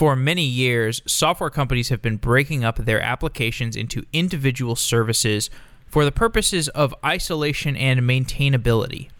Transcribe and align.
For 0.00 0.16
many 0.16 0.44
years, 0.44 1.02
software 1.04 1.50
companies 1.50 1.90
have 1.90 2.00
been 2.00 2.16
breaking 2.16 2.64
up 2.64 2.78
their 2.78 3.02
applications 3.02 3.76
into 3.76 4.06
individual 4.14 4.74
services 4.74 5.50
for 5.84 6.06
the 6.06 6.10
purposes 6.10 6.70
of 6.70 6.94
isolation 7.04 7.76
and 7.76 8.00
maintainability. 8.00 9.10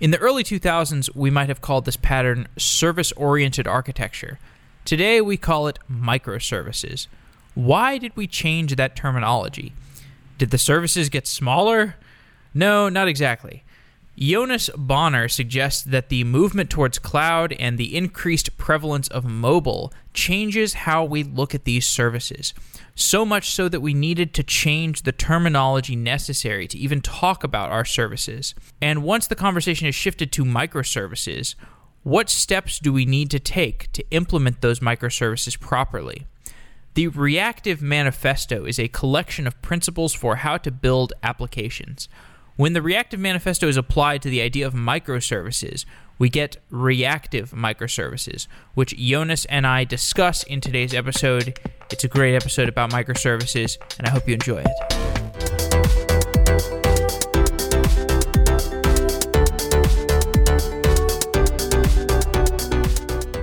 In 0.00 0.10
the 0.10 0.16
early 0.16 0.42
2000s, 0.42 1.14
we 1.14 1.28
might 1.28 1.50
have 1.50 1.60
called 1.60 1.84
this 1.84 1.98
pattern 1.98 2.48
service 2.56 3.12
oriented 3.12 3.66
architecture. 3.66 4.38
Today, 4.86 5.20
we 5.20 5.36
call 5.36 5.68
it 5.68 5.78
microservices. 5.92 7.08
Why 7.54 7.98
did 7.98 8.16
we 8.16 8.26
change 8.26 8.74
that 8.76 8.96
terminology? 8.96 9.74
Did 10.38 10.50
the 10.50 10.56
services 10.56 11.10
get 11.10 11.26
smaller? 11.26 11.96
No, 12.54 12.88
not 12.88 13.06
exactly. 13.06 13.64
Jonas 14.16 14.68
Boner 14.76 15.26
suggests 15.26 15.82
that 15.82 16.10
the 16.10 16.24
movement 16.24 16.68
towards 16.68 16.98
cloud 16.98 17.54
and 17.54 17.78
the 17.78 17.96
increased 17.96 18.58
prevalence 18.58 19.08
of 19.08 19.24
mobile 19.24 19.92
changes 20.12 20.74
how 20.74 21.02
we 21.02 21.22
look 21.22 21.54
at 21.54 21.64
these 21.64 21.86
services. 21.86 22.52
So 22.94 23.24
much 23.24 23.50
so 23.50 23.70
that 23.70 23.80
we 23.80 23.94
needed 23.94 24.34
to 24.34 24.42
change 24.42 25.02
the 25.02 25.12
terminology 25.12 25.96
necessary 25.96 26.68
to 26.68 26.78
even 26.78 27.00
talk 27.00 27.42
about 27.42 27.70
our 27.70 27.86
services. 27.86 28.54
And 28.82 29.02
once 29.02 29.26
the 29.26 29.34
conversation 29.34 29.86
has 29.86 29.94
shifted 29.94 30.30
to 30.32 30.44
microservices, 30.44 31.54
what 32.02 32.28
steps 32.28 32.78
do 32.78 32.92
we 32.92 33.06
need 33.06 33.30
to 33.30 33.40
take 33.40 33.90
to 33.92 34.04
implement 34.10 34.60
those 34.60 34.80
microservices 34.80 35.58
properly? 35.58 36.26
The 36.94 37.08
Reactive 37.08 37.80
Manifesto 37.80 38.66
is 38.66 38.78
a 38.78 38.88
collection 38.88 39.46
of 39.46 39.62
principles 39.62 40.12
for 40.12 40.36
how 40.36 40.58
to 40.58 40.70
build 40.70 41.14
applications. 41.22 42.08
When 42.56 42.74
the 42.74 42.82
reactive 42.82 43.18
manifesto 43.18 43.66
is 43.66 43.78
applied 43.78 44.20
to 44.22 44.28
the 44.28 44.42
idea 44.42 44.66
of 44.66 44.74
microservices, 44.74 45.86
we 46.18 46.28
get 46.28 46.58
reactive 46.68 47.52
microservices, 47.52 48.46
which 48.74 48.94
Jonas 48.94 49.46
and 49.46 49.66
I 49.66 49.84
discuss 49.84 50.42
in 50.42 50.60
today's 50.60 50.92
episode. 50.92 51.58
It's 51.90 52.04
a 52.04 52.08
great 52.08 52.34
episode 52.34 52.68
about 52.68 52.90
microservices, 52.90 53.78
and 53.96 54.06
I 54.06 54.10
hope 54.10 54.28
you 54.28 54.34
enjoy 54.34 54.62
it. 54.66 54.68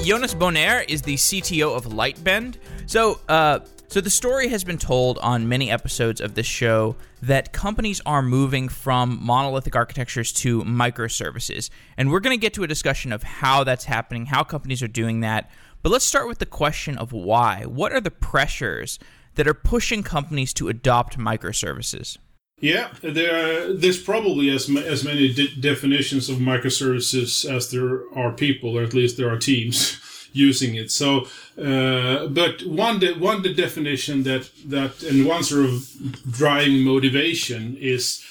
Jonas 0.03 0.35
Boner 0.35 0.83
is 0.87 1.01
the 1.01 1.15
CTO 1.15 1.75
of 1.75 1.85
Lightbend. 1.85 2.57
So, 2.85 3.21
uh, 3.27 3.61
so 3.89 4.01
the 4.01 4.11
story 4.11 4.49
has 4.49 4.63
been 4.63 4.77
told 4.77 5.17
on 5.17 5.49
many 5.49 5.71
episodes 5.71 6.21
of 6.21 6.35
this 6.35 6.45
show 6.45 6.95
that 7.23 7.51
companies 7.51 7.99
are 8.05 8.21
moving 8.21 8.69
from 8.69 9.17
monolithic 9.19 9.75
architectures 9.75 10.31
to 10.33 10.61
microservices. 10.61 11.71
And 11.97 12.11
we're 12.11 12.19
going 12.19 12.37
to 12.37 12.41
get 12.41 12.53
to 12.53 12.63
a 12.63 12.67
discussion 12.67 13.11
of 13.11 13.23
how 13.23 13.63
that's 13.63 13.85
happening, 13.85 14.27
how 14.27 14.43
companies 14.43 14.83
are 14.83 14.87
doing 14.87 15.21
that. 15.21 15.49
But 15.81 15.91
let's 15.91 16.05
start 16.05 16.27
with 16.27 16.37
the 16.37 16.45
question 16.45 16.99
of 16.99 17.11
why. 17.11 17.63
What 17.65 17.91
are 17.91 17.99
the 17.99 18.11
pressures 18.11 18.99
that 19.33 19.47
are 19.47 19.55
pushing 19.55 20.03
companies 20.03 20.53
to 20.53 20.69
adopt 20.69 21.17
microservices? 21.17 22.19
Yeah, 22.61 22.93
there 23.01 23.69
are, 23.69 23.73
there's 23.73 23.99
probably 23.99 24.51
as 24.51 24.69
as 24.69 25.03
many 25.03 25.33
de- 25.33 25.55
definitions 25.55 26.29
of 26.29 26.37
microservices 26.37 27.49
as 27.49 27.71
there 27.71 28.03
are 28.13 28.33
people, 28.33 28.77
or 28.77 28.83
at 28.83 28.93
least 28.93 29.17
there 29.17 29.31
are 29.31 29.37
teams. 29.39 29.99
using 30.33 30.75
it. 30.75 30.91
So, 30.91 31.27
uh, 31.57 32.27
but 32.27 32.63
one 32.65 32.99
de- 32.99 33.13
one 33.13 33.41
the 33.41 33.53
definition 33.53 34.23
that 34.23 34.49
that 34.65 35.03
and 35.03 35.25
one 35.25 35.43
sort 35.43 35.65
of 35.65 35.89
driving 36.31 36.83
motivation 36.83 37.77
is 37.77 38.23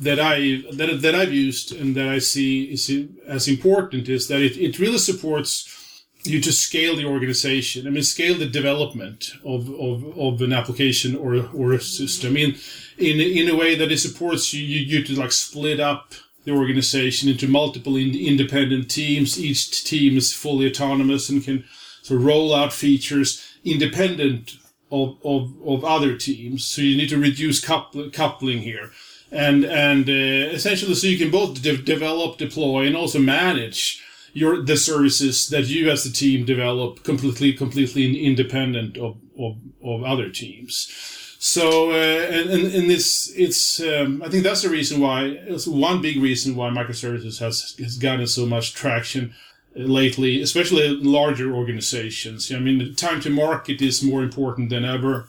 that 0.00 0.18
I 0.18 0.62
that 0.72 1.02
that 1.02 1.14
I've 1.14 1.32
used 1.32 1.72
and 1.72 1.94
that 1.96 2.08
I 2.08 2.18
see 2.18 2.64
is 2.64 2.90
as 3.26 3.48
important 3.48 4.08
is 4.08 4.28
that 4.28 4.40
it, 4.40 4.56
it 4.56 4.78
really 4.78 4.98
supports 4.98 5.76
you 6.24 6.40
to 6.40 6.52
scale 6.52 6.96
the 6.96 7.06
organization. 7.06 7.86
I 7.86 7.90
mean, 7.90 8.02
scale 8.02 8.36
the 8.36 8.46
development 8.46 9.32
of, 9.44 9.70
of, 9.70 10.18
of 10.18 10.42
an 10.42 10.52
application 10.52 11.16
or 11.16 11.48
or 11.54 11.72
a 11.72 11.80
system 11.80 12.36
in 12.36 12.56
in 12.98 13.20
in 13.20 13.48
a 13.48 13.56
way 13.56 13.74
that 13.74 13.92
it 13.92 13.98
supports 13.98 14.52
you 14.54 14.64
you, 14.64 14.80
you 14.80 15.04
to 15.04 15.18
like 15.18 15.32
split 15.32 15.80
up 15.80 16.14
the 16.44 16.52
organization 16.52 17.28
into 17.28 17.48
multiple 17.48 17.96
in- 17.96 18.16
independent 18.16 18.90
teams. 18.90 19.38
Each 19.38 19.84
team 19.84 20.16
is 20.16 20.32
fully 20.32 20.68
autonomous 20.68 21.28
and 21.28 21.44
can 21.44 21.64
sort 22.02 22.20
of 22.20 22.26
roll 22.26 22.54
out 22.54 22.72
features 22.72 23.46
independent 23.64 24.56
of, 24.90 25.18
of, 25.24 25.54
of 25.64 25.84
other 25.84 26.16
teams. 26.16 26.64
So 26.64 26.82
you 26.82 26.96
need 26.96 27.10
to 27.10 27.18
reduce 27.18 27.64
coupl- 27.64 28.12
coupling 28.12 28.58
here. 28.58 28.90
And, 29.30 29.64
and 29.64 30.08
uh, 30.08 30.52
essentially, 30.52 30.94
so 30.94 31.06
you 31.06 31.18
can 31.18 31.30
both 31.30 31.62
de- 31.62 31.76
develop, 31.76 32.38
deploy, 32.38 32.86
and 32.86 32.96
also 32.96 33.20
manage 33.20 34.02
your 34.32 34.62
the 34.62 34.76
services 34.76 35.48
that 35.48 35.66
you 35.66 35.90
as 35.90 36.04
the 36.04 36.10
team 36.10 36.44
develop 36.44 37.02
completely 37.02 37.52
completely 37.52 38.24
independent 38.24 38.96
of, 38.96 39.16
of, 39.38 39.56
of 39.82 40.04
other 40.04 40.30
teams. 40.30 41.19
So, 41.42 41.90
uh, 41.92 41.94
and, 41.94 42.50
and, 42.50 42.74
and 42.74 42.90
this, 42.90 43.32
it's, 43.34 43.80
um, 43.80 44.22
I 44.22 44.28
think 44.28 44.44
that's 44.44 44.60
the 44.60 44.68
reason 44.68 45.00
why, 45.00 45.24
it's 45.24 45.66
one 45.66 46.02
big 46.02 46.20
reason 46.20 46.54
why 46.54 46.68
microservices 46.68 47.40
has, 47.40 47.74
has 47.78 47.96
gotten 47.96 48.26
so 48.26 48.44
much 48.44 48.74
traction 48.74 49.32
lately, 49.74 50.42
especially 50.42 50.86
larger 50.88 51.54
organizations. 51.54 52.52
I 52.52 52.58
mean, 52.58 52.76
the 52.76 52.92
time 52.92 53.22
to 53.22 53.30
market 53.30 53.80
is 53.80 54.02
more 54.02 54.22
important 54.22 54.68
than 54.68 54.84
ever. 54.84 55.28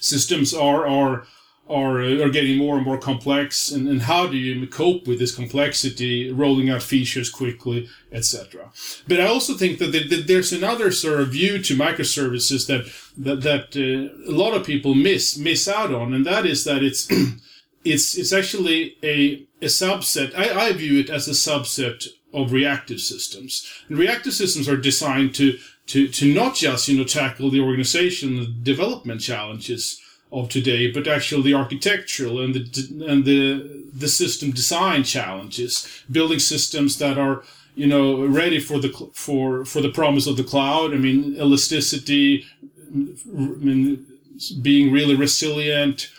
Systems 0.00 0.54
are, 0.54 0.86
are, 0.86 1.26
are, 1.68 2.00
are 2.00 2.28
getting 2.28 2.58
more 2.58 2.76
and 2.76 2.84
more 2.84 2.98
complex 2.98 3.70
and, 3.70 3.88
and 3.88 4.02
how 4.02 4.26
do 4.26 4.36
you 4.36 4.66
cope 4.66 5.06
with 5.06 5.18
this 5.18 5.34
complexity 5.34 6.30
rolling 6.30 6.68
out 6.68 6.82
features 6.82 7.30
quickly 7.30 7.88
etc 8.12 8.70
but 9.08 9.20
i 9.20 9.26
also 9.26 9.54
think 9.54 9.78
that, 9.78 9.92
that 9.92 10.24
there's 10.26 10.52
another 10.52 10.90
sort 10.90 11.20
of 11.20 11.28
view 11.28 11.58
to 11.58 11.76
microservices 11.76 12.66
that 12.66 12.84
that, 13.16 13.42
that 13.42 13.76
uh, 13.76 14.30
a 14.30 14.34
lot 14.34 14.54
of 14.54 14.66
people 14.66 14.94
miss 14.94 15.38
miss 15.38 15.66
out 15.66 15.92
on 15.94 16.12
and 16.12 16.26
that 16.26 16.44
is 16.44 16.64
that 16.64 16.82
it's 16.82 17.08
it's 17.84 18.16
it's 18.16 18.32
actually 18.32 18.96
a 19.02 19.46
a 19.62 19.66
subset 19.66 20.36
I, 20.36 20.66
I 20.66 20.72
view 20.72 21.00
it 21.00 21.08
as 21.08 21.28
a 21.28 21.32
subset 21.32 22.08
of 22.34 22.52
reactive 22.52 23.00
systems. 23.00 23.70
And 23.88 23.96
reactive 23.96 24.34
systems 24.34 24.68
are 24.68 24.76
designed 24.76 25.34
to 25.36 25.58
to 25.86 26.08
to 26.08 26.34
not 26.34 26.56
just 26.56 26.88
you 26.88 26.98
know 26.98 27.04
tackle 27.04 27.50
the 27.50 27.60
organization 27.60 28.58
development 28.62 29.20
challenges 29.20 30.00
of 30.32 30.48
today, 30.48 30.90
but 30.90 31.06
actually 31.06 31.42
the 31.42 31.54
architectural 31.54 32.40
and 32.40 32.54
the 32.54 33.06
and 33.06 33.24
the 33.24 33.84
the 33.94 34.08
system 34.08 34.50
design 34.50 35.04
challenges, 35.04 36.02
building 36.10 36.40
systems 36.40 36.98
that 36.98 37.16
are 37.18 37.44
you 37.74 37.86
know 37.86 38.26
ready 38.26 38.58
for 38.58 38.78
the 38.78 38.90
for 39.12 39.64
for 39.64 39.80
the 39.80 39.90
promise 39.90 40.26
of 40.26 40.36
the 40.36 40.44
cloud. 40.44 40.92
I 40.92 40.96
mean, 40.96 41.36
elasticity, 41.36 42.44
I 42.92 42.96
mean, 42.96 44.06
being 44.62 44.92
really 44.92 45.14
resilient. 45.14 46.10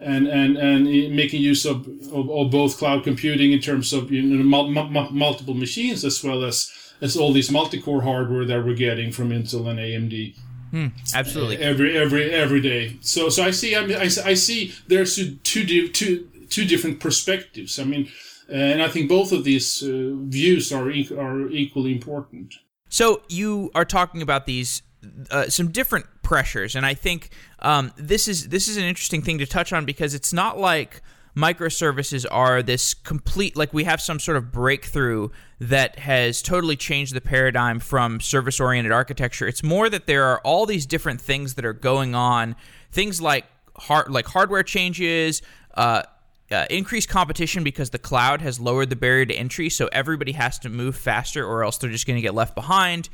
And, 0.00 0.26
and, 0.26 0.58
and 0.58 0.84
making 1.16 1.40
use 1.40 1.64
of, 1.64 1.86
of, 2.12 2.28
of 2.28 2.50
both 2.50 2.76
cloud 2.76 3.04
computing 3.04 3.52
in 3.52 3.60
terms 3.60 3.92
of 3.94 4.10
you 4.10 4.22
know, 4.22 4.42
mul- 4.42 4.68
mul- 4.68 5.10
multiple 5.12 5.54
machines 5.54 6.04
as 6.04 6.22
well 6.22 6.44
as, 6.44 6.70
as 7.00 7.16
all 7.16 7.32
these 7.32 7.50
multi-core 7.50 8.02
hardware 8.02 8.44
that 8.44 8.66
we're 8.66 8.74
getting 8.74 9.12
from 9.12 9.30
Intel 9.30 9.66
and 9.70 9.78
AMD. 9.78 10.36
Hmm, 10.74 10.88
absolutely. 11.14 11.58
Every 11.58 11.96
every 11.96 12.32
every 12.32 12.60
day. 12.60 12.96
So 13.00 13.28
so 13.28 13.44
I 13.44 13.52
see 13.52 13.76
I, 13.76 13.86
mean, 13.86 13.96
I, 13.96 14.06
I 14.24 14.34
see 14.34 14.74
there's 14.88 15.14
two 15.14 15.36
two 15.44 15.86
two 15.88 16.28
two 16.50 16.64
different 16.64 16.98
perspectives. 16.98 17.78
I 17.78 17.84
mean, 17.84 18.10
and 18.48 18.82
I 18.82 18.88
think 18.88 19.08
both 19.08 19.30
of 19.30 19.44
these 19.44 19.84
uh, 19.84 20.14
views 20.16 20.72
are 20.72 20.88
are 20.88 21.48
equally 21.50 21.92
important. 21.92 22.54
So 22.88 23.22
you 23.28 23.70
are 23.76 23.84
talking 23.84 24.20
about 24.20 24.46
these 24.46 24.82
uh, 25.30 25.48
some 25.48 25.70
different 25.70 26.06
pressures, 26.22 26.74
and 26.74 26.84
I 26.84 26.94
think 26.94 27.30
um, 27.60 27.92
this 27.96 28.26
is 28.26 28.48
this 28.48 28.66
is 28.66 28.76
an 28.76 28.82
interesting 28.82 29.22
thing 29.22 29.38
to 29.38 29.46
touch 29.46 29.72
on 29.72 29.84
because 29.84 30.12
it's 30.12 30.32
not 30.32 30.58
like 30.58 31.02
microservices 31.36 32.24
are 32.30 32.62
this 32.62 32.94
complete 32.94 33.56
like 33.56 33.72
we 33.72 33.84
have 33.84 34.00
some 34.00 34.20
sort 34.20 34.36
of 34.36 34.52
breakthrough 34.52 35.28
that 35.60 35.98
has 35.98 36.42
totally 36.42 36.76
changed 36.76 37.14
the 37.14 37.20
paradigm 37.20 37.80
from 37.80 38.20
service 38.20 38.60
oriented 38.60 38.92
architecture. 38.92 39.46
It's 39.48 39.62
more 39.62 39.90
that 39.90 40.06
there 40.06 40.24
are 40.24 40.40
all 40.40 40.66
these 40.66 40.86
different 40.86 41.20
things 41.20 41.54
that 41.54 41.64
are 41.64 41.72
going 41.72 42.14
on 42.14 42.54
things 42.94 43.20
like 43.20 43.44
hard 43.76 44.08
like 44.10 44.26
hardware 44.26 44.62
changes 44.62 45.42
uh, 45.74 46.02
uh, 46.50 46.66
increased 46.70 47.08
competition 47.08 47.64
because 47.64 47.90
the 47.90 47.98
cloud 47.98 48.40
has 48.40 48.60
lowered 48.60 48.88
the 48.88 48.96
barrier 48.96 49.26
to 49.26 49.34
entry 49.34 49.68
so 49.68 49.88
everybody 49.92 50.32
has 50.32 50.58
to 50.60 50.68
move 50.68 50.96
faster 50.96 51.44
or 51.44 51.64
else 51.64 51.78
they're 51.78 51.90
just 51.90 52.06
going 52.06 52.16
to 52.16 52.22
get 52.22 52.34
left 52.34 52.54
behind. 52.54 53.08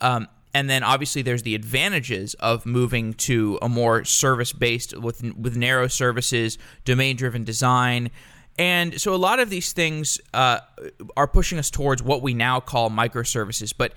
Um, 0.00 0.28
and 0.52 0.68
then 0.68 0.82
obviously 0.82 1.22
there's 1.22 1.42
the 1.42 1.54
advantages 1.54 2.34
of 2.34 2.66
moving 2.66 3.14
to 3.14 3.58
a 3.62 3.68
more 3.68 4.04
service 4.04 4.52
based 4.52 4.96
with 4.98 5.22
with 5.36 5.56
narrow 5.56 5.86
services, 5.86 6.58
domain 6.84 7.16
driven 7.16 7.44
design. 7.44 8.10
And 8.58 9.00
so 9.00 9.14
a 9.14 9.16
lot 9.16 9.40
of 9.40 9.48
these 9.48 9.72
things 9.72 10.20
uh, 10.34 10.60
are 11.16 11.26
pushing 11.26 11.58
us 11.58 11.70
towards 11.70 12.02
what 12.02 12.20
we 12.20 12.34
now 12.34 12.60
call 12.60 12.90
microservices. 12.90 13.72
But 13.76 13.94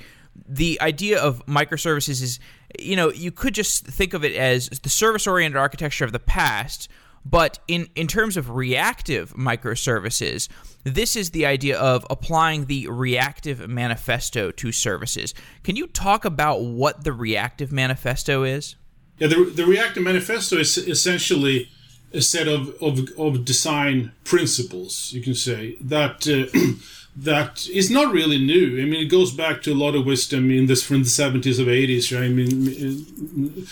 the 0.47 0.79
idea 0.81 1.19
of 1.19 1.45
microservices 1.45 2.21
is, 2.21 2.39
you 2.79 2.95
know, 2.95 3.11
you 3.11 3.31
could 3.31 3.53
just 3.53 3.85
think 3.85 4.13
of 4.13 4.23
it 4.23 4.35
as 4.35 4.69
the 4.69 4.89
service 4.89 5.27
oriented 5.27 5.57
architecture 5.57 6.05
of 6.05 6.11
the 6.11 6.19
past, 6.19 6.87
But 7.25 7.59
in, 7.67 7.89
in 7.95 8.07
terms 8.07 8.37
of 8.37 8.49
reactive 8.49 9.33
microservices, 9.33 10.49
this 10.83 11.15
is 11.15 11.29
the 11.29 11.45
idea 11.45 11.79
of 11.79 12.05
applying 12.09 12.65
the 12.65 12.87
reactive 12.87 13.67
manifesto 13.67 14.51
to 14.51 14.71
services. 14.71 15.33
Can 15.63 15.75
you 15.75 15.87
talk 15.87 16.25
about 16.25 16.61
what 16.61 17.03
the 17.03 17.13
reactive 17.13 17.71
manifesto 17.71 18.43
is? 18.43 18.75
Yeah, 19.19 19.27
the, 19.27 19.45
the 19.45 19.65
reactive 19.65 20.03
manifesto 20.03 20.57
is 20.57 20.77
essentially 20.77 21.69
a 22.11 22.21
set 22.21 22.47
of, 22.47 22.75
of, 22.81 22.99
of 23.17 23.45
design 23.45 24.11
principles, 24.23 25.11
you 25.13 25.21
can 25.21 25.35
say, 25.35 25.77
that. 25.79 26.27
Uh, 26.27 26.73
that 27.15 27.67
is 27.67 27.91
not 27.91 28.11
really 28.11 28.43
new. 28.43 28.81
I 28.81 28.85
mean, 28.85 29.05
it 29.05 29.09
goes 29.09 29.31
back 29.31 29.61
to 29.63 29.71
a 29.71 29.75
lot 29.75 29.95
of 29.95 30.05
wisdom 30.05 30.49
in 30.49 30.65
this 30.65 30.81
from 30.83 31.03
the 31.03 31.09
seventies 31.09 31.59
of 31.59 31.69
eighties. 31.69 32.11
Right? 32.11 32.23
I 32.23 32.29
mean, 32.29 33.67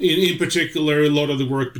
in, 0.00 0.32
in 0.32 0.38
particular, 0.38 1.02
a 1.02 1.08
lot 1.08 1.30
of 1.30 1.38
the 1.38 1.46
work 1.46 1.76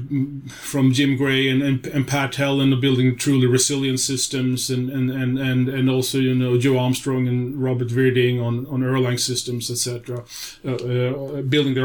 from 0.49 0.93
Jim 0.93 1.17
Gray 1.17 1.49
and, 1.49 1.63
and, 1.63 1.87
and 1.87 2.07
Pat 2.07 2.33
Helland 2.35 2.81
building 2.81 3.17
truly 3.17 3.47
resilient 3.47 4.01
systems, 4.01 4.71
and, 4.71 4.91
and, 4.91 5.11
and, 5.11 5.39
and, 5.39 5.69
and 5.69 5.91
also 5.91 6.19
you 6.19 6.35
know 6.35 6.59
Joe 6.59 6.79
Armstrong 6.79 7.27
and 7.27 7.63
Robert 7.63 7.89
Virding 7.89 8.43
on, 8.45 8.67
on 8.67 8.81
Erlang 8.81 9.19
systems, 9.19 9.71
etc. 9.71 10.25
Uh, 10.65 10.71
uh, 10.71 11.43
building 11.43 11.75
the, 11.75 11.81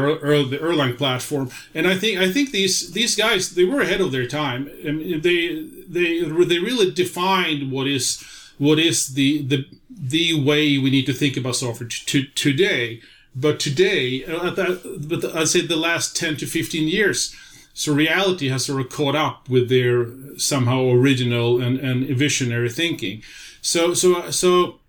the 0.50 0.58
Erlang 0.58 0.96
platform, 0.96 1.50
and 1.74 1.86
I 1.86 1.96
think 1.96 2.18
I 2.18 2.30
think 2.30 2.50
these 2.50 2.92
these 2.92 3.16
guys 3.16 3.50
they 3.50 3.64
were 3.64 3.80
ahead 3.80 4.00
of 4.00 4.12
their 4.12 4.26
time. 4.26 4.70
I 4.86 4.90
mean, 4.90 5.20
they 5.22 5.64
they 5.88 6.20
they 6.22 6.58
really 6.58 6.90
defined 6.90 7.72
what 7.72 7.86
is 7.86 8.22
what 8.58 8.78
is 8.78 9.14
the 9.14 9.42
the 9.42 9.66
the 9.88 10.44
way 10.44 10.78
we 10.78 10.90
need 10.90 11.06
to 11.06 11.12
think 11.12 11.36
about 11.36 11.56
software 11.56 11.88
t- 11.88 12.30
today 12.34 13.00
but 13.36 13.60
today, 13.60 14.24
uh, 14.24 14.50
but 14.98 15.36
I'd 15.36 15.48
say 15.48 15.60
the 15.60 15.76
last 15.76 16.16
10 16.16 16.38
to 16.38 16.46
15 16.46 16.88
years, 16.88 17.36
so 17.74 17.92
reality 17.92 18.48
has 18.48 18.64
sort 18.64 18.80
of 18.80 18.88
caught 18.88 19.14
up 19.14 19.50
with 19.50 19.68
their 19.68 20.08
somehow 20.38 20.88
original 20.88 21.60
and, 21.60 21.78
and 21.78 22.06
visionary 22.16 22.70
thinking. 22.70 23.22
So, 23.60 23.92
so, 23.92 24.30
so 24.30 24.80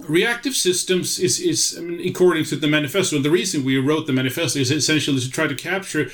reactive 0.00 0.54
systems 0.54 1.20
is, 1.20 1.38
is 1.38 1.76
I 1.78 1.82
mean, 1.82 2.08
according 2.08 2.44
to 2.46 2.56
the 2.56 2.66
manifesto, 2.66 3.14
and 3.14 3.24
the 3.24 3.30
reason 3.30 3.62
we 3.62 3.78
wrote 3.78 4.08
the 4.08 4.12
manifesto 4.12 4.58
is 4.58 4.72
essentially 4.72 5.20
to 5.20 5.30
try 5.30 5.46
to 5.46 5.54
capture 5.54 6.10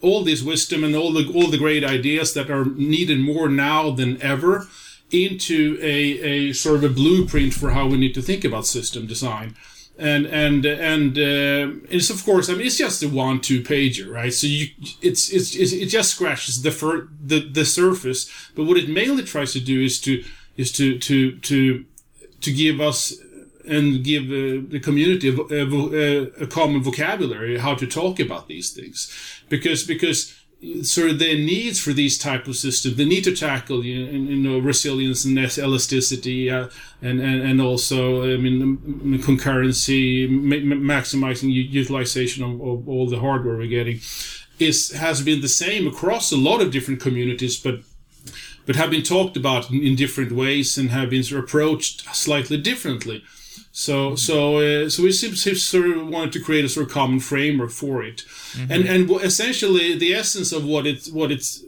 all 0.00 0.22
this 0.22 0.42
wisdom 0.42 0.84
and 0.84 0.94
all 0.94 1.12
the, 1.12 1.28
all 1.34 1.48
the 1.50 1.58
great 1.58 1.82
ideas 1.82 2.34
that 2.34 2.50
are 2.50 2.66
needed 2.66 3.18
more 3.18 3.48
now 3.48 3.90
than 3.90 4.22
ever 4.22 4.68
into 5.10 5.76
a, 5.82 6.20
a 6.20 6.52
sort 6.52 6.76
of 6.76 6.84
a 6.84 6.88
blueprint 6.88 7.52
for 7.52 7.70
how 7.70 7.88
we 7.88 7.96
need 7.96 8.14
to 8.14 8.22
think 8.22 8.44
about 8.44 8.64
system 8.64 9.06
design 9.06 9.56
and 9.98 10.26
and 10.26 10.64
and 10.64 11.18
uh, 11.18 11.78
it's 11.90 12.10
of 12.10 12.24
course 12.24 12.48
I 12.48 12.54
mean 12.54 12.66
it's 12.66 12.78
just 12.78 13.02
a 13.02 13.08
one 13.08 13.40
two 13.40 13.62
pager 13.62 14.10
right? 14.10 14.32
So 14.32 14.46
you 14.46 14.68
it's, 15.00 15.30
it's, 15.30 15.54
it 15.54 15.86
just 15.86 16.14
scratches 16.14 16.62
the 16.62 16.70
fir- 16.70 17.08
the 17.20 17.40
the 17.40 17.64
surface. 17.64 18.30
But 18.54 18.64
what 18.64 18.78
it 18.78 18.88
mainly 18.88 19.22
tries 19.22 19.52
to 19.52 19.60
do 19.60 19.82
is 19.82 20.00
to 20.02 20.24
is 20.56 20.72
to 20.72 20.98
to 20.98 21.38
to 21.38 21.84
to 22.40 22.52
give 22.52 22.80
us 22.80 23.14
and 23.64 24.02
give 24.02 24.24
uh, 24.24 24.66
the 24.68 24.80
community 24.82 25.28
a, 25.28 25.34
a, 25.34 26.22
a, 26.42 26.46
common 26.48 26.82
vocabulary 26.82 27.58
how 27.58 27.76
to 27.76 27.86
talk 27.86 28.18
about 28.18 28.48
these 28.48 28.70
things. 28.70 29.12
Because 29.48 29.84
because 29.84 30.34
sort 30.82 31.10
of 31.10 31.18
their 31.18 31.36
needs 31.36 31.80
for 31.80 31.92
these 31.92 32.16
type 32.16 32.46
of 32.46 32.56
systems. 32.56 32.96
They 32.96 33.04
need 33.04 33.24
to 33.24 33.34
tackle 33.34 33.84
you 33.84 34.04
you 34.04 34.36
know 34.36 34.58
resilience 34.58 35.24
and 35.24 35.38
elasticity, 35.38 36.50
uh, 36.50 36.68
and, 37.00 37.20
and 37.20 37.42
and 37.42 37.60
also 37.60 38.32
I 38.32 38.36
mean 38.36 38.78
concurrency, 39.22 40.28
ma- 40.28 40.76
maximizing 40.94 41.52
utilization 41.52 42.44
of, 42.44 42.60
of, 42.60 42.88
all 42.88 43.08
the 43.08 43.20
hardware 43.20 43.56
we're 43.56 43.66
getting, 43.66 44.00
is 44.58 44.92
has 44.92 45.22
been 45.22 45.40
the 45.40 45.48
same 45.48 45.86
across 45.86 46.32
a 46.32 46.36
lot 46.36 46.60
of 46.60 46.70
different 46.70 47.00
communities, 47.00 47.56
but. 47.56 47.80
But 48.66 48.76
have 48.76 48.90
been 48.90 49.02
talked 49.02 49.36
about 49.36 49.70
in, 49.70 49.82
in 49.82 49.96
different 49.96 50.32
ways 50.32 50.78
and 50.78 50.90
have 50.90 51.10
been 51.10 51.22
sort 51.22 51.40
of 51.40 51.44
approached 51.44 52.14
slightly 52.14 52.58
differently. 52.58 53.24
So 53.72 54.16
so 54.16 54.58
uh, 54.58 54.88
so 54.88 55.02
we 55.02 55.12
sort 55.12 55.88
of 55.96 56.08
wanted 56.08 56.32
to 56.32 56.40
create 56.40 56.64
a 56.64 56.68
sort 56.68 56.86
of 56.86 56.92
common 56.92 57.20
framework 57.20 57.70
for 57.70 58.02
it, 58.02 58.18
mm-hmm. 58.52 58.72
and 58.72 58.84
and 58.86 59.10
essentially 59.22 59.96
the 59.96 60.14
essence 60.14 60.52
of 60.52 60.64
what 60.64 60.86
it's 60.86 61.10
what 61.10 61.32
it's 61.32 61.62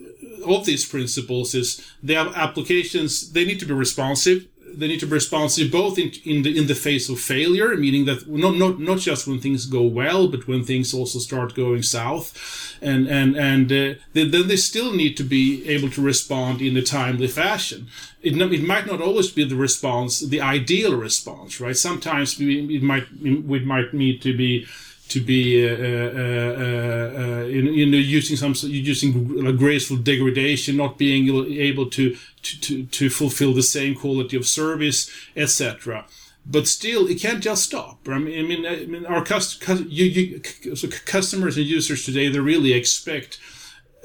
of 0.46 0.66
these 0.66 0.86
principles 0.86 1.54
is 1.54 1.80
they 2.02 2.14
have 2.14 2.34
applications. 2.34 3.32
They 3.32 3.44
need 3.44 3.60
to 3.60 3.66
be 3.66 3.72
responsive 3.72 4.46
they 4.78 4.88
need 4.88 5.00
to 5.00 5.06
be 5.06 5.12
responsive 5.12 5.70
both 5.70 5.98
in, 5.98 6.12
in 6.24 6.42
the 6.42 6.56
in 6.58 6.66
the 6.66 6.74
face 6.74 7.08
of 7.08 7.20
failure, 7.20 7.76
meaning 7.76 8.04
that 8.04 8.28
not 8.28 8.56
not 8.56 8.78
not 8.78 8.98
just 8.98 9.26
when 9.26 9.40
things 9.40 9.66
go 9.66 9.82
well, 9.82 10.28
but 10.28 10.46
when 10.48 10.64
things 10.64 10.94
also 10.94 11.18
start 11.18 11.54
going 11.54 11.82
south, 11.82 12.78
and 12.80 13.06
and 13.08 13.36
and 13.36 13.72
uh, 13.72 13.94
then 14.12 14.48
they 14.48 14.56
still 14.56 14.92
need 14.92 15.16
to 15.16 15.24
be 15.24 15.66
able 15.68 15.90
to 15.90 16.02
respond 16.02 16.60
in 16.60 16.76
a 16.76 16.82
timely 16.82 17.28
fashion. 17.28 17.88
It, 18.22 18.40
it 18.40 18.62
might 18.62 18.86
not 18.86 19.02
always 19.02 19.30
be 19.30 19.44
the 19.44 19.56
response, 19.56 20.20
the 20.20 20.40
ideal 20.40 20.96
response, 20.96 21.60
right? 21.60 21.76
Sometimes 21.76 22.38
we, 22.38 22.76
it 22.76 22.82
might 22.82 23.06
we 23.20 23.58
might 23.60 23.92
need 23.92 24.22
to 24.22 24.36
be 24.36 24.66
to 25.08 25.20
be 25.20 25.68
uh, 25.68 25.72
uh, 25.72 27.42
uh, 27.42 27.44
you 27.44 27.86
know 27.86 27.98
using 27.98 28.36
some 28.36 28.54
using 28.70 29.56
graceful 29.56 29.96
degradation, 29.96 30.76
not 30.76 30.98
being 30.98 31.28
able 31.58 31.90
to 31.90 32.16
to, 32.42 32.60
to, 32.60 32.84
to 32.86 33.10
fulfill 33.10 33.52
the 33.52 33.62
same 33.62 33.94
quality 33.94 34.36
of 34.36 34.46
service, 34.46 35.10
etc. 35.36 36.06
But 36.46 36.68
still, 36.68 37.06
it 37.06 37.20
can't 37.20 37.42
just 37.42 37.64
stop. 37.64 38.06
I 38.06 38.18
mean, 38.18 38.38
I 38.38 38.48
mean, 38.48 38.66
I 38.66 38.86
mean 38.86 39.06
our 39.06 39.24
cust- 39.24 39.62
you, 39.88 40.04
you, 40.04 40.76
so 40.76 40.88
customers 40.88 41.56
and 41.56 41.66
users 41.66 42.04
today 42.04 42.28
they 42.28 42.40
really 42.40 42.72
expect 42.72 43.38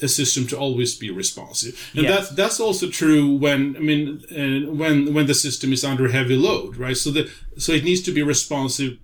a 0.02 0.08
system 0.08 0.48
to 0.48 0.58
always 0.58 0.96
be 0.96 1.12
responsive, 1.12 1.92
and 1.94 2.04
yes. 2.04 2.12
that's 2.16 2.36
that's 2.36 2.60
also 2.60 2.90
true 2.90 3.36
when 3.36 3.76
I 3.76 3.80
mean 3.80 4.22
uh, 4.32 4.72
when 4.72 5.14
when 5.14 5.28
the 5.28 5.34
system 5.34 5.74
is 5.74 5.84
under 5.84 6.10
heavy 6.10 6.36
load, 6.36 6.78
right? 6.78 6.96
So 6.96 7.12
the 7.12 7.30
so 7.58 7.72
it 7.72 7.84
needs 7.84 8.02
to 8.04 8.12
be 8.12 8.22
responsive 8.22 8.98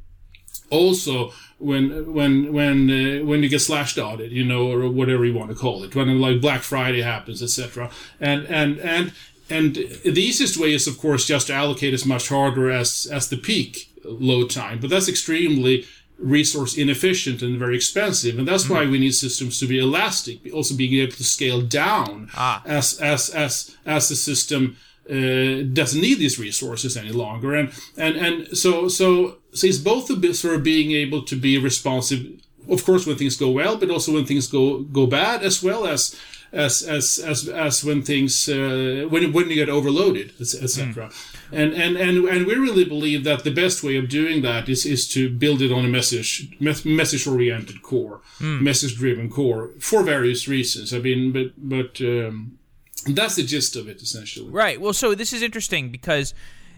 also 0.69 1.31
when 1.57 2.13
when 2.13 2.54
when 2.54 2.90
uh, 2.90 3.25
when 3.25 3.44
you 3.44 3.50
get 3.50 3.62
slashed 3.62 3.98
on 3.98 4.19
it, 4.19 4.31
you 4.31 4.44
know, 4.44 4.72
or 4.72 4.90
whatever 4.90 5.25
you 5.25 5.34
want 5.34 5.50
to 5.50 5.56
call 5.56 5.84
it, 5.84 5.96
when 5.96 6.19
like 6.19 6.42
Black 6.42 6.62
Friday 6.62 7.02
happens, 7.02 7.42
etc. 7.42 7.90
And 8.19 8.46
and 8.46 8.80
and 8.80 9.13
and 9.50 9.75
the 9.75 10.22
easiest 10.22 10.57
way 10.57 10.74
is, 10.74 10.88
of 10.88 10.98
course, 10.98 11.25
just 11.25 11.48
to 11.48 11.54
allocate 11.54 11.94
as 11.94 12.06
much 12.06 12.30
hardware 12.30 12.72
as 12.72 13.07
as 13.12 13.30
the 13.30 13.38
peak 13.38 13.90
load 14.04 14.50
time, 14.50 14.80
but 14.80 14.90
that's 14.90 15.10
extremely 15.10 15.86
resource 16.18 16.78
inefficient 16.78 17.42
and 17.42 17.60
very 17.60 17.75
expensive, 17.75 18.38
and 18.40 18.48
that's 18.48 18.66
mm. 18.66 18.72
why 18.72 18.86
we 18.86 19.00
need 19.00 19.12
systems 19.12 19.60
to 19.60 19.68
be 19.68 19.80
elastic, 19.80 20.40
also 20.54 20.75
being 20.75 20.94
able 20.94 21.12
to 21.12 21.24
scale 21.24 21.62
down 21.62 22.30
ah. 22.36 22.62
as 22.66 23.00
as 23.00 23.30
as 23.30 23.75
as 23.86 24.10
the 24.10 24.16
system 24.16 24.78
uh, 25.10 25.62
doesn't 25.74 26.02
need 26.02 26.19
these 26.19 26.40
resources 26.40 26.98
any 26.98 27.12
longer, 27.12 27.54
and 27.54 27.72
and 27.98 28.16
and 28.16 28.57
so 28.57 28.88
so 28.88 29.38
so 29.56 29.68
it's 29.68 29.78
both 29.78 30.10
a 30.10 30.16
bit 30.16 30.36
sort 30.36 30.56
of 30.56 30.63
being 30.63 30.92
able 30.92 31.24
to 31.24 31.36
be 31.36 31.57
responsive, 31.57 32.28
of 32.69 32.84
course, 32.84 33.06
when 33.07 33.18
things 33.18 33.38
go 33.38 33.50
well, 33.50 33.78
but 33.78 33.90
also 33.90 34.13
when 34.13 34.25
things 34.25 34.47
go 34.47 34.80
go 34.80 35.07
bad, 35.07 35.44
as 35.44 35.64
well 35.64 35.85
as 35.88 36.16
as 36.52 36.81
as 36.83 37.19
as 37.19 37.47
as 37.50 37.83
when 37.83 38.02
things 38.02 38.47
uh, 38.50 39.07
when 39.09 39.31
when 39.33 39.50
you 39.50 39.56
get 39.56 39.69
overloaded, 39.69 40.33
etc. 40.40 41.07
Mm. 41.07 41.14
And 41.52 41.74
and 41.74 41.97
and 41.97 42.26
and 42.26 42.45
we 42.45 42.56
really 42.56 42.85
believe 42.85 43.24
that 43.24 43.44
the 43.44 43.52
best 43.52 43.83
way 43.83 43.97
of 43.97 44.09
doing 44.09 44.42
that 44.42 44.69
is 44.69 44.85
is 44.85 45.07
to 45.09 45.30
build 45.30 45.62
it 45.62 45.71
on 45.71 45.85
a 45.85 45.90
message 45.90 46.56
message 46.59 47.28
oriented 47.28 47.81
core, 47.81 48.21
mm. 48.40 48.62
message 48.62 48.95
driven 48.95 49.30
core 49.30 49.71
for 49.80 50.04
various 50.04 50.47
reasons. 50.47 50.94
I 50.94 51.00
mean, 51.00 51.31
but 51.31 51.52
but. 51.57 52.02
Um, 52.02 52.59
that's 53.07 53.35
the 53.35 53.44
gist 53.44 53.76
of 53.76 53.88
it, 53.88 54.02
essentially. 54.02 54.50
Right. 54.50 54.81
Well, 54.81 54.94
so 54.94 55.14
this 55.14 55.31
is 55.31 55.44
interesting 55.44 55.92
because 55.92 56.33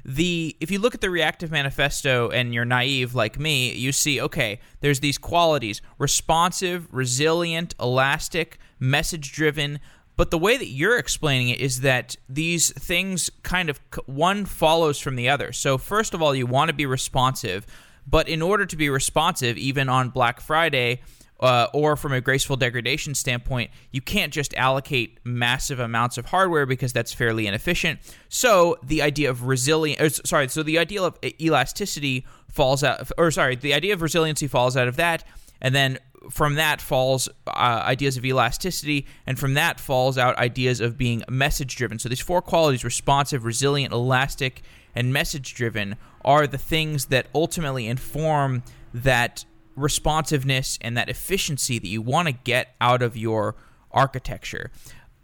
the 0.07 0.55
if 0.61 0.71
you 0.71 0.79
look 0.79 0.95
at 0.95 1.01
the 1.01 1.09
reactive 1.09 1.51
manifesto 1.51 2.29
and 2.29 2.53
you're 2.53 2.65
naive 2.65 3.13
like 3.13 3.37
me, 3.37 3.73
you 3.73 3.91
see 3.91 4.21
okay, 4.21 4.61
there's 4.79 5.01
these 5.01 5.17
qualities: 5.17 5.81
responsive, 5.99 6.87
resilient, 6.93 7.75
elastic, 7.79 8.57
message 8.79 9.33
driven. 9.33 9.79
But 10.15 10.31
the 10.31 10.37
way 10.39 10.57
that 10.57 10.69
you're 10.69 10.97
explaining 10.97 11.49
it 11.49 11.59
is 11.59 11.81
that 11.81 12.15
these 12.27 12.71
things 12.71 13.29
kind 13.43 13.69
of 13.69 13.79
one 14.07 14.45
follows 14.45 14.97
from 14.97 15.15
the 15.15 15.29
other. 15.29 15.51
So 15.51 15.77
first 15.77 16.15
of 16.15 16.23
all, 16.23 16.33
you 16.33 16.47
want 16.47 16.69
to 16.69 16.73
be 16.73 16.87
responsive, 16.87 17.67
but 18.07 18.27
in 18.27 18.41
order 18.41 18.65
to 18.65 18.75
be 18.75 18.89
responsive, 18.89 19.57
even 19.57 19.89
on 19.89 20.09
Black 20.09 20.39
Friday, 20.39 21.01
uh, 21.39 21.67
or 21.74 21.96
from 21.96 22.13
a 22.13 22.22
graceful 22.22 22.56
degradation 22.56 23.13
standpoint, 23.13 23.70
you 23.91 24.01
can't 24.01 24.34
just 24.34 24.53
allocate 24.56 25.20
massive 25.24 25.79
amounts 25.79 26.17
of 26.17 26.27
hardware 26.27 26.65
because 26.65 26.94
that's 26.94 27.13
fairly 27.13 27.48
inefficient. 27.48 28.00
So 28.29 28.77
the 28.84 29.01
idea 29.01 29.29
of 29.29 29.44
resilience, 29.44 30.20
sorry, 30.25 30.48
so 30.48 30.63
the 30.63 30.79
idea 30.79 31.03
of 31.03 31.17
elasticity 31.39 32.25
falls 32.48 32.84
out, 32.84 33.12
or 33.17 33.32
sorry, 33.32 33.56
the 33.56 33.74
idea 33.74 33.94
of 33.94 34.01
resiliency 34.01 34.48
falls 34.48 34.75
out 34.75 34.88
of 34.88 34.96
that, 34.96 35.24
and 35.62 35.75
then 35.75 36.00
from 36.29 36.56
that 36.56 36.82
falls 36.82 37.29
uh, 37.48 37.51
ideas 37.86 38.17
of 38.17 38.25
elasticity, 38.25 39.06
and 39.25 39.39
from 39.39 39.53
that 39.53 39.79
falls 39.79 40.17
out 40.17 40.36
ideas 40.38 40.82
of 40.82 40.98
being 40.98 41.24
message 41.29 41.75
driven. 41.75 42.00
So 42.00 42.10
these 42.10 42.20
four 42.20 42.41
qualities 42.41 42.84
responsive, 42.84 43.46
resilient, 43.46 43.94
elastic, 43.94 44.63
and 44.96 45.13
message 45.13 45.53
driven 45.53 45.96
are 46.25 46.48
the 46.48 46.58
things 46.58 47.06
that 47.06 47.27
ultimately 47.34 47.88
inform 47.88 48.63
that 48.94 49.46
responsiveness 49.77 50.77
and 50.81 50.98
that 50.98 51.07
efficiency 51.07 51.79
that 51.79 51.88
you 51.88 52.01
want 52.01 52.27
to 52.27 52.34
get 52.34 52.75
out 52.81 53.01
of 53.01 53.15
your 53.15 53.55
architecture. 53.91 54.72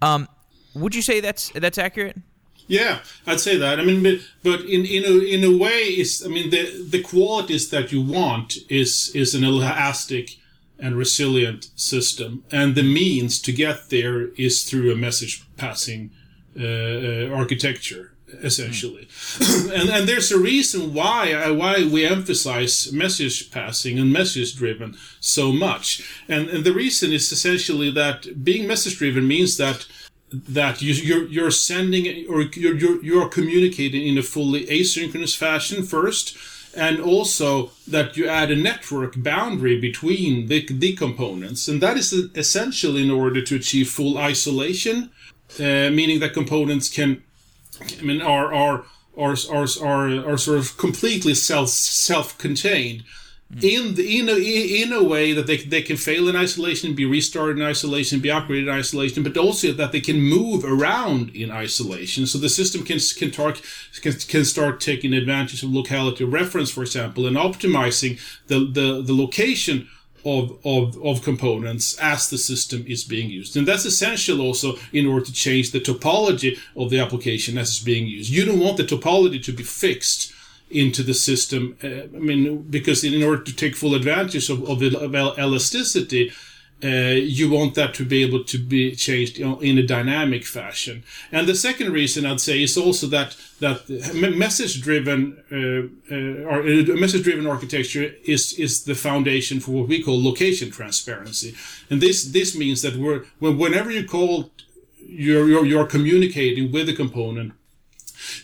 Um, 0.01 0.29
would 0.73 0.95
you 0.95 1.01
say 1.01 1.19
that's 1.19 1.49
that's 1.49 1.77
accurate? 1.77 2.17
Yeah, 2.67 2.99
I'd 3.27 3.41
say 3.41 3.57
that. 3.57 3.79
I 3.79 3.83
mean, 3.83 4.01
but, 4.01 4.19
but 4.41 4.61
in 4.61 4.85
in 4.85 5.03
a 5.03 5.17
in 5.23 5.43
a 5.43 5.57
way, 5.57 5.81
is 5.81 6.23
I 6.25 6.29
mean 6.29 6.49
the 6.49 6.85
the 6.89 7.01
qualities 7.01 7.69
that 7.71 7.91
you 7.91 8.01
want 8.01 8.57
is 8.69 9.11
is 9.13 9.35
an 9.35 9.43
elastic 9.43 10.37
and 10.79 10.95
resilient 10.95 11.69
system, 11.75 12.43
and 12.51 12.75
the 12.75 12.83
means 12.83 13.41
to 13.41 13.51
get 13.51 13.89
there 13.89 14.29
is 14.35 14.63
through 14.63 14.91
a 14.91 14.95
message 14.95 15.43
passing 15.57 16.11
uh, 16.59 16.63
uh, 16.63 17.29
architecture 17.33 18.12
essentially. 18.41 19.07
and 19.73 19.89
and 19.89 20.07
there's 20.07 20.31
a 20.31 20.39
reason 20.39 20.93
why 20.93 21.49
why 21.51 21.83
we 21.83 22.05
emphasize 22.05 22.91
message 22.91 23.51
passing 23.51 23.99
and 23.99 24.11
message 24.11 24.55
driven 24.55 24.95
so 25.19 25.51
much. 25.51 26.03
And 26.27 26.49
and 26.49 26.63
the 26.63 26.73
reason 26.73 27.11
is 27.11 27.31
essentially 27.31 27.91
that 27.91 28.43
being 28.43 28.67
message 28.67 28.97
driven 28.97 29.27
means 29.27 29.57
that 29.57 29.87
that 30.33 30.81
you, 30.81 30.93
you're 30.93 31.27
you're 31.27 31.51
sending 31.51 32.27
or 32.27 32.41
you're, 32.41 32.75
you're 32.75 33.03
you're 33.03 33.29
communicating 33.29 34.07
in 34.07 34.17
a 34.17 34.23
fully 34.23 34.65
asynchronous 34.65 35.35
fashion 35.35 35.83
first 35.83 36.35
and 36.75 36.99
also 36.99 37.69
that 37.87 38.17
you 38.17 38.27
add 38.27 38.49
a 38.49 38.55
network 38.55 39.13
boundary 39.21 39.79
between 39.79 40.47
the, 40.47 40.65
the 40.71 40.93
components 40.95 41.67
and 41.67 41.81
that 41.81 41.97
is 41.97 42.11
essential 42.35 42.97
in 42.97 43.11
order 43.11 43.43
to 43.43 43.55
achieve 43.55 43.89
full 43.89 44.17
isolation 44.17 45.11
uh, 45.59 45.91
meaning 45.91 46.19
that 46.19 46.33
components 46.33 46.89
can 46.89 47.21
I 47.81 48.01
mean 48.01 48.21
are 48.21 48.53
are 48.53 48.85
are 49.17 49.35
are 49.51 49.67
are, 49.81 50.31
are 50.31 50.37
sort 50.37 50.59
of 50.59 50.77
completely 50.77 51.33
self 51.33 51.69
self 51.69 52.37
contained 52.37 53.03
hmm. 53.51 53.59
in 53.61 53.95
the, 53.95 54.19
in 54.19 54.29
a 54.29 54.37
in 54.37 54.93
a 54.93 55.03
way 55.03 55.33
that 55.33 55.47
they 55.47 55.57
they 55.57 55.81
can 55.81 55.97
fail 55.97 56.27
in 56.27 56.35
isolation, 56.35 56.95
be 56.95 57.05
restarted 57.05 57.57
in 57.57 57.65
isolation, 57.65 58.19
be 58.19 58.29
upgraded 58.29 58.63
in 58.63 58.69
isolation, 58.69 59.23
but 59.23 59.37
also 59.37 59.71
that 59.71 59.91
they 59.91 60.01
can 60.01 60.19
move 60.21 60.63
around 60.63 61.29
in 61.35 61.51
isolation. 61.51 62.25
So 62.25 62.37
the 62.37 62.49
system 62.49 62.83
can 62.83 62.99
can 63.17 63.31
talk 63.31 63.61
can, 64.01 64.13
can 64.13 64.45
start 64.45 64.81
taking 64.81 65.13
advantage 65.13 65.63
of 65.63 65.71
locality 65.71 66.23
of 66.23 66.33
reference, 66.33 66.71
for 66.71 66.81
example, 66.81 67.27
and 67.27 67.37
optimizing 67.37 68.19
the 68.47 68.59
the, 68.59 69.01
the 69.01 69.13
location 69.13 69.87
of, 70.25 70.57
of, 70.65 70.97
of 71.03 71.23
components 71.23 71.97
as 71.99 72.29
the 72.29 72.37
system 72.37 72.85
is 72.87 73.03
being 73.03 73.29
used. 73.29 73.57
And 73.57 73.67
that's 73.67 73.85
essential 73.85 74.41
also 74.41 74.75
in 74.91 75.05
order 75.05 75.25
to 75.25 75.33
change 75.33 75.71
the 75.71 75.79
topology 75.79 76.59
of 76.75 76.89
the 76.89 76.99
application 76.99 77.57
as 77.57 77.69
it's 77.69 77.79
being 77.79 78.07
used. 78.07 78.29
You 78.29 78.45
don't 78.45 78.59
want 78.59 78.77
the 78.77 78.83
topology 78.83 79.43
to 79.43 79.51
be 79.51 79.63
fixed 79.63 80.33
into 80.69 81.03
the 81.03 81.13
system. 81.13 81.77
Uh, 81.83 82.15
I 82.15 82.19
mean, 82.19 82.63
because 82.63 83.03
in 83.03 83.23
order 83.23 83.43
to 83.43 83.55
take 83.55 83.75
full 83.75 83.95
advantage 83.95 84.49
of, 84.49 84.63
of, 84.69 84.81
of 84.81 85.15
elasticity, 85.15 86.31
uh, 86.83 86.87
you 86.87 87.49
want 87.49 87.75
that 87.75 87.93
to 87.93 88.05
be 88.05 88.23
able 88.23 88.43
to 88.43 88.57
be 88.57 88.95
changed 88.95 89.39
in 89.39 89.77
a 89.77 89.85
dynamic 89.85 90.45
fashion. 90.45 91.03
And 91.31 91.47
the 91.47 91.55
second 91.55 91.93
reason 91.93 92.25
I'd 92.25 92.41
say 92.41 92.61
is 92.61 92.77
also 92.77 93.07
that 93.07 93.37
that 93.59 93.87
message-driven 94.35 95.19
uh, 95.51 96.13
uh, 96.13 96.49
or 96.49 96.61
uh, 96.61 96.99
message-driven 96.99 97.47
architecture 97.47 98.13
is 98.25 98.53
is 98.59 98.83
the 98.83 98.95
foundation 98.95 99.59
for 99.59 99.71
what 99.71 99.87
we 99.87 100.03
call 100.03 100.21
location 100.21 100.71
transparency. 100.71 101.55
And 101.89 102.01
this 102.01 102.25
this 102.25 102.55
means 102.55 102.81
that 102.81 102.95
we're 102.97 103.23
whenever 103.39 103.91
you 103.91 104.05
call 104.05 104.51
you're, 105.05 105.47
you're, 105.47 105.65
you're 105.65 105.85
communicating 105.85 106.71
with 106.71 106.89
a 106.89 106.93
component 106.93 107.53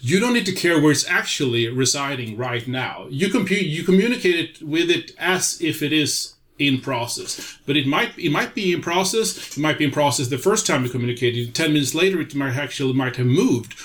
you 0.02 0.20
don't 0.20 0.34
need 0.34 0.46
to 0.46 0.54
care 0.54 0.80
where 0.80 0.92
it's 0.92 1.08
actually 1.08 1.68
residing 1.70 2.38
right 2.38 2.68
now. 2.68 3.08
You 3.10 3.30
compute, 3.30 3.66
you 3.66 3.84
communicate 3.84 4.36
it 4.36 4.62
with 4.62 4.90
it 4.90 5.14
as 5.18 5.62
if 5.62 5.82
it 5.82 5.94
is 5.94 6.36
in 6.60 6.82
process. 6.82 7.58
But 7.66 7.78
it 7.78 7.88
might 7.88 8.18
it 8.18 8.32
might 8.32 8.54
be 8.54 8.74
in 8.74 8.82
process. 8.82 9.58
It 9.58 9.62
might 9.62 9.78
be 9.78 9.86
in 9.86 9.92
process 9.92 10.28
the 10.28 10.38
first 10.38 10.68
time 10.68 10.84
you 10.84 10.90
communicated. 10.90 11.56
Ten 11.56 11.74
minutes 11.74 11.96
later, 11.96 12.20
it 12.22 12.36
might 12.36 12.56
actually 12.56 12.94
might 12.94 13.16
have 13.16 13.26
moved, 13.26 13.76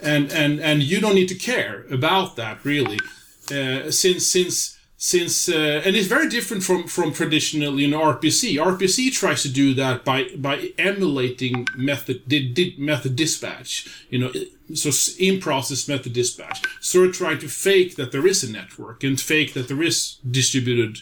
and 0.00 0.30
and 0.30 0.60
and 0.60 0.82
you 0.82 1.00
don't 1.00 1.14
need 1.14 1.28
to 1.28 1.34
care 1.34 1.84
about 1.90 2.36
that 2.36 2.64
really, 2.64 2.98
uh, 3.50 3.90
since 3.90 4.26
since 4.26 4.78
since 5.00 5.48
uh, 5.48 5.80
and 5.84 5.94
it's 5.94 6.08
very 6.08 6.28
different 6.28 6.64
from 6.64 6.88
from 6.88 7.12
traditional 7.12 7.80
you 7.80 7.88
know 7.88 8.00
RPC. 8.00 8.56
RPC 8.56 9.12
tries 9.12 9.42
to 9.42 9.48
do 9.48 9.72
that 9.74 10.04
by 10.04 10.28
by 10.36 10.72
emulating 10.76 11.66
method 11.76 12.28
did, 12.28 12.52
did 12.52 12.78
method 12.78 13.14
dispatch. 13.14 13.86
You 14.10 14.18
know, 14.18 14.32
so 14.74 14.90
in 15.18 15.40
process 15.40 15.88
method 15.88 16.12
dispatch. 16.12 16.62
So 16.80 17.10
trying 17.12 17.38
to 17.38 17.48
fake 17.48 17.94
that 17.94 18.10
there 18.10 18.26
is 18.26 18.42
a 18.42 18.52
network 18.52 19.04
and 19.04 19.20
fake 19.20 19.54
that 19.54 19.68
there 19.68 19.82
is 19.82 20.16
distributed 20.28 20.98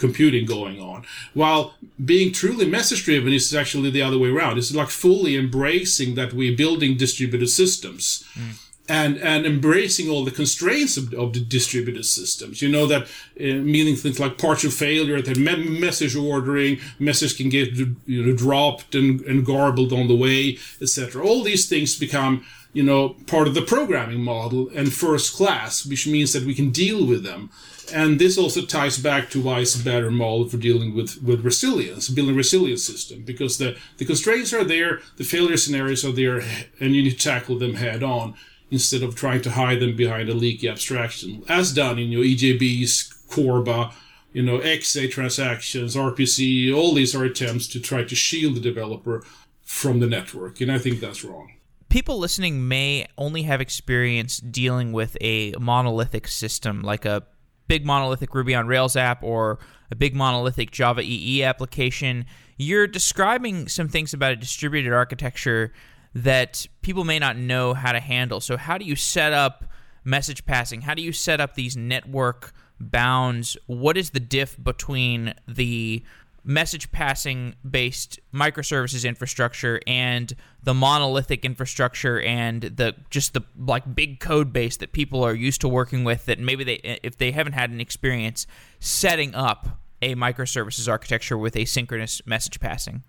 computing 0.00 0.46
going 0.46 0.80
on. 0.80 1.04
While 1.34 1.74
being 2.04 2.32
truly 2.32 2.66
message 2.66 3.04
driven 3.04 3.32
is 3.32 3.54
actually 3.54 3.90
the 3.90 4.02
other 4.02 4.18
way 4.18 4.30
around. 4.30 4.58
It's 4.58 4.74
like 4.74 4.88
fully 4.88 5.36
embracing 5.36 6.14
that 6.16 6.32
we're 6.32 6.56
building 6.56 6.96
distributed 6.96 7.50
systems. 7.50 8.24
Mm. 8.34 8.66
And, 8.88 9.18
and 9.18 9.46
embracing 9.46 10.10
all 10.10 10.24
the 10.24 10.32
constraints 10.32 10.96
of, 10.96 11.14
of 11.14 11.32
the 11.32 11.38
distributed 11.38 12.04
systems. 12.04 12.60
You 12.60 12.68
know 12.68 12.86
that 12.86 13.02
uh, 13.02 13.62
meaning 13.74 13.94
things 13.94 14.18
like 14.18 14.36
partial 14.36 14.72
failure, 14.72 15.22
that 15.22 15.36
me- 15.36 15.78
message 15.78 16.16
ordering, 16.16 16.80
message 16.98 17.36
can 17.36 17.50
get 17.50 17.76
you 17.76 18.26
know 18.26 18.32
dropped 18.32 18.96
and, 18.96 19.20
and 19.20 19.46
garbled 19.46 19.92
on 19.92 20.08
the 20.08 20.16
way, 20.16 20.58
etc. 20.82 21.24
All 21.24 21.44
these 21.44 21.68
things 21.68 21.96
become 21.96 22.44
you 22.72 22.82
know 22.82 23.10
part 23.28 23.46
of 23.46 23.54
the 23.54 23.62
programming 23.62 24.24
model 24.24 24.68
and 24.74 24.92
first 24.92 25.36
class, 25.36 25.86
which 25.86 26.08
means 26.08 26.32
that 26.32 26.42
we 26.42 26.52
can 26.52 26.70
deal 26.70 27.06
with 27.06 27.22
them 27.22 27.50
and 27.92 28.18
this 28.18 28.38
also 28.38 28.62
ties 28.62 28.98
back 28.98 29.30
to 29.30 29.40
why 29.40 29.60
it's 29.60 29.76
better 29.76 30.10
model 30.10 30.48
for 30.48 30.56
dealing 30.56 30.94
with, 30.94 31.22
with 31.22 31.44
resilience, 31.44 32.08
building 32.08 32.36
resilience 32.36 32.82
system, 32.84 33.22
because 33.22 33.58
the, 33.58 33.76
the 33.98 34.04
constraints 34.04 34.52
are 34.52 34.64
there, 34.64 35.00
the 35.16 35.24
failure 35.24 35.56
scenarios 35.56 36.04
are 36.04 36.12
there, 36.12 36.40
and 36.80 36.94
you 36.94 37.02
need 37.02 37.10
to 37.10 37.16
tackle 37.16 37.58
them 37.58 37.74
head 37.74 38.02
on 38.02 38.34
instead 38.70 39.02
of 39.02 39.14
trying 39.14 39.42
to 39.42 39.50
hide 39.50 39.80
them 39.80 39.96
behind 39.96 40.28
a 40.28 40.34
leaky 40.34 40.68
abstraction, 40.68 41.42
as 41.48 41.72
done 41.72 41.98
in 41.98 42.10
your 42.10 42.22
EJBs, 42.22 43.28
Corba, 43.28 43.92
you 44.32 44.42
know, 44.42 44.58
XA 44.60 45.10
transactions, 45.10 45.96
RPC, 45.96 46.74
all 46.74 46.94
these 46.94 47.14
are 47.14 47.24
attempts 47.24 47.66
to 47.68 47.80
try 47.80 48.04
to 48.04 48.14
shield 48.14 48.54
the 48.54 48.60
developer 48.60 49.24
from 49.62 50.00
the 50.00 50.06
network, 50.06 50.60
and 50.60 50.70
I 50.70 50.78
think 50.78 51.00
that's 51.00 51.24
wrong. 51.24 51.52
People 51.88 52.18
listening 52.18 52.68
may 52.68 53.06
only 53.18 53.42
have 53.42 53.60
experience 53.60 54.38
dealing 54.38 54.92
with 54.92 55.16
a 55.20 55.52
monolithic 55.58 56.28
system 56.28 56.82
like 56.82 57.04
a 57.04 57.24
big 57.70 57.86
monolithic 57.86 58.34
Ruby 58.34 58.52
on 58.56 58.66
Rails 58.66 58.96
app 58.96 59.22
or 59.22 59.60
a 59.92 59.94
big 59.94 60.12
monolithic 60.12 60.72
Java 60.72 61.02
EE 61.04 61.44
application, 61.44 62.26
you're 62.56 62.88
describing 62.88 63.68
some 63.68 63.88
things 63.88 64.12
about 64.12 64.32
a 64.32 64.36
distributed 64.36 64.92
architecture 64.92 65.72
that 66.12 66.66
people 66.82 67.04
may 67.04 67.20
not 67.20 67.36
know 67.36 67.72
how 67.72 67.92
to 67.92 68.00
handle. 68.00 68.40
So, 68.40 68.56
how 68.56 68.76
do 68.76 68.84
you 68.84 68.96
set 68.96 69.32
up 69.32 69.64
message 70.02 70.44
passing? 70.44 70.80
How 70.80 70.94
do 70.94 71.02
you 71.02 71.12
set 71.12 71.40
up 71.40 71.54
these 71.54 71.76
network 71.76 72.52
bounds? 72.80 73.56
What 73.66 73.96
is 73.96 74.10
the 74.10 74.18
diff 74.18 74.60
between 74.60 75.34
the 75.46 76.02
message 76.44 76.90
passing 76.90 77.54
based 77.68 78.18
microservices 78.32 79.06
infrastructure 79.06 79.80
and 79.86 80.32
the 80.62 80.74
monolithic 80.74 81.44
infrastructure 81.44 82.20
and 82.20 82.62
the 82.62 82.94
just 83.10 83.34
the 83.34 83.42
like 83.58 83.94
big 83.94 84.20
code 84.20 84.52
base 84.52 84.76
that 84.78 84.92
people 84.92 85.22
are 85.22 85.34
used 85.34 85.60
to 85.60 85.68
working 85.68 86.04
with 86.04 86.26
that 86.26 86.38
maybe 86.38 86.64
they 86.64 86.98
if 87.02 87.18
they 87.18 87.32
haven't 87.32 87.52
had 87.52 87.70
an 87.70 87.80
experience 87.80 88.46
setting 88.78 89.34
up 89.34 89.80
a 90.02 90.14
microservices 90.14 90.88
architecture 90.88 91.36
with 91.36 91.54
asynchronous 91.54 92.26
message 92.26 92.58
passing. 92.58 93.02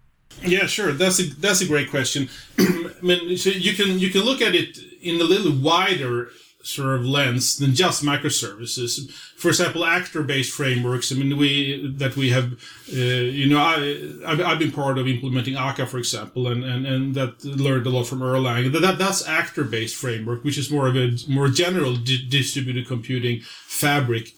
Yeah 0.43 0.65
sure. 0.65 0.91
That's 0.91 1.19
a 1.19 1.23
that's 1.23 1.61
a 1.61 1.67
great 1.67 1.89
question. 1.89 2.29
I 2.57 2.93
mean 3.01 3.38
so 3.38 3.50
you 3.50 3.73
can 3.73 4.00
you 4.00 4.09
can 4.09 4.21
look 4.21 4.41
at 4.41 4.55
it 4.55 4.77
in 5.01 5.19
a 5.21 5.23
little 5.23 5.57
wider 5.57 6.29
sort 6.63 7.00
of 7.00 7.06
lens 7.06 7.58
than 7.58 7.74
just 7.74 8.03
microservices. 8.03 9.12
For 9.12 9.50
example, 9.50 9.86
actor-based 9.86 10.51
frameworks. 10.51 11.12
I 11.12 11.15
mean, 11.15 11.38
we 11.38 11.94
that 11.98 12.15
we 12.15 12.30
have, 12.30 12.53
uh, 12.94 12.96
you 12.96 13.48
know, 13.50 13.60
I 13.60 13.75
I've, 14.25 14.60
been 14.60 14.72
part 14.72 14.98
of 14.98 15.08
implementing 15.08 15.56
Akka, 15.56 15.88
for 15.88 15.98
example, 15.98 16.48
and 16.48 16.63
and, 16.63 16.86
and 16.86 17.15
that 17.15 17.44
learned 17.44 17.88
a 17.88 17.89
lot 17.89 18.06
from 18.08 18.20
Erlang. 18.20 18.72
That, 18.72 18.82
that 18.82 18.98
that's 18.98 19.27
actor-based 19.27 19.96
framework, 19.96 20.44
which 20.44 20.58
is 20.58 20.70
more 20.70 20.88
of 20.88 20.96
a 20.96 21.18
more 21.27 21.48
general 21.48 21.96
di- 21.96 22.27
distributed 22.27 22.88
computing 22.88 23.41
fabric. 23.41 24.34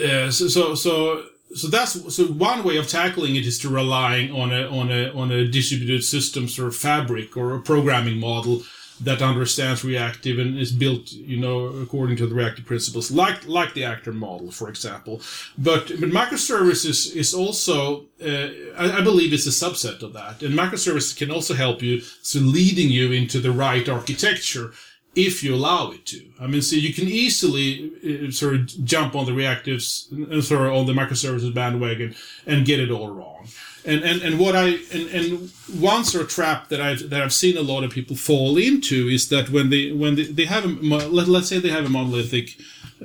Uh, 0.00 0.30
so 0.30 0.48
so 0.48 0.74
so. 0.74 1.24
So 1.54 1.68
that's 1.68 2.14
so 2.14 2.26
one 2.26 2.62
way 2.62 2.76
of 2.76 2.88
tackling 2.88 3.34
it 3.34 3.46
is 3.46 3.58
to 3.60 3.70
relying 3.70 4.30
on 4.30 4.52
a 4.52 4.68
on 4.68 4.92
a 4.92 5.10
on 5.14 5.32
a 5.32 5.48
distributed 5.48 6.04
system 6.04 6.46
sort 6.46 6.68
of 6.68 6.76
fabric 6.76 7.38
or 7.38 7.54
a 7.54 7.60
programming 7.62 8.20
model 8.20 8.64
that 9.00 9.22
understands 9.22 9.84
reactive 9.84 10.38
and 10.38 10.58
is 10.58 10.72
built, 10.72 11.12
you 11.12 11.38
know, 11.38 11.66
according 11.66 12.16
to 12.16 12.26
the 12.26 12.34
reactive 12.34 12.66
principles, 12.66 13.10
like 13.10 13.46
like 13.46 13.74
the 13.74 13.84
actor 13.84 14.12
model, 14.12 14.50
for 14.50 14.68
example. 14.68 15.20
But 15.56 15.88
but 16.00 16.10
microservices 16.10 17.14
is 17.14 17.34
also, 17.34 18.06
uh, 18.22 18.48
I, 18.76 18.98
I, 18.98 19.00
believe, 19.00 19.32
it's 19.32 19.46
a 19.46 19.50
subset 19.50 20.02
of 20.02 20.12
that, 20.14 20.42
and 20.42 20.54
microservices 20.54 21.16
can 21.16 21.30
also 21.30 21.54
help 21.54 21.82
you, 21.82 22.00
so 22.22 22.40
leading 22.40 22.90
you 22.90 23.12
into 23.12 23.40
the 23.40 23.52
right 23.52 23.88
architecture 23.88 24.72
if 25.14 25.42
you 25.42 25.54
allow 25.54 25.90
it 25.90 26.06
to. 26.06 26.22
I 26.40 26.46
mean, 26.46 26.62
so 26.62 26.76
you 26.76 26.94
can 26.94 27.08
easily 27.08 27.90
uh, 28.04 28.30
sort 28.30 28.54
of 28.54 28.84
jump 28.84 29.16
on 29.16 29.26
the 29.26 29.32
reactives 29.32 30.10
and 30.12 30.44
sort 30.44 30.66
of 30.66 30.72
on 30.72 30.86
the 30.86 30.92
microservices 30.92 31.52
bandwagon 31.52 32.14
and 32.46 32.64
get 32.64 32.78
it 32.78 32.90
all 32.90 33.10
wrong. 33.10 33.48
And 33.88 34.04
and, 34.04 34.22
and 34.22 34.38
what 34.38 34.54
I 34.54 34.66
and, 34.92 35.06
and 35.18 35.50
one 35.80 36.04
sort 36.04 36.24
of 36.24 36.30
trap 36.30 36.68
that 36.68 36.80
I've 36.80 37.08
that 37.10 37.22
I've 37.22 37.32
seen 37.32 37.56
a 37.56 37.62
lot 37.62 37.84
of 37.84 37.90
people 37.90 38.16
fall 38.16 38.58
into 38.58 39.08
is 39.08 39.28
that 39.30 39.50
when 39.50 39.70
they 39.70 39.92
when 39.92 40.14
they, 40.16 40.24
they 40.24 40.44
have 40.44 40.64
a 40.64 40.68
let, 40.68 41.26
let's 41.28 41.48
say 41.48 41.58
they 41.58 41.70
have 41.70 41.86
a 41.86 41.88
monolithic 41.88 42.56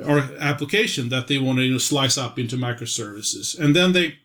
or 0.05 0.19
application 0.39 1.09
that 1.09 1.27
they 1.27 1.37
want 1.37 1.59
to 1.59 1.63
you 1.63 1.73
know 1.73 1.77
slice 1.77 2.17
up 2.17 2.37
into 2.37 2.57
microservices 2.57 3.57
and 3.57 3.75
then 3.75 3.93
they 3.93 4.17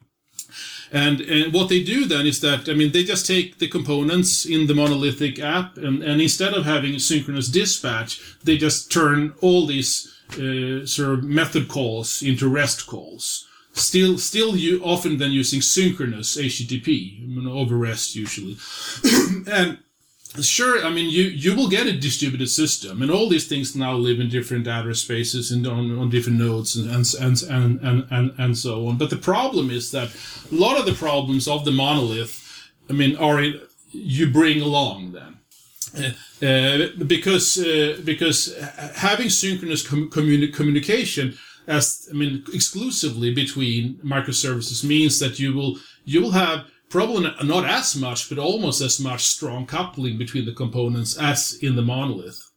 and, 0.91 1.21
and 1.21 1.53
what 1.53 1.69
they 1.69 1.83
do 1.83 2.07
then 2.07 2.27
is 2.27 2.41
that, 2.41 2.69
I 2.69 2.75
mean, 2.75 2.93
they 2.93 3.05
just 3.05 3.27
take 3.27 3.59
the 3.59 3.69
components 3.69 4.47
in 4.47 4.67
the 4.67 4.75
monolithic 4.75 5.39
app 5.39 5.77
and, 5.77 6.03
and 6.03 6.21
instead 6.21 6.55
of 6.55 6.65
having 6.65 6.99
synchronous 6.99 7.49
dispatch, 7.49 8.21
they 8.43 8.57
just 8.57 8.91
turn 8.91 9.35
all 9.41 9.67
these 9.67 10.15
uh, 10.33 10.87
sort 10.87 11.19
of 11.19 11.25
method 11.25 11.69
calls 11.69 12.23
into 12.23 12.49
REST 12.49 12.87
calls. 12.87 13.48
Still, 13.79 14.19
still 14.19 14.57
you 14.57 14.83
often 14.85 15.19
then 15.19 15.31
using 15.31 15.61
synchronous 15.61 16.37
HTTP 16.37 17.47
over 17.49 17.77
REST 17.77 18.17
usually. 18.17 18.57
and 19.51 19.79
Sure, 20.43 20.85
I 20.85 20.91
mean 20.91 21.11
you 21.11 21.23
you 21.23 21.57
will 21.57 21.69
get 21.69 21.87
a 21.87 21.93
distributed 21.93 22.49
system, 22.49 23.01
and 23.01 23.11
all 23.11 23.29
these 23.29 23.49
things 23.49 23.75
now 23.75 23.95
live 23.95 24.21
in 24.21 24.29
different 24.29 24.69
address 24.69 25.01
spaces 25.01 25.51
and 25.51 25.67
on, 25.67 25.99
on 25.99 26.11
different 26.11 26.39
nodes 26.39 26.77
and 26.77 26.91
and, 26.91 27.15
and 27.19 27.43
and 27.51 27.81
and 27.81 28.07
and 28.11 28.35
and 28.39 28.59
so 28.59 28.87
on. 28.89 28.99
But 28.99 29.09
the 29.09 29.17
problem 29.17 29.71
is 29.71 29.91
that 29.93 30.11
a 30.53 30.55
lot 30.55 30.79
of 30.79 30.85
the 30.85 30.93
problems 30.93 31.49
of 31.49 31.65
the 31.65 31.73
monolith, 31.73 32.71
I 32.91 32.93
mean, 32.93 33.17
are 33.17 33.43
you 33.91 34.31
bring 34.31 34.61
along 34.61 35.13
then. 35.13 35.35
Uh, 35.97 36.47
uh, 36.47 37.05
because 37.07 37.59
uh, 37.59 37.99
because 38.05 38.55
having 38.97 39.31
synchronous 39.31 39.87
com- 39.87 40.11
communi- 40.11 40.53
communication 40.53 41.37
as 41.69 42.09
I 42.11 42.15
mean 42.15 42.45
exclusively 42.53 43.33
between 43.33 44.01
microservices 44.05 44.83
means 44.83 45.21
that 45.21 45.39
you 45.39 45.53
will 45.53 45.79
you 46.05 46.23
will 46.23 46.33
have 46.33 46.67
probably 46.89 47.31
not 47.45 47.65
as 47.67 47.95
much, 47.95 48.29
but 48.29 48.39
almost 48.39 48.81
as 48.81 48.99
much 48.99 49.27
strong 49.27 49.67
coupling 49.67 50.17
between 50.17 50.47
the 50.47 50.55
components 50.55 51.17
as 51.19 51.59
in 51.61 51.77
the 51.77 51.83
monolith. 51.83 52.51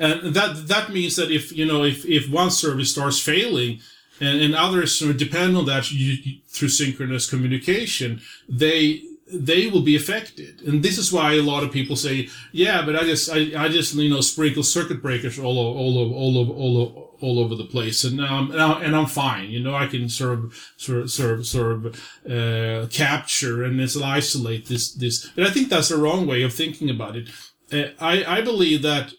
And 0.00 0.34
that 0.34 0.66
that 0.68 0.90
means 0.90 1.16
that 1.16 1.30
if 1.30 1.52
you 1.52 1.66
know 1.66 1.84
if, 1.84 2.04
if 2.06 2.28
one 2.30 2.50
service 2.50 2.90
starts 2.90 3.20
failing 3.20 3.80
and, 4.20 4.40
and 4.40 4.54
others 4.54 4.98
depend 4.98 5.56
on 5.56 5.66
that 5.66 5.92
you, 5.92 6.40
through 6.48 6.68
synchronous 6.68 7.28
communication, 7.28 8.20
they 8.48 9.02
they 9.32 9.68
will 9.68 9.82
be 9.82 9.96
affected. 9.96 10.62
And 10.62 10.82
this 10.82 10.98
is 10.98 11.12
why 11.12 11.34
a 11.34 11.42
lot 11.42 11.62
of 11.62 11.70
people 11.70 11.96
say, 11.96 12.28
yeah, 12.52 12.84
but 12.84 12.96
I 12.96 13.04
just, 13.04 13.30
I, 13.30 13.52
I 13.56 13.68
just, 13.68 13.94
you 13.94 14.10
know, 14.10 14.20
sprinkle 14.22 14.64
circuit 14.64 15.00
breakers 15.00 15.38
all 15.38 15.58
over, 15.58 15.78
all 15.78 15.98
over, 15.98 16.14
all 16.14 16.38
over, 16.38 16.52
all 16.52 16.78
over, 16.78 17.09
all 17.20 17.38
over 17.38 17.54
the 17.54 17.64
place. 17.64 18.04
And, 18.04 18.20
um, 18.20 18.50
and 18.52 18.96
I'm 18.96 19.06
fine. 19.06 19.50
You 19.50 19.60
know, 19.60 19.74
I 19.74 19.86
can 19.86 20.08
sort 20.08 20.38
of, 20.38 20.72
sort 20.76 20.98
of, 20.98 21.10
sort 21.10 21.38
of, 21.38 21.46
sort 21.46 21.72
of, 21.72 21.86
uh, 22.30 22.86
capture 22.88 23.64
and 23.64 23.80
isolate 23.80 24.66
this, 24.66 24.92
this. 24.92 25.28
But 25.28 25.46
I 25.46 25.50
think 25.50 25.68
that's 25.68 25.88
the 25.88 25.96
wrong 25.96 26.26
way 26.26 26.42
of 26.42 26.52
thinking 26.52 26.90
about 26.90 27.16
it. 27.16 27.28
Uh, 27.72 27.90
I, 28.00 28.38
I 28.38 28.40
believe 28.40 28.82
that, 28.82 29.12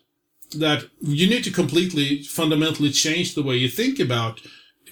that 0.57 0.85
you 0.99 1.29
need 1.29 1.43
to 1.45 1.51
completely, 1.51 2.23
fundamentally 2.23 2.91
change 2.91 3.35
the 3.35 3.43
way 3.43 3.55
you 3.55 3.69
think 3.69 3.99
about 3.99 4.41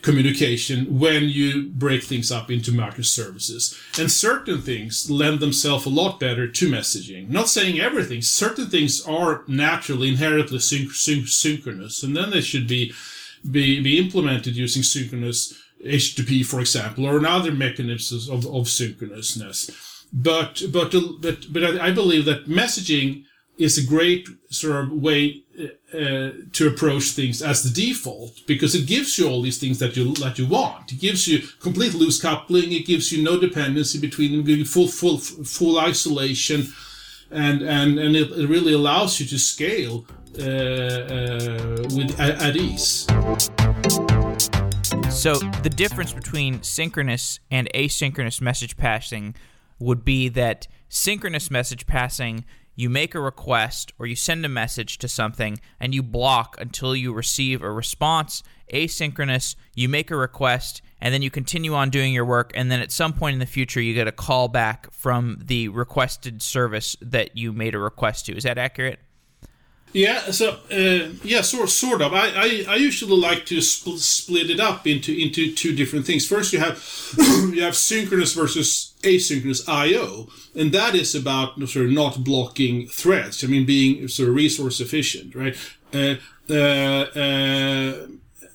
communication 0.02 1.00
when 1.00 1.24
you 1.24 1.70
break 1.70 2.04
things 2.04 2.32
up 2.32 2.50
into 2.50 2.72
microservices. 2.72 3.78
And 4.00 4.12
certain 4.12 4.62
things 4.62 5.10
lend 5.10 5.40
themselves 5.40 5.86
a 5.86 5.90
lot 5.90 6.20
better 6.20 6.48
to 6.48 6.70
messaging. 6.70 7.30
Not 7.30 7.50
saying 7.50 7.80
everything. 7.80 8.22
Certain 8.22 8.68
things 8.68 9.06
are 9.06 9.44
naturally, 9.48 10.10
inherently 10.10 10.60
syn- 10.60 10.90
syn- 10.90 11.26
synchronous, 11.26 12.04
and 12.04 12.16
then 12.16 12.30
they 12.30 12.42
should 12.42 12.68
be, 12.68 12.94
be, 13.50 13.82
be 13.82 13.98
implemented 14.00 14.56
using 14.56 14.84
synchronous 14.84 15.54
HTTP, 15.86 16.46
for 16.46 16.60
example, 16.60 17.06
or 17.06 17.18
another 17.18 17.52
mechanisms 17.52 18.30
of, 18.30 18.46
of 18.46 18.68
synchronousness. 18.68 20.06
But, 20.12 20.64
but, 20.72 20.94
but, 21.22 21.54
but 21.54 21.64
I 21.80 21.92
believe 21.92 22.26
that 22.26 22.48
messaging 22.48 23.26
is 23.60 23.78
a 23.78 23.86
great 23.86 24.28
sort 24.50 24.84
of 24.84 24.92
way 24.92 25.44
uh, 25.94 26.32
to 26.54 26.68
approach 26.68 27.12
things 27.12 27.42
as 27.42 27.62
the 27.62 27.70
default 27.70 28.40
because 28.48 28.74
it 28.74 28.88
gives 28.88 29.20
you 29.20 29.28
all 29.28 29.42
these 29.42 29.60
things 29.60 29.80
that 29.80 29.96
you 29.98 30.14
that 30.16 30.40
you 30.40 30.48
want. 30.48 30.92
It 30.92 31.00
gives 31.00 31.28
you 31.28 31.44
complete 31.60 31.94
loose 31.94 32.22
coupling. 32.22 32.72
It 32.72 32.86
gives 32.86 33.12
you 33.12 33.22
no 33.22 33.40
dependency 33.40 34.00
between 34.00 34.46
them, 34.46 34.66
full 34.66 34.88
full 34.88 35.18
full 35.18 35.78
isolation, 35.78 36.68
and 37.30 37.62
and 37.62 38.00
and 38.00 38.16
it, 38.16 38.32
it 38.32 38.48
really 38.48 38.74
allows 38.74 39.20
you 39.20 39.26
to 39.28 39.38
scale 39.38 40.06
uh, 40.40 40.44
uh, 40.44 41.84
with 41.96 42.18
at, 42.18 42.42
at 42.42 42.56
ease. 42.56 43.06
So 45.10 45.34
the 45.64 45.74
difference 45.76 46.14
between 46.14 46.64
synchronous 46.64 47.40
and 47.52 47.70
asynchronous 47.76 48.40
message 48.40 48.78
passing 48.78 49.36
would 49.80 50.06
be 50.06 50.30
that 50.30 50.68
synchronous 50.88 51.52
message 51.52 51.88
passing 51.88 52.46
you 52.80 52.90
make 52.90 53.14
a 53.14 53.20
request 53.20 53.92
or 54.00 54.06
you 54.06 54.16
send 54.16 54.46
a 54.46 54.50
message 54.50 54.98
to 55.00 55.10
something 55.10 55.60
and 55.82 55.94
you 55.94 56.02
block 56.02 56.56
until 56.62 56.96
you 56.96 57.12
receive 57.12 57.62
a 57.62 57.70
response. 57.70 58.42
Asynchronous, 58.74 59.58
you 59.76 59.90
make 59.90 60.10
a 60.10 60.16
request 60.16 60.82
and 61.02 61.14
then 61.14 61.22
you 61.22 61.30
continue 61.30 61.74
on 61.74 61.90
doing 61.90 62.14
your 62.14 62.24
work, 62.24 62.52
and 62.56 62.72
then 62.72 62.80
at 62.80 62.92
some 62.92 63.14
point 63.14 63.34
in 63.34 63.40
the 63.40 63.46
future, 63.46 63.82
you 63.82 63.94
get 63.94 64.08
a 64.08 64.14
call 64.14 64.48
back 64.48 64.92
from 64.94 65.40
the 65.44 65.68
requested 65.70 66.42
service 66.42 66.96
that 67.02 67.38
you 67.38 67.52
made 67.52 67.76
a 67.76 67.80
request 67.80 68.26
to. 68.26 68.36
Is 68.36 68.44
that 68.44 68.58
accurate? 68.58 69.00
Yeah, 69.92 70.30
so 70.32 70.60
uh, 70.72 71.14
yeah, 71.24 71.42
sort 71.42 71.70
sort 71.70 72.02
of. 72.02 72.14
I, 72.14 72.30
I, 72.30 72.66
I 72.70 72.76
usually 72.76 73.18
like 73.18 73.46
to 73.48 73.58
spl- 73.58 73.98
split 73.98 74.50
it 74.50 74.60
up 74.60 74.86
into 74.86 75.12
into 75.12 75.52
two 75.54 75.76
different 75.76 76.06
things. 76.06 76.28
First, 76.28 76.54
you 76.54 76.60
have 76.60 76.78
you 77.54 77.64
have 77.64 77.76
synchronous 77.76 78.34
versus 78.34 78.94
asynchronous 79.02 79.68
I/O, 79.68 80.30
and 80.56 80.72
that 80.74 80.94
is 80.94 81.16
about 81.16 81.58
sort 81.68 81.86
of 81.86 81.92
not 81.92 82.24
blocking 82.24 82.88
threads. 82.88 83.44
I 83.44 83.48
mean, 83.48 83.66
being 83.66 84.08
sort 84.08 84.30
of 84.30 84.36
resource 84.36 84.80
efficient, 84.80 85.34
right? 85.34 85.58
Uh, 85.92 86.16
uh, 86.50 86.54
uh 86.54 88.08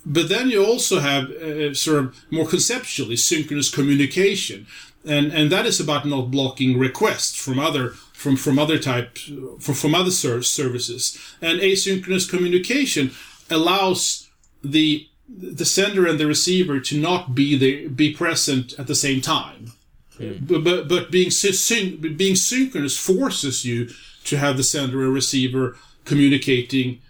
but 0.05 0.29
then 0.29 0.49
you 0.49 0.63
also 0.63 0.99
have 0.99 1.31
uh, 1.31 1.73
sort 1.73 1.99
of 1.99 2.15
more 2.29 2.47
conceptually 2.47 3.17
synchronous 3.17 3.69
communication, 3.69 4.67
and 5.03 5.33
and 5.33 5.51
that 5.51 5.65
is 5.65 5.81
about 5.81 6.05
not 6.05 6.31
blocking 6.31 6.79
requests 6.79 7.35
from 7.35 7.59
other 7.59 7.95
from 8.25 8.35
from 8.35 8.57
other 8.57 8.79
type 8.79 9.17
from, 9.59 9.75
from 9.75 9.93
other 9.93 10.09
services. 10.11 11.17
And 11.41 11.59
asynchronous 11.59 12.27
communication 12.27 13.11
allows 13.51 14.27
the 14.63 15.07
the 15.29 15.65
sender 15.65 16.07
and 16.07 16.19
the 16.19 16.25
receiver 16.25 16.79
to 16.79 16.99
not 16.99 17.35
be 17.35 17.55
the 17.57 17.87
be 17.87 18.11
present 18.13 18.73
at 18.79 18.87
the 18.87 18.95
same 18.95 19.21
time. 19.21 19.73
Mm. 20.17 20.47
But, 20.47 20.63
but 20.63 20.87
but 20.87 21.11
being 21.11 21.29
syn- 21.29 22.17
being 22.17 22.35
synchronous 22.35 22.97
forces 22.97 23.63
you 23.63 23.89
to 24.23 24.37
have 24.37 24.57
the 24.57 24.63
sender 24.63 25.03
and 25.03 25.13
receiver 25.13 25.77
communicating 26.03 27.01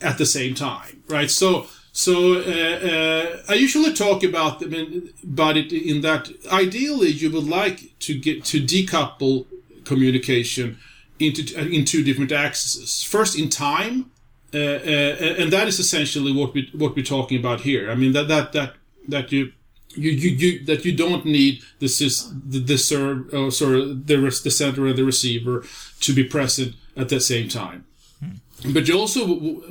at 0.00 0.16
the 0.16 0.26
same 0.26 0.54
time, 0.54 1.02
right? 1.08 1.30
So 1.30 1.66
so 1.92 2.12
uh, 2.36 2.76
uh, 2.92 3.42
I 3.50 3.54
usually 3.66 3.92
talk 3.92 4.24
about 4.24 4.62
about 4.62 5.56
it 5.58 5.70
in 5.90 6.00
that 6.00 6.30
ideally 6.50 7.10
you 7.10 7.30
would 7.30 7.48
like 7.60 7.98
to 8.06 8.18
get 8.18 8.44
to 8.46 8.60
decouple 8.60 9.46
communication 9.92 10.78
into 11.18 11.42
in 11.76 11.84
two 11.84 12.02
different 12.02 12.32
axes. 12.32 13.02
First, 13.14 13.38
in 13.38 13.48
time, 13.48 14.10
uh, 14.54 14.58
uh, 14.58 15.40
and 15.40 15.52
that 15.52 15.66
is 15.68 15.78
essentially 15.78 16.32
what 16.32 16.54
we 16.54 16.70
what 16.82 16.94
we're 16.96 17.12
talking 17.16 17.38
about 17.38 17.60
here. 17.60 17.90
I 17.90 17.94
mean 17.94 18.12
that 18.12 18.28
that 18.28 18.52
that 18.52 18.70
that 19.08 19.32
you. 19.32 19.52
You, 19.94 20.10
you, 20.10 20.30
you 20.42 20.64
that 20.64 20.86
you 20.86 20.96
don't 20.96 21.26
need 21.26 21.54
is 21.82 22.32
the, 22.52 22.60
the 22.60 22.78
serve 22.78 23.28
oh, 23.34 23.50
sorry 23.50 23.92
the 23.92 24.16
the 24.42 24.50
sender 24.50 24.86
and 24.86 24.96
the 24.96 25.04
receiver 25.04 25.66
to 26.00 26.14
be 26.14 26.24
present 26.24 26.70
at 26.96 27.10
the 27.10 27.20
same 27.20 27.46
time, 27.50 27.84
hmm. 28.18 28.72
but 28.72 28.88
you 28.88 28.98
also 28.98 29.20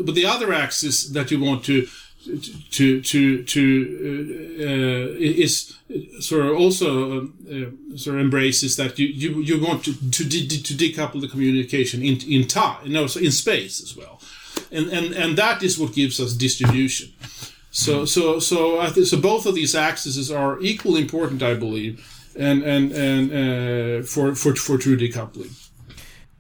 but 0.06 0.14
the 0.14 0.28
other 0.28 0.54
axis 0.54 1.10
that 1.16 1.32
you 1.32 1.40
want 1.40 1.66
to 1.66 1.88
to 2.72 3.02
to 3.02 3.44
to 3.44 3.62
uh, 4.60 4.64
uh, 4.64 5.16
is 5.18 5.78
sort 6.20 6.46
of 6.46 6.56
also 6.56 7.22
uh, 7.24 7.98
sort 7.98 8.16
of 8.16 8.22
embraces 8.22 8.76
that 8.76 9.00
you 9.00 9.08
you, 9.08 9.42
you 9.42 9.62
want 9.62 9.84
to 9.86 9.94
to, 10.12 10.24
de- 10.24 10.48
to 10.48 10.74
decouple 10.74 11.20
the 11.20 11.28
communication 11.28 12.02
in 12.04 12.20
in 12.28 12.48
time 12.48 12.92
no 12.92 13.08
so 13.08 13.20
in 13.20 13.32
space 13.32 13.82
as 13.82 13.96
well. 13.98 14.20
And 14.72 14.88
and 14.88 15.14
and 15.14 15.38
that 15.38 15.64
is 15.64 15.78
what 15.78 15.94
gives 15.94 16.20
us 16.20 16.34
distribution. 16.34 17.12
So 17.72 18.06
so 18.06 18.40
so 18.40 18.80
I 18.80 18.90
so 18.90 19.20
both 19.20 19.46
of 19.46 19.56
these 19.56 19.74
axes 19.76 20.32
are 20.32 20.60
equally 20.62 21.02
important 21.02 21.42
I 21.42 21.56
believe 21.56 22.00
and 22.38 22.64
and 22.64 22.92
and 22.92 23.32
uh, 23.32 24.06
for 24.06 24.36
for 24.36 24.56
for 24.56 24.78
true 24.78 24.98
decoupling. 24.98 25.52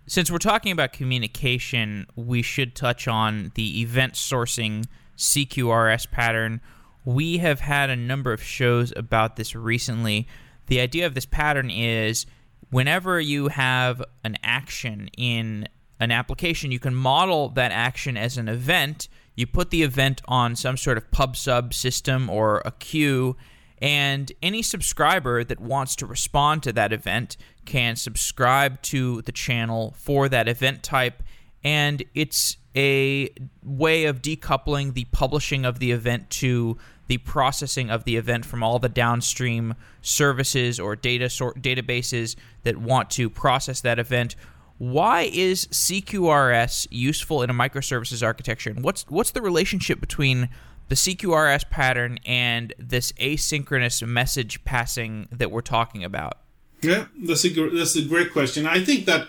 Since 0.08 0.30
we're 0.30 0.38
talking 0.38 0.72
about 0.72 0.94
communication 0.94 2.06
we 2.16 2.42
should 2.42 2.76
touch 2.76 3.08
on 3.08 3.52
the 3.56 3.82
event 3.82 4.14
sourcing 4.14 4.86
CQRS 5.22 6.10
pattern. 6.10 6.62
We 7.06 7.38
have 7.38 7.60
had 7.62 7.90
a 7.90 7.96
number 7.96 8.34
of 8.34 8.44
shows 8.44 8.92
about 8.96 9.36
this 9.36 9.56
recently. 9.56 10.28
The 10.66 10.80
idea 10.80 11.06
of 11.06 11.14
this 11.14 11.26
pattern 11.26 11.70
is 11.70 12.26
whenever 12.72 13.20
you 13.20 13.50
have 13.50 14.04
an 14.24 14.38
action 14.44 15.10
in 15.18 15.68
an 16.00 16.12
application, 16.12 16.72
you 16.72 16.80
can 16.80 16.96
model 16.96 17.50
that 17.50 17.72
action 17.72 18.18
as 18.18 18.38
an 18.38 18.50
event. 18.50 19.08
You 19.36 19.46
put 19.46 19.70
the 19.70 19.84
event 19.84 20.22
on 20.28 20.56
some 20.56 20.76
sort 20.76 20.98
of 20.98 21.12
pub 21.12 21.38
sub 21.38 21.74
system 21.74 22.30
or 22.30 22.62
a 22.66 22.72
queue, 22.72 23.38
and 23.80 24.32
any 24.42 24.64
subscriber 24.64 25.44
that 25.44 25.60
wants 25.60 25.96
to 25.98 26.06
respond 26.08 26.64
to 26.64 26.74
that 26.74 26.92
event 26.92 27.38
can 27.66 27.96
subscribe 27.96 28.82
to 28.84 29.22
the 29.24 29.32
channel 29.32 29.94
for 29.98 30.28
that 30.30 30.48
event 30.48 30.82
type. 30.82 31.22
And 31.64 32.04
it's 32.16 32.58
a 32.76 33.30
way 33.64 34.06
of 34.06 34.22
decoupling 34.22 34.94
the 34.94 35.06
publishing 35.06 35.66
of 35.66 35.80
the 35.80 35.92
event 35.92 36.30
to 36.30 36.78
the 37.08 37.18
processing 37.18 37.90
of 37.90 38.06
the 38.06 38.16
event 38.16 38.46
from 38.46 38.64
all 38.64 38.80
the 38.80 38.88
downstream 38.88 39.76
services 40.02 40.80
or 40.80 40.96
data 40.96 41.30
sort 41.30 41.62
databases 41.62 42.36
that 42.64 42.78
want 42.78 43.10
to 43.10 43.30
process 43.30 43.82
that 43.82 44.00
event. 44.00 44.36
Why 44.78 45.30
is 45.34 45.68
CQRS 45.68 46.88
useful 46.90 47.44
in 47.44 47.50
a 47.50 47.54
microservices 47.54 48.24
architecture? 48.24 48.70
And 48.70 48.84
what's 48.84 49.04
what's 49.10 49.32
the 49.32 49.42
relationship 49.42 50.00
between 50.00 50.50
the 50.88 50.96
CQRS 50.96 51.70
pattern 51.70 52.18
and 52.26 52.74
this 52.80 53.12
asynchronous 53.14 54.06
message 54.08 54.64
passing 54.64 55.28
that 55.32 55.52
we're 55.52 55.62
talking 55.62 56.04
about? 56.04 56.38
Yeah, 56.82 57.06
that's 57.22 57.46
a 57.46 57.70
that's 57.70 57.96
a 57.96 58.06
great 58.06 58.32
question. 58.32 58.66
I 58.66 58.84
think 58.84 59.06
that 59.06 59.28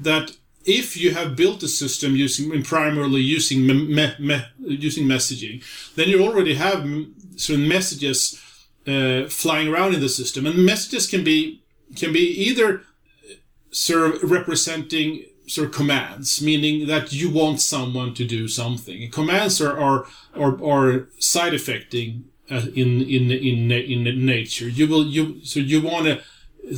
that 0.00 0.36
if 0.64 0.96
you 0.96 1.12
have 1.14 1.36
built 1.36 1.62
a 1.62 1.68
system 1.68 2.16
using 2.16 2.62
primarily 2.62 3.20
using 3.20 3.66
me, 3.66 4.14
me, 4.18 4.42
using 4.60 5.06
messaging, 5.06 5.62
then 5.94 6.08
you 6.08 6.22
already 6.22 6.54
have 6.54 6.84
of 6.84 7.58
messages 7.58 8.40
uh, 8.86 9.28
flying 9.28 9.68
around 9.68 9.94
in 9.94 10.00
the 10.00 10.08
system, 10.08 10.46
and 10.46 10.64
messages 10.64 11.06
can 11.06 11.24
be 11.24 11.62
can 11.96 12.12
be 12.12 12.26
either 12.48 12.80
uh, 12.80 13.34
sort 13.70 14.22
of 14.22 14.30
representing 14.30 15.24
sort 15.46 15.68
of 15.68 15.74
commands, 15.74 16.40
meaning 16.40 16.86
that 16.86 17.12
you 17.12 17.30
want 17.30 17.60
someone 17.60 18.14
to 18.14 18.24
do 18.24 18.48
something. 18.48 19.10
Commands 19.10 19.60
are 19.60 19.78
are 19.78 20.06
are, 20.34 20.64
are 20.64 21.08
side 21.18 21.54
effecting 21.54 22.24
uh, 22.50 22.66
in 22.74 23.02
in 23.02 23.30
in 23.30 23.70
in 23.70 24.26
nature. 24.26 24.68
You 24.68 24.86
will 24.86 25.06
you 25.06 25.44
so 25.44 25.60
you 25.60 25.80
want 25.80 26.06
to 26.06 26.22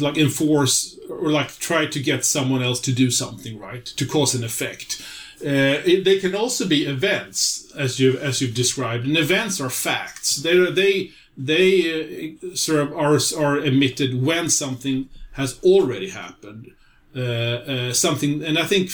like 0.00 0.16
enforce 0.16 0.98
or 1.24 1.30
like 1.30 1.56
try 1.58 1.86
to 1.86 2.00
get 2.00 2.22
someone 2.24 2.62
else 2.62 2.80
to 2.80 2.92
do 2.92 3.10
something 3.10 3.58
right 3.58 3.86
to 3.86 4.04
cause 4.04 4.34
an 4.34 4.44
effect. 4.44 5.00
Uh, 5.40 5.80
it, 5.84 6.04
they 6.04 6.18
can 6.18 6.34
also 6.34 6.68
be 6.68 6.84
events, 6.84 7.72
as 7.74 7.98
you 7.98 8.18
as 8.18 8.40
you've 8.40 8.54
described, 8.54 9.06
and 9.06 9.16
events 9.16 9.60
are 9.60 9.70
facts. 9.70 10.36
They 10.36 10.70
they 10.70 11.10
they 11.36 12.36
uh, 12.42 12.54
sort 12.54 12.80
of 12.80 12.92
are 12.92 13.18
are 13.42 13.58
emitted 13.58 14.22
when 14.22 14.50
something 14.50 15.08
has 15.32 15.58
already 15.62 16.10
happened. 16.10 16.72
Uh, 17.16 17.20
uh 17.20 17.92
something, 17.92 18.44
and 18.44 18.58
I 18.58 18.64
think 18.64 18.90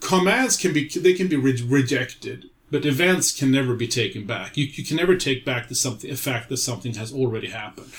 commands 0.00 0.56
can 0.56 0.72
be 0.74 0.88
they 0.88 1.14
can 1.14 1.28
be 1.28 1.36
re- 1.36 1.62
rejected, 1.66 2.50
but 2.70 2.84
events 2.84 3.36
can 3.38 3.50
never 3.50 3.74
be 3.74 3.88
taken 3.88 4.26
back. 4.26 4.56
You 4.56 4.66
you 4.66 4.84
can 4.84 4.96
never 4.96 5.16
take 5.16 5.44
back 5.44 5.68
the 5.68 5.74
something 5.74 6.10
a 6.10 6.16
fact 6.16 6.48
that 6.50 6.58
something 6.58 6.94
has 6.94 7.12
already 7.12 7.48
happened 7.48 7.92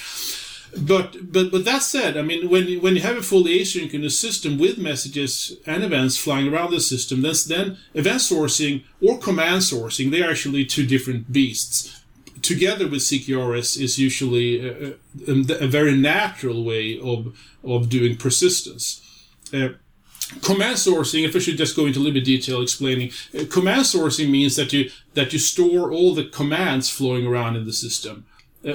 but 0.76 1.32
but 1.32 1.52
but 1.52 1.66
that 1.66 1.84
said, 1.84 2.18
I 2.18 2.22
mean, 2.22 2.50
when 2.50 2.82
when 2.82 2.96
you 2.96 3.02
have 3.02 3.18
a 3.18 3.22
fully 3.22 3.60
asynchronous 3.60 4.12
system 4.12 4.58
with 4.58 4.78
messages 4.78 5.58
and 5.66 5.84
events 5.84 6.18
flying 6.18 6.48
around 6.48 6.72
the 6.72 6.80
system, 6.80 7.22
then 7.22 7.36
then 7.48 7.78
event 7.94 8.20
sourcing 8.20 8.84
or 9.02 9.18
command 9.18 9.62
sourcing 9.62 10.12
they 10.12 10.22
are 10.22 10.32
actually 10.32 10.66
two 10.66 10.86
different 10.86 11.32
beasts. 11.32 12.02
Together 12.42 12.88
with 12.88 13.02
CQRS 13.02 13.82
is 13.82 13.98
usually 13.98 14.66
a, 14.66 14.90
a, 15.28 15.64
a 15.64 15.68
very 15.68 15.96
natural 15.96 16.64
way 16.64 17.00
of 17.00 17.38
of 17.64 17.90
doing 17.90 18.18
persistence. 18.18 19.02
Uh, 19.54 19.70
command 20.42 20.76
sourcing 20.76 21.24
if 21.24 21.34
i 21.38 21.40
should 21.40 21.56
just 21.58 21.74
go 21.74 21.86
into 21.86 22.00
a 22.00 22.02
little 22.02 22.14
bit 22.14 22.26
detail 22.26 22.62
explaining 22.62 23.10
uh, 23.34 23.46
command 23.50 23.84
sourcing 23.84 24.30
means 24.30 24.58
that 24.58 24.74
you 24.74 24.92
that 25.14 25.32
you 25.32 25.40
store 25.40 25.90
all 25.90 26.14
the 26.14 26.26
commands 26.26 26.90
flowing 26.90 27.26
around 27.26 27.56
in 27.56 27.66
the 27.66 27.72
system 27.72 28.26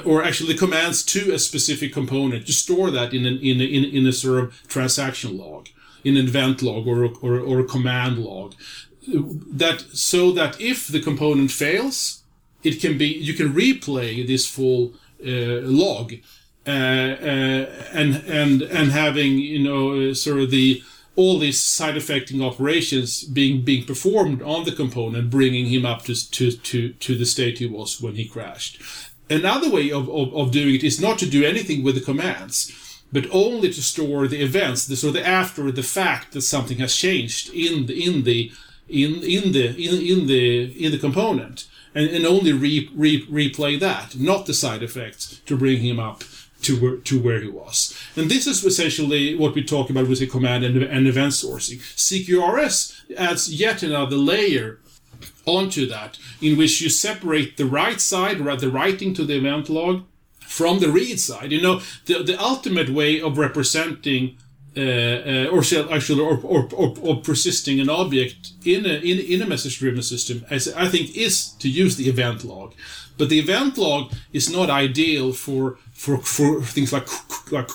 or 0.05 0.23
actually 0.23 0.55
commands 0.55 1.05
to 1.05 1.33
a 1.33 1.39
specific 1.39 1.93
component. 1.93 2.47
You 2.49 2.55
store 2.55 2.91
that 2.91 3.13
in 3.13 3.27
an 3.27 3.39
in 3.39 3.61
a, 3.61 3.65
in, 3.65 3.85
in 3.85 4.07
a 4.07 4.13
sort 4.13 4.45
of 4.45 4.69
transaction 4.69 5.37
log, 5.37 5.69
in 6.05 6.17
an 6.17 6.27
event 6.27 6.63
log 6.63 6.87
or 6.87 7.05
or, 7.23 7.39
or 7.39 7.61
a 7.61 7.65
command 7.65 8.19
log. 8.19 8.55
That 9.07 9.81
so 9.93 10.33
that 10.33 10.61
if 10.61 10.89
the 10.89 11.01
component 11.01 11.51
fails, 11.51 12.23
it 12.63 12.81
can 12.81 12.97
be 12.97 13.09
you 13.09 13.35
can 13.35 13.53
replay 13.53 14.27
this 14.27 14.47
full 14.47 14.95
uh, 15.27 15.61
log, 15.63 16.15
uh, 16.67 16.71
uh, 16.71 17.67
and 17.93 18.17
and 18.27 18.63
and 18.63 18.93
having 18.93 19.39
you 19.39 19.59
know 19.59 20.11
uh, 20.11 20.15
sort 20.15 20.41
of 20.41 20.51
the 20.51 20.83
all 21.15 21.39
these 21.39 21.63
side 21.63 21.97
affecting 21.97 22.43
operations 22.43 23.25
being 23.25 23.63
being 23.63 23.85
performed 23.85 24.43
on 24.43 24.65
the 24.65 24.73
component, 24.73 25.31
bringing 25.31 25.67
him 25.67 25.85
up 25.85 26.03
to 26.03 26.31
to 26.31 26.53
to, 26.53 26.93
to 26.95 27.17
the 27.17 27.27
state 27.27 27.59
he 27.59 27.67
was 27.67 28.01
when 28.01 28.15
he 28.15 28.25
crashed. 28.25 28.81
Another 29.31 29.71
way 29.71 29.91
of, 29.91 30.09
of, 30.09 30.35
of 30.35 30.51
doing 30.51 30.75
it 30.75 30.85
is 30.85 31.01
not 31.01 31.19
to 31.19 31.31
do 31.31 31.45
anything 31.45 31.83
with 31.83 31.95
the 31.95 32.01
commands, 32.01 33.01
but 33.13 33.27
only 33.31 33.73
to 33.73 33.83
store 33.83 34.27
the 34.27 34.43
events, 34.43 34.87
the, 34.87 34.97
so 34.97 35.11
the 35.11 35.27
after 35.27 35.71
the 35.71 35.83
fact 35.83 36.33
that 36.33 36.43
something 36.43 36.79
has 36.79 36.97
changed 36.97 37.53
in 37.53 37.87
the 37.87 38.05
in 38.05 38.25
the 38.25 38.53
in 38.89 39.23
in 39.23 39.53
the 39.53 39.69
in, 39.69 40.21
in 40.21 40.27
the 40.27 40.85
in 40.85 40.93
the 40.93 40.99
component, 40.99 41.69
and, 41.95 42.09
and 42.09 42.27
only 42.27 42.53
re, 42.53 42.91
re, 42.95 43.27
replay 43.27 43.79
that, 43.79 44.17
not 44.17 44.47
the 44.47 44.55
side 44.55 44.83
effects, 44.83 45.41
to 45.47 45.57
bring 45.57 45.81
him 45.81 46.01
up 46.01 46.25
to 46.63 46.77
where 46.81 46.97
to 46.97 47.21
where 47.21 47.41
he 47.41 47.49
was. 47.49 47.99
And 48.17 48.31
this 48.31 48.47
is 48.47 48.65
essentially 48.65 49.35
what 49.35 49.55
we 49.55 49.63
talk 49.63 49.91
about 49.91 50.09
with 50.09 50.21
the 50.21 50.27
command 50.27 50.65
and, 50.65 50.83
and 50.83 51.07
event 51.07 51.33
sourcing. 51.33 51.79
CQRS 51.79 53.15
adds 53.17 53.53
yet 53.53 53.83
another 53.83 54.17
layer 54.17 54.79
onto 55.47 55.87
that, 55.87 56.19
in 56.41 56.57
which 56.57 56.81
you 56.81 56.89
separate 56.89 57.57
the 57.57 57.67
write 57.67 58.01
side, 58.01 58.39
the 58.39 58.71
writing 58.71 59.15
to 59.15 59.25
the 59.25 59.37
event 59.37 59.69
log, 59.69 60.05
from 60.41 60.79
the 60.81 60.91
read 60.91 61.19
side. 61.19 61.53
You 61.53 61.63
know, 61.63 61.81
the, 62.07 62.23
the 62.23 62.41
ultimate 62.41 62.91
way 62.91 63.21
of 63.21 63.39
representing 63.39 64.37
uh, 64.75 64.81
uh, 64.81 65.47
or 65.53 65.61
actually 65.93 66.23
or, 66.23 66.39
or, 66.43 66.69
or, 66.75 66.95
or, 67.03 67.17
persisting 67.21 67.79
an 67.79 67.91
object 67.91 68.53
in 68.65 68.87
a 68.87 68.95
in, 69.11 69.19
in 69.19 69.43
a 69.43 69.47
message 69.47 69.79
driven 69.79 70.01
system 70.01 70.47
as 70.49 70.73
I 70.73 70.89
think 70.89 71.15
is 71.15 71.51
to 71.59 71.69
use 71.69 71.97
the 71.97 72.09
event 72.09 72.43
log 72.43 72.73
but 73.19 73.29
the 73.29 73.39
event 73.39 73.77
log 73.77 74.13
is 74.33 74.51
not 74.51 74.71
ideal 74.71 75.35
for 75.35 75.77
for, 75.93 76.17
for 76.19 76.63
things 76.63 76.91
like 76.91 77.07
like 77.53 77.69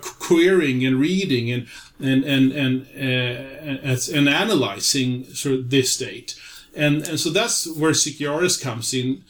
querying 0.00 0.84
and 0.86 0.98
reading 0.98 1.50
and 1.50 1.66
and 2.00 2.24
and 2.24 2.52
and, 2.52 2.86
uh, 2.96 4.16
and 4.16 4.28
analyzing 4.28 5.24
sort 5.34 5.56
of 5.56 5.70
this 5.70 5.92
state 5.92 6.40
and, 6.80 7.06
and 7.06 7.20
so 7.20 7.28
that's 7.28 7.66
where 7.66 7.92
CQRS 7.92 8.62
comes 8.62 8.94
in, 8.94 9.22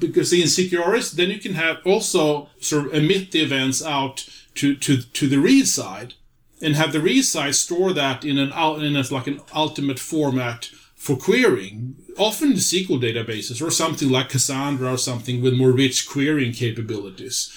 because 0.00 0.32
in 0.32 0.40
CQRS, 0.40 1.12
then 1.12 1.30
you 1.30 1.38
can 1.38 1.54
have 1.54 1.76
also 1.86 2.48
sort 2.58 2.86
of 2.86 2.94
emit 2.94 3.30
the 3.30 3.42
events 3.42 3.80
out 3.80 4.28
to, 4.56 4.74
to, 4.74 5.02
to 5.02 5.28
the 5.28 5.38
read 5.38 5.68
side 5.68 6.14
and 6.60 6.74
have 6.74 6.92
the 6.92 7.00
read 7.00 7.22
side 7.22 7.54
store 7.54 7.92
that 7.92 8.24
in 8.24 8.38
an, 8.38 8.52
out, 8.54 8.82
in 8.82 8.96
a, 8.96 9.04
like 9.14 9.28
an 9.28 9.40
ultimate 9.54 10.00
format 10.00 10.64
for 10.96 11.16
querying, 11.16 11.94
often 12.18 12.50
the 12.50 12.56
SQL 12.56 13.00
databases 13.00 13.64
or 13.64 13.70
something 13.70 14.10
like 14.10 14.28
Cassandra 14.28 14.92
or 14.92 14.98
something 14.98 15.40
with 15.40 15.54
more 15.54 15.70
rich 15.70 16.08
querying 16.08 16.52
capabilities. 16.52 17.54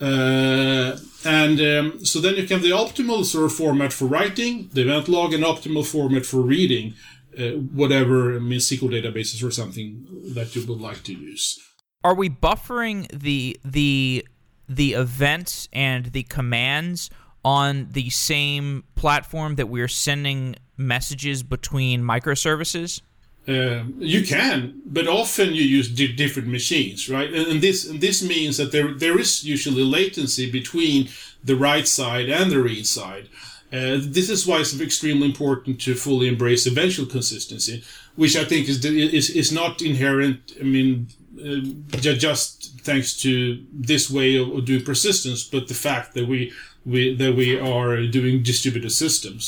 Uh, 0.00 0.96
and 1.26 1.60
um, 1.60 2.04
so 2.06 2.18
then 2.18 2.36
you 2.36 2.46
can 2.46 2.56
have 2.56 2.62
the 2.62 2.70
optimal 2.70 3.26
sort 3.26 3.44
of 3.44 3.52
format 3.52 3.92
for 3.92 4.06
writing, 4.06 4.70
the 4.72 4.80
event 4.80 5.06
log, 5.06 5.34
and 5.34 5.44
optimal 5.44 5.86
format 5.86 6.24
for 6.24 6.40
reading 6.40 6.94
uh, 7.38 7.50
whatever 7.72 8.36
I 8.36 8.38
mean, 8.38 8.58
SQL 8.58 8.90
databases 8.90 9.46
or 9.46 9.50
something 9.50 10.06
that 10.34 10.54
you 10.54 10.66
would 10.66 10.80
like 10.80 11.02
to 11.04 11.12
use. 11.12 11.58
Are 12.02 12.14
we 12.14 12.30
buffering 12.30 13.08
the 13.12 13.58
the 13.64 14.26
the 14.68 14.94
events 14.94 15.68
and 15.72 16.06
the 16.06 16.22
commands 16.24 17.10
on 17.44 17.88
the 17.90 18.10
same 18.10 18.84
platform 18.94 19.56
that 19.56 19.68
we're 19.68 19.88
sending 19.88 20.56
messages 20.76 21.42
between 21.42 22.02
microservices? 22.02 23.02
Uh, 23.48 23.84
you 23.98 24.24
can, 24.24 24.80
but 24.84 25.08
often 25.08 25.54
you 25.54 25.62
use 25.62 25.88
di- 25.88 26.12
different 26.12 26.48
machines, 26.48 27.08
right? 27.08 27.32
And, 27.32 27.46
and, 27.46 27.60
this 27.62 27.88
and 27.88 28.00
this 28.00 28.22
means 28.22 28.58
that 28.58 28.70
there 28.70 28.92
there 28.92 29.18
is 29.18 29.44
usually 29.44 29.82
latency 29.82 30.50
between 30.50 31.08
the 31.42 31.56
write 31.56 31.88
side 31.88 32.28
and 32.28 32.50
the 32.50 32.60
read 32.60 32.86
side. 32.86 33.28
Uh, 33.72 33.98
this 34.00 34.28
is 34.28 34.46
why 34.46 34.58
it's 34.58 34.78
extremely 34.80 35.26
important 35.26 35.80
to 35.80 35.94
fully 35.94 36.26
embrace 36.26 36.66
eventual 36.66 37.06
consistency, 37.06 37.84
which 38.16 38.36
I 38.36 38.44
think 38.44 38.68
is 38.68 38.84
is 38.84 39.30
is 39.30 39.52
not 39.52 39.80
inherent. 39.80 40.52
I 40.60 40.64
mean, 40.64 41.06
uh, 41.38 41.96
just 41.96 42.80
thanks 42.80 43.16
to 43.22 43.64
this 43.72 44.10
way 44.10 44.36
of, 44.36 44.64
doing 44.64 44.84
persistence, 44.84 45.44
but 45.44 45.68
the 45.68 45.74
fact 45.74 46.14
that 46.14 46.26
we 46.26 46.52
we 46.84 47.14
that 47.14 47.36
we 47.36 47.58
are 47.58 48.06
doing 48.08 48.42
distributed 48.42 48.90
systems, 48.90 49.44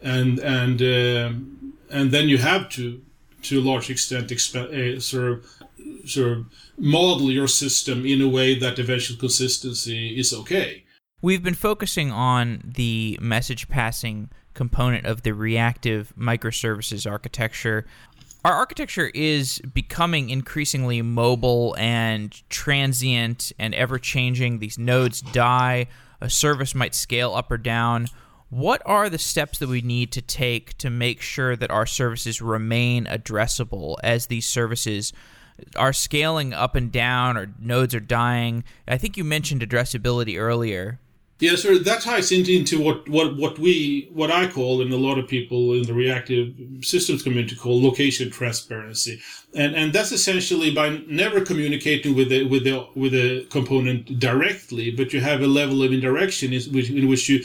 and 0.00 0.38
and 0.38 0.80
uh, 0.80 1.32
and 1.90 2.12
then 2.12 2.30
you 2.30 2.38
have 2.38 2.70
to 2.70 3.02
to 3.42 3.60
a 3.60 3.62
large 3.62 3.90
extent 3.90 4.30
exp- 4.30 4.96
uh, 4.96 4.98
sort 5.00 5.32
of 5.32 6.08
sort 6.08 6.32
of 6.32 6.46
model 6.78 7.30
your 7.30 7.48
system 7.48 8.06
in 8.06 8.22
a 8.22 8.28
way 8.28 8.58
that 8.58 8.78
eventual 8.78 9.18
consistency 9.18 10.18
is 10.18 10.32
okay 10.32 10.85
We've 11.26 11.42
been 11.42 11.54
focusing 11.54 12.12
on 12.12 12.62
the 12.64 13.18
message 13.20 13.68
passing 13.68 14.30
component 14.54 15.06
of 15.06 15.22
the 15.22 15.32
reactive 15.32 16.12
microservices 16.16 17.04
architecture. 17.10 17.84
Our 18.44 18.52
architecture 18.52 19.10
is 19.12 19.58
becoming 19.74 20.30
increasingly 20.30 21.02
mobile 21.02 21.74
and 21.80 22.32
transient 22.48 23.50
and 23.58 23.74
ever 23.74 23.98
changing. 23.98 24.60
These 24.60 24.78
nodes 24.78 25.20
die, 25.20 25.88
a 26.20 26.30
service 26.30 26.76
might 26.76 26.94
scale 26.94 27.34
up 27.34 27.50
or 27.50 27.58
down. 27.58 28.06
What 28.48 28.80
are 28.86 29.10
the 29.10 29.18
steps 29.18 29.58
that 29.58 29.68
we 29.68 29.80
need 29.80 30.12
to 30.12 30.22
take 30.22 30.78
to 30.78 30.90
make 30.90 31.20
sure 31.20 31.56
that 31.56 31.72
our 31.72 31.86
services 31.86 32.40
remain 32.40 33.04
addressable 33.04 33.96
as 34.04 34.28
these 34.28 34.46
services 34.46 35.12
are 35.74 35.92
scaling 35.92 36.54
up 36.54 36.76
and 36.76 36.92
down 36.92 37.36
or 37.36 37.52
nodes 37.58 37.96
are 37.96 38.00
dying? 38.00 38.62
I 38.86 38.96
think 38.96 39.16
you 39.16 39.24
mentioned 39.24 39.62
addressability 39.62 40.38
earlier. 40.38 41.00
Yeah, 41.38 41.56
so 41.56 41.76
that 41.76 42.00
ties 42.00 42.32
into 42.32 42.82
what, 42.82 43.06
what, 43.10 43.36
what 43.36 43.58
we 43.58 44.08
what 44.10 44.30
I 44.30 44.46
call 44.46 44.80
and 44.80 44.90
a 44.90 44.96
lot 44.96 45.18
of 45.18 45.28
people 45.28 45.74
in 45.74 45.82
the 45.82 45.92
reactive 45.92 46.54
systems 46.80 47.22
community 47.22 47.54
call 47.54 47.82
location 47.82 48.30
transparency, 48.30 49.20
and 49.54 49.74
and 49.74 49.92
that's 49.92 50.12
essentially 50.12 50.70
by 50.70 51.02
never 51.08 51.42
communicating 51.42 52.16
with 52.16 52.30
the 52.30 52.44
with 52.44 52.64
the 52.64 52.88
with 52.94 53.12
the 53.12 53.44
component 53.50 54.18
directly, 54.18 54.90
but 54.90 55.12
you 55.12 55.20
have 55.20 55.42
a 55.42 55.46
level 55.46 55.82
of 55.82 55.92
indirection 55.92 56.54
in 56.54 56.62
which, 56.72 56.88
in 56.88 57.06
which 57.06 57.28
you 57.28 57.44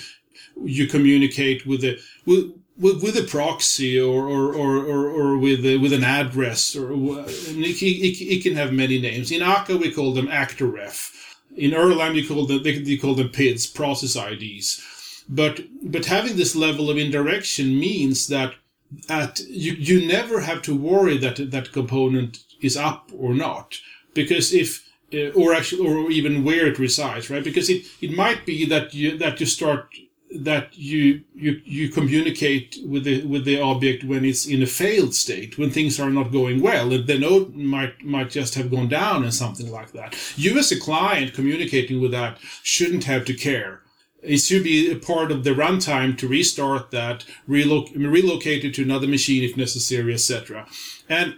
you 0.63 0.87
communicate 0.87 1.65
with 1.65 1.81
the 1.81 1.99
with, 2.25 2.53
with, 2.77 3.03
with 3.03 3.17
a 3.17 3.23
proxy 3.23 3.99
or 3.99 4.25
or, 4.25 4.55
or, 4.55 4.77
or, 4.77 5.09
or 5.09 5.37
with 5.37 5.65
a, 5.65 5.75
with 5.75 5.91
an 5.91 6.05
address 6.05 6.77
or 6.77 6.93
uh, 6.93 7.25
it, 7.27 7.81
it, 7.81 8.35
it, 8.35 8.41
can 8.41 8.55
have 8.55 8.71
many 8.71 9.01
names. 9.01 9.33
In 9.33 9.41
Akka 9.41 9.75
we 9.75 9.91
call 9.91 10.13
them 10.13 10.29
actor 10.29 10.67
ref 10.67 11.20
in 11.55 11.71
Erlang, 11.71 12.15
you 12.15 12.27
call 12.27 12.45
them, 12.45 12.63
they, 12.63 12.97
call 12.97 13.15
them 13.15 13.29
PIDs, 13.29 13.73
process 13.73 14.15
IDs. 14.15 15.23
But, 15.27 15.61
but 15.83 16.05
having 16.05 16.35
this 16.35 16.55
level 16.55 16.89
of 16.89 16.97
indirection 16.97 17.79
means 17.79 18.27
that 18.27 18.55
at, 19.09 19.39
you, 19.41 19.73
you 19.73 20.05
never 20.05 20.41
have 20.41 20.61
to 20.63 20.75
worry 20.75 21.17
that 21.17 21.51
that 21.51 21.71
component 21.71 22.43
is 22.61 22.75
up 22.75 23.09
or 23.17 23.33
not. 23.33 23.79
Because 24.13 24.53
if, 24.53 24.87
uh, 25.13 25.29
or 25.29 25.53
actually, 25.53 25.87
or 25.87 26.11
even 26.11 26.43
where 26.43 26.67
it 26.67 26.79
resides, 26.79 27.29
right? 27.29 27.43
Because 27.43 27.69
it, 27.69 27.85
it 28.01 28.11
might 28.11 28.45
be 28.45 28.65
that 28.65 28.93
you, 28.93 29.17
that 29.17 29.39
you 29.39 29.45
start 29.45 29.93
that 30.33 30.77
you 30.77 31.21
you 31.35 31.61
you 31.65 31.89
communicate 31.89 32.77
with 32.85 33.03
the 33.03 33.23
with 33.25 33.43
the 33.45 33.59
object 33.59 34.03
when 34.03 34.23
it's 34.23 34.45
in 34.45 34.63
a 34.63 34.65
failed 34.65 35.13
state 35.13 35.57
when 35.57 35.69
things 35.69 35.99
are 35.99 36.09
not 36.09 36.31
going 36.31 36.61
well 36.61 36.93
and 36.93 37.05
the 37.05 37.17
node 37.17 37.53
might 37.53 38.03
might 38.03 38.29
just 38.29 38.55
have 38.55 38.71
gone 38.71 38.87
down 38.87 39.23
and 39.23 39.33
something 39.33 39.69
like 39.69 39.91
that. 39.91 40.15
You 40.37 40.57
as 40.57 40.71
a 40.71 40.79
client 40.79 41.33
communicating 41.33 42.01
with 42.01 42.11
that 42.11 42.37
shouldn't 42.63 43.03
have 43.05 43.25
to 43.25 43.33
care. 43.33 43.81
It 44.23 44.37
should 44.37 44.63
be 44.63 44.91
a 44.91 44.95
part 44.95 45.31
of 45.31 45.43
the 45.43 45.49
runtime 45.49 46.15
to 46.19 46.27
restart 46.27 46.91
that 46.91 47.25
reloc- 47.49 47.91
relocate 47.95 48.63
it 48.63 48.75
to 48.75 48.83
another 48.83 49.07
machine 49.07 49.43
if 49.43 49.57
necessary 49.57 50.13
etc 50.13 50.67
and 51.09 51.35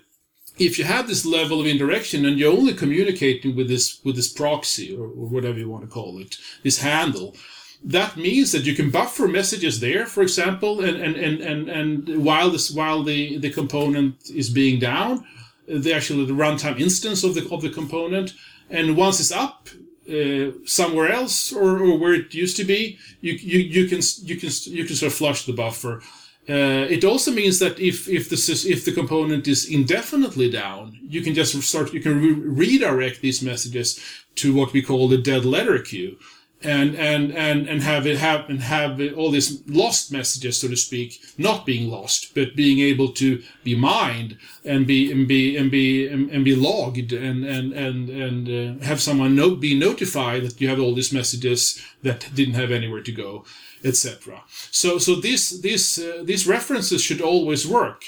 if 0.60 0.78
you 0.78 0.86
have 0.86 1.08
this 1.08 1.26
level 1.26 1.60
of 1.60 1.66
indirection 1.66 2.26
and 2.26 2.38
you're 2.38 2.52
only 2.52 2.74
communicating 2.74 3.56
with 3.56 3.68
this 3.68 4.00
with 4.04 4.16
this 4.16 4.32
proxy 4.32 4.96
or, 4.96 5.06
or 5.06 5.28
whatever 5.28 5.58
you 5.58 5.70
want 5.70 5.84
to 5.84 5.90
call 5.90 6.20
it 6.20 6.38
this 6.64 6.80
handle 6.80 7.36
that 7.84 8.16
means 8.16 8.52
that 8.54 8.64
you 8.64 8.74
can 8.74 8.90
buffer 8.90 9.28
messages 9.28 9.80
there, 9.80 10.06
for 10.06 10.22
example, 10.24 10.82
and 10.82 10.98
and 10.98 11.16
and 11.16 11.42
and, 11.42 11.70
and 11.70 12.24
while 12.24 12.50
this 12.50 12.72
while 12.72 13.04
the 13.04 13.38
the 13.38 13.50
component 13.50 14.30
is 14.30 14.50
being 14.50 14.80
down, 14.80 15.26
the 15.68 15.94
actual 15.94 16.26
the 16.26 16.34
runtime 16.34 16.80
instance 16.80 17.24
of 17.24 17.36
the 17.36 17.48
of 17.50 17.62
the 17.62 17.70
component, 17.70 18.34
and 18.70 18.96
once 18.96 19.20
it's 19.20 19.32
up 19.32 19.68
uh, 20.10 20.52
somewhere 20.66 21.12
else 21.12 21.52
or, 21.52 21.80
or 21.80 21.98
where 21.98 22.14
it 22.14 22.34
used 22.34 22.56
to 22.58 22.64
be, 22.64 22.98
you 23.20 23.34
you 23.34 23.60
you 23.60 23.88
can 23.88 24.00
you 24.22 24.38
can 24.38 24.50
you 24.66 24.86
can 24.86 24.96
sort 24.96 25.12
of 25.12 25.18
flush 25.18 25.46
the 25.46 25.54
buffer. 25.54 26.02
Uh, 26.50 26.86
it 26.90 27.06
also 27.06 27.32
means 27.32 27.60
that 27.60 27.80
if 27.80 28.08
if 28.08 28.30
the 28.30 28.66
if 28.70 28.86
the 28.86 28.92
component 28.94 29.48
is 29.48 29.70
indefinitely 29.70 30.50
down, 30.50 30.98
you 31.08 31.22
can 31.22 31.34
just 31.34 31.62
start 31.64 31.94
you 31.94 32.02
can 32.02 32.22
re- 32.22 32.78
redirect 32.78 33.20
these 33.22 33.42
messages 33.42 34.00
to 34.36 34.54
what 34.54 34.72
we 34.72 34.82
call 34.82 35.10
the 35.10 35.18
dead 35.18 35.44
letter 35.44 35.80
queue 35.80 36.18
and 36.64 36.96
and 36.96 37.32
and 37.32 37.68
and 37.68 37.82
have 37.84 38.08
it 38.08 38.18
have 38.18 38.50
and 38.50 38.62
have 38.62 39.00
all 39.18 39.32
these 39.32 39.62
lost 39.68 40.12
messages, 40.12 40.60
so 40.60 40.68
to 40.68 40.78
speak, 40.78 41.22
not 41.38 41.66
being 41.66 41.90
lost, 41.90 42.34
but 42.34 42.56
being 42.56 42.80
able 42.80 43.10
to 43.14 43.44
be 43.64 43.76
mined 43.76 44.38
and 44.64 44.88
be 44.88 45.12
and 45.12 45.28
be 45.28 45.58
and 45.58 45.70
be 45.70 46.08
and, 46.08 46.30
and 46.30 46.46
be 46.46 46.56
logged 46.56 47.12
and 47.12 47.46
and 47.46 47.74
and 47.74 48.10
and 48.10 48.82
uh, 48.82 48.86
have 48.86 49.02
someone 49.02 49.36
no, 49.36 49.56
be 49.56 49.78
notified 49.78 50.44
that 50.44 50.60
you 50.62 50.70
have 50.70 50.80
all 50.80 50.96
these 50.96 51.14
messages 51.14 51.82
that 52.02 52.30
didn't 52.34 52.56
have 52.56 52.72
anywhere 52.72 53.04
to 53.04 53.12
go, 53.12 53.44
etc. 53.84 54.44
So 54.72 54.98
so 54.98 55.16
these 55.16 55.62
these 55.62 56.00
uh, 56.00 56.24
these 56.24 56.48
references 56.48 57.02
should 57.02 57.22
always 57.22 57.68
work. 57.68 58.04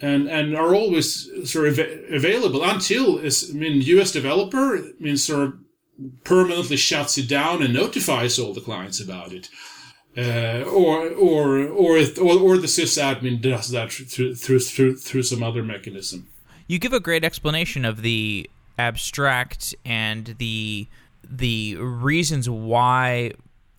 And, 0.00 0.28
and 0.28 0.56
are 0.56 0.76
always 0.76 1.28
sort 1.50 1.66
of 1.66 1.80
available 1.80 2.62
until, 2.62 3.18
I 3.18 3.30
mean, 3.52 3.82
US 3.82 4.12
developer, 4.12 4.76
I 4.76 4.92
mean, 5.00 5.16
sort 5.16 5.42
of 5.42 5.54
permanently 6.24 6.76
shuts 6.76 7.18
it 7.18 7.28
down 7.28 7.62
and 7.62 7.74
notifies 7.74 8.38
all 8.38 8.52
the 8.52 8.60
clients 8.60 9.00
about 9.00 9.32
it. 9.32 9.48
Uh, 10.16 10.64
or, 10.64 11.08
or, 11.10 11.58
or, 11.68 11.98
or, 11.98 12.38
or 12.38 12.58
the 12.58 12.66
sysadmin 12.66 13.40
does 13.40 13.70
that 13.70 13.92
through, 13.92 14.34
through, 14.34 14.58
through, 14.58 14.96
through 14.96 15.22
some 15.22 15.42
other 15.42 15.62
mechanism. 15.62 16.28
You 16.66 16.78
give 16.78 16.92
a 16.92 17.00
great 17.00 17.24
explanation 17.24 17.84
of 17.84 18.02
the 18.02 18.50
abstract 18.78 19.74
and 19.84 20.36
the 20.38 20.86
the 21.28 21.76
reasons 21.76 22.48
why 22.48 23.32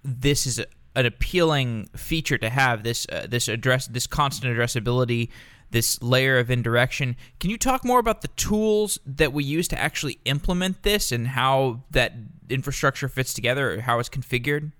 this 0.03 0.45
is 0.45 0.59
an 0.95 1.05
appealing 1.05 1.89
feature 1.95 2.37
to 2.37 2.49
have 2.49 2.83
this 2.83 3.07
uh, 3.11 3.25
this 3.29 3.47
address 3.47 3.87
this 3.87 4.07
constant 4.07 4.55
addressability 4.55 5.29
this 5.71 6.01
layer 6.01 6.39
of 6.39 6.49
indirection. 6.49 7.15
Can 7.39 7.49
you 7.49 7.57
talk 7.57 7.85
more 7.85 7.99
about 7.99 8.21
the 8.21 8.27
tools 8.29 8.99
that 9.05 9.33
we 9.33 9.43
use 9.43 9.67
to 9.69 9.79
actually 9.79 10.19
implement 10.25 10.83
this 10.83 11.11
and 11.11 11.29
how 11.29 11.83
that 11.91 12.13
infrastructure 12.49 13.07
fits 13.07 13.33
together 13.33 13.73
or 13.73 13.81
how 13.81 13.99
it's 13.99 14.09
configured? 14.09 14.71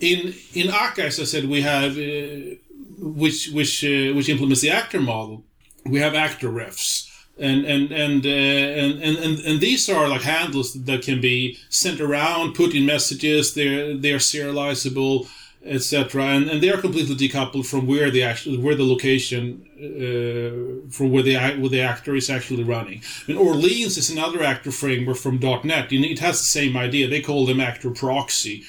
In 0.00 0.34
in 0.54 0.68
Akka, 0.68 1.04
as 1.04 1.20
I 1.20 1.24
said, 1.24 1.48
we 1.48 1.62
have 1.62 1.96
uh, 1.96 2.56
which 2.98 3.50
which 3.52 3.84
uh, 3.84 4.14
which 4.14 4.28
implements 4.28 4.60
the 4.60 4.70
actor 4.70 5.00
model. 5.00 5.44
We 5.84 6.00
have 6.00 6.14
actor 6.14 6.48
refs. 6.48 7.08
And 7.38 7.64
and 7.64 7.90
and, 7.90 8.26
uh, 8.26 8.28
and 8.28 9.02
and 9.02 9.38
and 9.38 9.60
these 9.60 9.88
are 9.88 10.06
like 10.06 10.22
handles 10.22 10.74
that 10.74 11.02
can 11.02 11.20
be 11.20 11.58
sent 11.70 12.00
around, 12.00 12.54
put 12.54 12.74
in 12.74 12.84
messages. 12.84 13.54
They're 13.54 13.96
they're 13.96 14.18
serializable 14.18 15.28
etc. 15.64 16.24
And, 16.24 16.50
and 16.50 16.62
they 16.62 16.70
are 16.70 16.80
completely 16.80 17.14
decoupled 17.14 17.66
from 17.66 17.86
where 17.86 18.10
the 18.10 18.22
actual 18.22 18.58
where 18.60 18.74
the 18.74 18.84
location 18.84 19.66
uh, 19.78 20.90
from 20.90 21.10
where 21.10 21.22
the 21.22 21.36
where 21.58 21.68
the 21.68 21.80
actor 21.80 22.14
is 22.14 22.28
actually 22.30 22.64
running. 22.64 23.02
And 23.28 23.38
Orleans 23.38 23.96
is 23.96 24.10
another 24.10 24.42
actor 24.42 24.72
framework 24.72 25.16
from 25.16 25.38
.NET. 25.38 25.92
It 25.92 26.18
has 26.18 26.38
the 26.38 26.46
same 26.46 26.76
idea. 26.76 27.08
They 27.08 27.20
call 27.20 27.46
them 27.46 27.60
actor 27.60 27.90
proxy. 27.90 28.64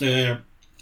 Uh, 0.00 0.36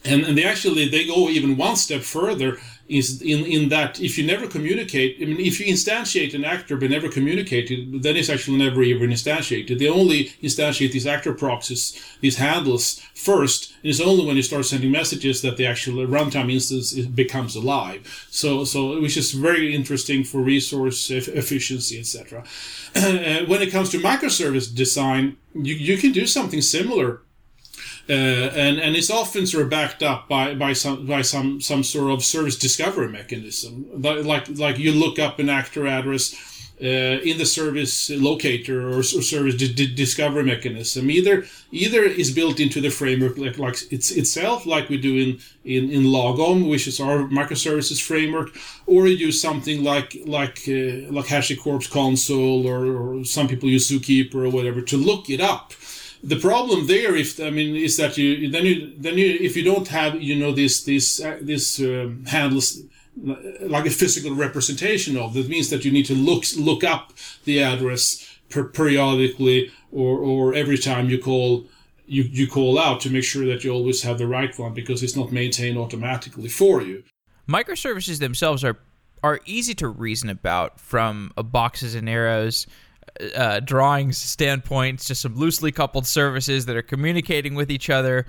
and, 0.04 0.22
and 0.22 0.38
they 0.38 0.44
actually 0.44 0.88
they 0.88 1.06
go 1.06 1.28
even 1.28 1.56
one 1.56 1.76
step 1.76 2.02
further 2.02 2.58
is 2.88 3.20
in, 3.20 3.44
in 3.44 3.68
that 3.68 4.00
if 4.00 4.16
you 4.16 4.26
never 4.26 4.46
communicate, 4.46 5.18
I 5.20 5.26
mean, 5.26 5.40
if 5.40 5.60
you 5.60 5.66
instantiate 5.66 6.34
an 6.34 6.44
actor 6.44 6.76
but 6.76 6.90
never 6.90 7.08
communicate 7.08 7.70
it, 7.70 8.02
then 8.02 8.16
it's 8.16 8.30
actually 8.30 8.58
never 8.58 8.82
even 8.82 9.10
instantiated. 9.10 9.78
They 9.78 9.88
only 9.88 10.30
instantiate 10.42 10.92
these 10.92 11.06
actor 11.06 11.34
proxies, 11.34 12.00
these 12.20 12.36
handles 12.36 13.00
first, 13.14 13.72
and 13.82 13.90
it's 13.90 14.00
only 14.00 14.24
when 14.24 14.36
you 14.36 14.42
start 14.42 14.64
sending 14.64 14.90
messages 14.90 15.42
that 15.42 15.56
the 15.56 15.66
actual 15.66 16.06
runtime 16.06 16.52
instance 16.52 16.92
becomes 16.94 17.54
alive. 17.54 18.26
So, 18.30 18.64
so 18.64 19.00
which 19.00 19.16
is 19.16 19.32
very 19.32 19.74
interesting 19.74 20.24
for 20.24 20.38
resource 20.38 21.10
efficiency, 21.10 21.98
etc. 21.98 22.44
Uh, 22.98 23.44
when 23.46 23.62
it 23.62 23.70
comes 23.70 23.90
to 23.90 23.98
microservice 23.98 24.74
design, 24.74 25.36
you, 25.54 25.74
you 25.74 25.96
can 25.98 26.10
do 26.10 26.26
something 26.26 26.60
similar 26.60 27.20
uh, 28.08 28.12
and 28.12 28.78
and 28.78 28.96
it's 28.96 29.10
often 29.10 29.46
sort 29.46 29.64
of 29.64 29.70
backed 29.70 30.02
up 30.02 30.28
by, 30.28 30.54
by 30.54 30.72
some 30.72 31.04
by 31.06 31.22
some 31.22 31.60
some 31.60 31.82
sort 31.82 32.10
of 32.10 32.24
service 32.24 32.56
discovery 32.56 33.08
mechanism. 33.08 33.86
Like 33.92 34.48
like 34.56 34.78
you 34.78 34.92
look 34.92 35.18
up 35.18 35.38
an 35.38 35.50
actor 35.50 35.86
address 35.86 36.34
uh, 36.80 37.20
in 37.24 37.38
the 37.38 37.44
service 37.44 38.08
locator 38.10 38.88
or, 38.88 38.98
or 38.98 39.02
service 39.02 39.56
discovery 39.56 40.44
mechanism. 40.44 41.10
Either 41.10 41.44
either 41.70 42.02
is 42.02 42.30
built 42.30 42.60
into 42.60 42.80
the 42.80 42.88
framework 42.88 43.36
like, 43.36 43.58
like 43.58 43.76
it's 43.90 44.10
itself, 44.10 44.64
like 44.64 44.88
we 44.88 44.96
do 44.96 45.16
in 45.16 45.38
in 45.64 45.90
in 45.90 46.04
Lagom, 46.04 46.68
which 46.68 46.86
is 46.86 47.00
our 47.00 47.28
microservices 47.28 48.00
framework, 48.00 48.56
or 48.86 49.06
you 49.06 49.26
use 49.26 49.40
something 49.40 49.82
like 49.82 50.16
like 50.24 50.60
uh, 50.68 51.10
like 51.12 51.26
HashiCorp's 51.26 51.88
Consul, 51.88 52.66
or, 52.66 52.86
or 52.86 53.24
some 53.24 53.48
people 53.48 53.68
use 53.68 53.90
Zookeeper 53.90 54.46
or 54.46 54.48
whatever 54.48 54.80
to 54.82 54.96
look 54.96 55.28
it 55.28 55.40
up 55.40 55.72
the 56.22 56.38
problem 56.38 56.86
there, 56.86 57.14
if 57.16 57.40
I 57.40 57.50
mean, 57.50 57.76
is 57.76 57.96
that 57.96 58.18
you 58.18 58.50
then 58.50 58.64
you 58.64 58.92
then 58.96 59.18
you 59.18 59.38
if 59.40 59.56
you 59.56 59.64
don't 59.64 59.88
have 59.88 60.20
you 60.20 60.36
know 60.36 60.52
this 60.52 60.82
this 60.84 61.20
uh, 61.20 61.38
this 61.40 61.80
um, 61.80 62.24
handles 62.26 62.82
like 63.60 63.86
a 63.86 63.90
physical 63.90 64.34
representation 64.34 65.16
of 65.16 65.34
that 65.34 65.48
means 65.48 65.70
that 65.70 65.84
you 65.84 65.90
need 65.90 66.06
to 66.06 66.14
look 66.14 66.44
look 66.56 66.84
up 66.84 67.12
the 67.44 67.62
address 67.62 68.38
per- 68.48 68.64
periodically 68.64 69.70
or 69.92 70.18
or 70.18 70.54
every 70.54 70.78
time 70.78 71.08
you 71.08 71.18
call 71.18 71.66
you, 72.06 72.22
you 72.22 72.48
call 72.48 72.78
out 72.78 73.00
to 73.02 73.10
make 73.10 73.24
sure 73.24 73.46
that 73.46 73.62
you 73.62 73.70
always 73.70 74.02
have 74.02 74.18
the 74.18 74.26
right 74.26 74.58
one 74.58 74.72
because 74.72 75.02
it's 75.02 75.14
not 75.14 75.30
maintained 75.30 75.76
automatically 75.76 76.48
for 76.48 76.80
you. 76.80 77.04
Microservices 77.48 78.18
themselves 78.18 78.64
are 78.64 78.78
are 79.22 79.40
easy 79.46 79.74
to 79.74 79.88
reason 79.88 80.28
about 80.28 80.80
from 80.80 81.32
a 81.36 81.42
boxes 81.42 81.94
and 81.94 82.08
arrows 82.08 82.66
uh, 83.36 83.60
drawings 83.60 84.18
standpoint 84.18 85.00
to 85.00 85.14
some 85.14 85.34
loosely 85.36 85.72
coupled 85.72 86.06
services 86.06 86.66
that 86.66 86.76
are 86.76 86.82
communicating 86.82 87.54
with 87.54 87.70
each 87.70 87.90
other. 87.90 88.26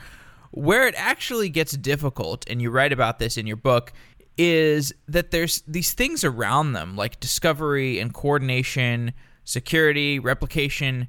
Where 0.51 0.87
it 0.87 0.95
actually 0.97 1.49
gets 1.49 1.73
difficult, 1.73 2.49
and 2.49 2.61
you 2.61 2.71
write 2.71 2.91
about 2.91 3.19
this 3.19 3.37
in 3.37 3.45
your 3.45 3.57
book, 3.57 3.93
is 4.37 4.93
that 5.07 5.31
there's 5.31 5.61
these 5.67 5.93
things 5.93 6.23
around 6.23 6.73
them 6.73 6.95
like 6.95 7.19
discovery 7.19 7.99
and 7.99 8.13
coordination, 8.13 9.13
security, 9.43 10.17
replication. 10.17 11.07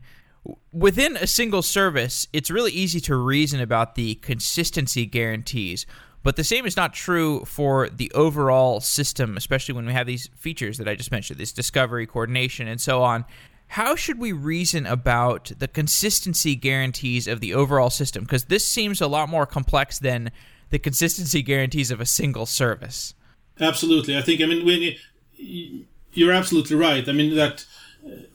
Within 0.72 1.16
a 1.16 1.26
single 1.26 1.62
service, 1.62 2.26
it's 2.32 2.50
really 2.50 2.72
easy 2.72 3.00
to 3.00 3.14
reason 3.14 3.60
about 3.60 3.94
the 3.94 4.16
consistency 4.16 5.06
guarantees, 5.06 5.86
but 6.22 6.36
the 6.36 6.44
same 6.44 6.66
is 6.66 6.76
not 6.76 6.92
true 6.92 7.44
for 7.44 7.88
the 7.88 8.10
overall 8.12 8.80
system, 8.80 9.36
especially 9.36 9.74
when 9.74 9.86
we 9.86 9.92
have 9.92 10.06
these 10.06 10.28
features 10.36 10.76
that 10.78 10.88
I 10.88 10.94
just 10.94 11.10
mentioned 11.10 11.38
this 11.38 11.52
discovery, 11.52 12.06
coordination, 12.06 12.68
and 12.68 12.80
so 12.80 13.02
on. 13.02 13.24
How 13.74 13.94
should 13.94 14.18
we 14.18 14.32
reason 14.32 14.84
about 14.84 15.52
the 15.58 15.68
consistency 15.68 16.56
guarantees 16.56 17.28
of 17.28 17.40
the 17.40 17.54
overall 17.54 17.88
system? 17.88 18.24
Because 18.24 18.46
this 18.46 18.66
seems 18.66 19.00
a 19.00 19.06
lot 19.06 19.28
more 19.28 19.46
complex 19.46 20.00
than 20.00 20.32
the 20.70 20.78
consistency 20.80 21.40
guarantees 21.40 21.92
of 21.92 22.00
a 22.00 22.06
single 22.06 22.46
service. 22.46 23.14
Absolutely. 23.60 24.16
I 24.16 24.22
think, 24.22 24.40
I 24.40 24.46
mean, 24.46 24.66
when 24.66 24.96
you, 25.36 25.84
you're 26.12 26.32
absolutely 26.32 26.74
right. 26.74 27.08
I 27.08 27.12
mean, 27.12 27.36
that 27.36 27.64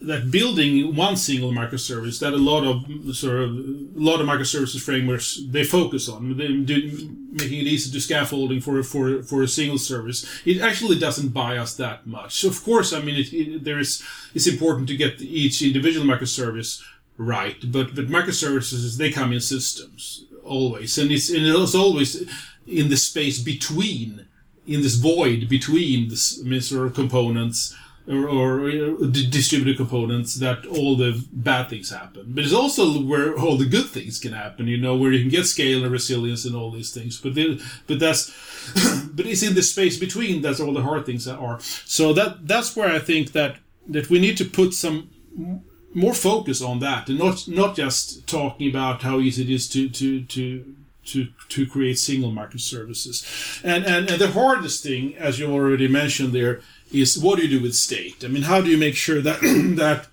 that 0.00 0.30
building 0.30 0.94
one 0.94 1.16
single 1.16 1.52
microservice 1.52 2.20
that 2.20 2.32
a 2.32 2.36
lot 2.36 2.64
of 2.64 3.16
sort 3.16 3.36
of 3.36 3.50
a 3.50 4.00
lot 4.08 4.20
of 4.20 4.26
microservices 4.26 4.80
frameworks 4.80 5.40
they 5.48 5.64
focus 5.64 6.08
on. 6.08 6.36
They 6.36 6.48
do, 6.48 7.16
making 7.32 7.60
it 7.60 7.66
easy 7.66 7.90
to 7.90 8.00
scaffolding 8.00 8.60
for 8.60 8.82
for 8.82 9.22
for 9.22 9.42
a 9.42 9.48
single 9.48 9.78
service. 9.78 10.26
It 10.44 10.60
actually 10.60 10.98
doesn't 10.98 11.30
buy 11.30 11.56
us 11.56 11.74
that 11.76 12.06
much. 12.06 12.44
Of 12.44 12.62
course 12.64 12.92
i 12.92 13.00
mean 13.00 13.16
it, 13.16 13.32
it, 13.32 13.64
there 13.64 13.78
is 13.78 14.02
it's 14.34 14.46
important 14.46 14.88
to 14.88 14.96
get 14.96 15.20
each 15.20 15.62
individual 15.62 16.06
microservice 16.06 16.82
right 17.18 17.56
but 17.72 17.94
but 17.94 18.06
microservices 18.06 18.96
they 18.98 19.10
come 19.10 19.32
in 19.32 19.40
systems 19.40 20.26
always. 20.46 20.96
And 20.98 21.10
it's 21.10 21.28
and 21.30 21.46
it's 21.46 21.74
always 21.74 22.22
in 22.66 22.88
the 22.88 22.96
space 22.96 23.38
between 23.38 24.26
in 24.66 24.82
this 24.82 24.94
void 24.96 25.48
between 25.48 26.10
mean, 26.44 26.60
sort 26.60 26.86
of 26.86 26.94
components 26.94 27.74
or, 28.08 28.28
or, 28.28 28.68
uh, 28.68 29.06
distributed 29.10 29.76
components 29.76 30.36
that 30.36 30.64
all 30.66 30.96
the 30.96 31.24
bad 31.32 31.68
things 31.68 31.90
happen. 31.90 32.24
But 32.28 32.44
it's 32.44 32.52
also 32.52 33.00
where 33.02 33.36
all 33.36 33.56
the 33.56 33.66
good 33.66 33.86
things 33.86 34.20
can 34.20 34.32
happen, 34.32 34.66
you 34.68 34.78
know, 34.78 34.96
where 34.96 35.12
you 35.12 35.20
can 35.20 35.30
get 35.30 35.46
scale 35.46 35.82
and 35.82 35.92
resilience 35.92 36.44
and 36.44 36.54
all 36.54 36.70
these 36.70 36.92
things. 36.92 37.20
But 37.20 37.34
but 37.86 37.98
that's 37.98 38.32
but 39.14 39.26
it's 39.26 39.42
in 39.42 39.54
the 39.54 39.62
space 39.62 39.98
between 39.98 40.42
that's 40.42 40.60
all 40.60 40.72
the 40.72 40.82
hard 40.82 41.06
things 41.06 41.24
that 41.24 41.38
are. 41.38 41.58
So 41.60 42.12
that 42.12 42.46
that's 42.46 42.76
where 42.76 42.88
I 42.88 42.98
think 42.98 43.32
that 43.32 43.56
that 43.88 44.10
we 44.10 44.20
need 44.20 44.36
to 44.38 44.44
put 44.44 44.74
some 44.74 45.10
more 45.94 46.14
focus 46.14 46.60
on 46.62 46.78
that 46.80 47.08
and 47.08 47.18
not 47.18 47.48
not 47.48 47.74
just 47.76 48.26
talking 48.26 48.68
about 48.68 49.02
how 49.02 49.18
easy 49.18 49.42
it 49.42 49.50
is 49.50 49.68
to 49.70 49.88
to 49.88 50.22
to 50.24 50.76
to, 51.06 51.28
to 51.48 51.66
create 51.66 51.98
single 51.98 52.32
microservices. 52.32 53.62
And, 53.64 53.84
and 53.84 54.10
and 54.10 54.20
the 54.20 54.32
hardest 54.32 54.82
thing, 54.82 55.14
as 55.16 55.38
you 55.38 55.50
already 55.50 55.88
mentioned 55.88 56.32
there, 56.32 56.60
is 57.00 57.18
what 57.18 57.36
do 57.38 57.46
you 57.46 57.58
do 57.58 57.62
with 57.62 57.74
state? 57.74 58.24
I 58.24 58.28
mean, 58.28 58.42
how 58.42 58.60
do 58.60 58.70
you 58.70 58.78
make 58.78 58.96
sure 58.96 59.20
that 59.20 59.40
that 59.76 60.08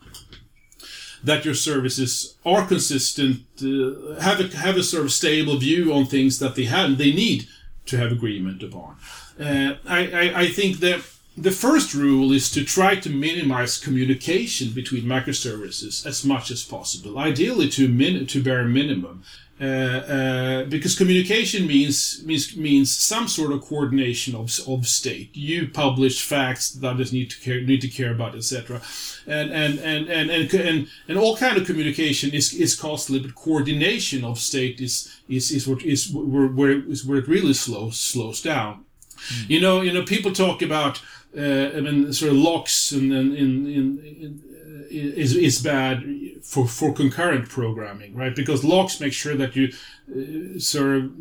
that 1.24 1.46
your 1.46 1.54
services 1.54 2.36
are 2.46 2.68
consistent, 2.68 3.46
uh, 3.62 4.20
have 4.20 4.40
a 4.40 4.58
have 4.58 4.78
a 4.78 4.84
sort 4.84 5.06
of 5.06 5.12
stable 5.12 5.58
view 5.58 5.94
on 5.94 6.06
things 6.06 6.40
that 6.40 6.56
they 6.56 6.66
have 6.66 6.98
they 6.98 7.14
need 7.14 7.48
to 7.86 7.98
have 7.98 8.12
agreement 8.12 8.62
upon. 8.62 8.98
Uh, 9.40 9.76
I, 9.88 10.00
I 10.08 10.42
I 10.42 10.48
think 10.48 10.80
that 10.80 11.02
the 11.36 11.52
first 11.52 11.94
rule 11.94 12.32
is 12.32 12.52
to 12.52 12.64
try 12.64 12.96
to 12.96 13.10
minimize 13.10 13.78
communication 13.78 14.70
between 14.70 15.04
microservices 15.04 16.06
as 16.06 16.24
much 16.24 16.52
as 16.52 16.64
possible, 16.64 17.18
ideally 17.18 17.70
to 17.70 17.88
min 17.88 18.28
to 18.28 18.44
bare 18.44 18.66
minimum. 18.66 19.24
Uh, 19.62 19.66
uh, 19.66 20.66
because 20.66 20.98
communication 20.98 21.68
means 21.68 22.24
means 22.26 22.58
means 22.58 22.94
some 22.94 23.28
sort 23.28 23.52
of 23.52 23.62
coordination 23.62 24.36
of, 24.36 24.52
of 24.68 24.88
state. 24.88 25.30
You 25.36 25.68
publish 25.68 26.24
facts 26.24 26.72
that 26.72 26.88
others 26.88 27.14
need 27.14 27.30
to 27.30 27.40
care 27.40 27.62
need 27.62 27.82
to 27.82 27.88
care 27.88 28.12
about, 28.12 28.36
etc. 28.36 28.82
And 29.28 29.52
and, 29.52 29.80
and 29.80 30.10
and 30.10 30.30
and 30.32 30.54
and 30.54 30.88
and 31.08 31.18
all 31.18 31.38
kind 31.38 31.56
of 31.58 31.66
communication 31.66 32.32
is 32.32 32.54
is 32.54 32.76
costly, 32.76 33.20
but 33.20 33.36
coordination 33.36 34.26
of 34.26 34.40
state 34.40 34.82
is 34.82 35.16
is 35.30 35.52
is 35.52 35.68
what 35.68 35.84
is 35.84 36.12
where 36.12 36.48
where 36.48 36.90
is 36.90 37.06
where 37.06 37.20
it 37.20 37.28
really 37.28 37.54
slows 37.54 38.00
slows 38.00 38.42
down. 38.42 38.86
Mm. 39.30 39.50
You 39.50 39.62
know, 39.62 39.82
you 39.82 39.94
know, 39.94 40.04
people 40.04 40.32
talk 40.32 40.62
about 40.62 41.00
I 41.36 41.80
mean, 41.82 42.14
sort 42.14 42.32
of 42.32 42.38
locks 42.38 42.92
and 42.92 43.12
in, 43.12 43.36
in, 43.36 43.68
in, 43.68 44.00
in 44.00 44.42
is 44.94 45.36
is 45.36 45.62
bad 45.62 46.04
for 46.44 46.68
for 46.68 46.94
concurrent 46.94 47.50
programming, 47.50 48.16
right? 48.16 48.36
Because 48.36 48.64
locks 48.64 49.00
make 49.00 49.14
sure 49.14 49.36
that 49.36 49.56
you 49.56 49.74
uh, 50.10 50.60
sort 50.60 50.96
of 50.96 51.12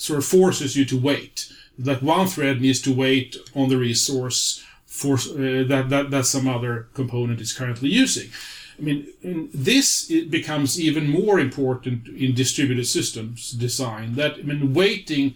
sort 0.00 0.18
of 0.18 0.24
forces 0.24 0.76
you 0.76 0.84
to 0.86 0.98
wait. 0.98 1.52
That 1.78 2.02
one 2.02 2.26
thread 2.26 2.60
needs 2.60 2.80
to 2.82 2.94
wait 2.94 3.36
on 3.54 3.68
the 3.68 3.78
resource 3.78 4.64
for 4.86 5.14
uh, 5.14 5.64
that 5.68 5.86
that 5.88 6.10
that 6.10 6.26
some 6.26 6.48
other 6.48 6.88
component 6.94 7.40
is 7.40 7.52
currently 7.52 7.88
using. 7.88 8.30
I 8.78 8.82
mean, 8.82 9.08
this 9.52 10.10
becomes 10.30 10.80
even 10.80 11.10
more 11.10 11.38
important 11.38 12.08
in 12.08 12.34
distributed 12.34 12.86
systems 12.86 13.50
design. 13.50 14.14
That 14.14 14.34
I 14.34 14.42
mean, 14.42 14.72
waiting 14.72 15.34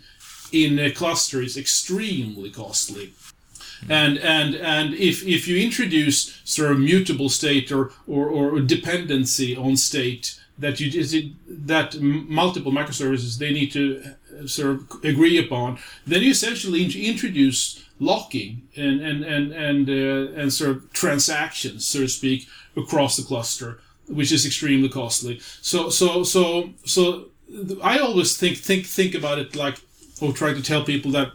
in 0.52 0.78
a 0.78 0.90
cluster 0.90 1.42
is 1.42 1.56
extremely 1.56 2.50
costly 2.50 3.12
and 3.88 4.18
and 4.18 4.54
and 4.54 4.94
if 4.94 5.26
if 5.26 5.46
you 5.48 5.62
introduce 5.62 6.40
sort 6.44 6.72
of 6.72 6.78
mutable 6.78 7.28
state 7.28 7.70
or 7.70 7.92
or, 8.06 8.28
or 8.28 8.60
dependency 8.60 9.56
on 9.56 9.76
state 9.76 10.38
that 10.58 10.80
you 10.80 11.32
that 11.48 12.00
multiple 12.00 12.72
microservices 12.72 13.38
they 13.38 13.52
need 13.52 13.72
to 13.72 14.02
uh, 14.02 14.46
sort 14.46 14.70
of 14.70 15.04
agree 15.04 15.38
upon, 15.38 15.78
then 16.06 16.22
you 16.22 16.30
essentially 16.30 16.84
introduce 16.84 17.84
locking 18.00 18.62
and 18.76 19.00
and 19.00 19.24
and 19.24 19.52
and 19.52 19.88
uh, 19.88 20.40
and 20.40 20.52
sort 20.52 20.70
of 20.70 20.92
transactions, 20.92 21.84
so 21.84 22.00
to 22.00 22.08
speak, 22.08 22.46
across 22.76 23.16
the 23.16 23.22
cluster, 23.22 23.80
which 24.06 24.32
is 24.32 24.46
extremely 24.46 24.88
costly. 24.88 25.40
So 25.60 25.88
so 25.90 26.22
so 26.22 26.70
so 26.84 27.26
I 27.82 27.98
always 27.98 28.36
think 28.36 28.58
think 28.58 28.86
think 28.86 29.14
about 29.14 29.38
it 29.38 29.56
like 29.56 29.80
or 30.20 30.32
try 30.32 30.52
to 30.54 30.62
tell 30.62 30.84
people 30.84 31.10
that 31.12 31.32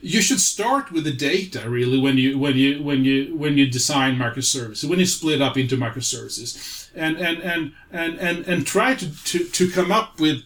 you 0.00 0.20
should 0.20 0.40
start 0.40 0.92
with 0.92 1.04
the 1.04 1.12
data 1.12 1.68
really 1.68 1.98
when 1.98 2.16
you 2.16 2.38
when 2.38 2.56
you 2.56 2.82
when 2.82 3.04
you 3.04 3.36
when 3.36 3.58
you 3.58 3.66
design 3.66 4.16
microservices 4.16 4.88
when 4.88 4.98
you 4.98 5.06
split 5.06 5.42
up 5.42 5.56
into 5.56 5.76
microservices. 5.76 6.90
And 6.94 7.16
and 7.18 7.42
and 7.42 7.72
and 7.92 8.18
and, 8.18 8.46
and 8.46 8.66
try 8.66 8.94
to, 8.94 9.24
to 9.24 9.44
to 9.44 9.70
come 9.70 9.92
up 9.92 10.20
with 10.20 10.44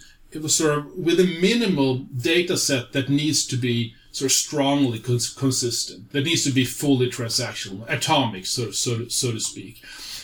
sort 0.48 0.78
of 0.78 0.96
with 0.96 1.20
a 1.20 1.38
minimal 1.40 1.98
data 1.98 2.56
set 2.56 2.92
that 2.92 3.08
needs 3.08 3.46
to 3.46 3.56
be 3.56 3.94
sort 4.10 4.30
of 4.30 4.32
strongly 4.32 4.98
cons- 4.98 5.30
consistent 5.30 6.10
that 6.12 6.24
needs 6.24 6.44
to 6.44 6.50
be 6.50 6.64
fully 6.64 7.08
transactional 7.10 7.84
atomic 7.88 8.46
so 8.46 8.70
so 8.70 9.08
so 9.08 9.32
to 9.32 9.40
speak. 9.40 9.82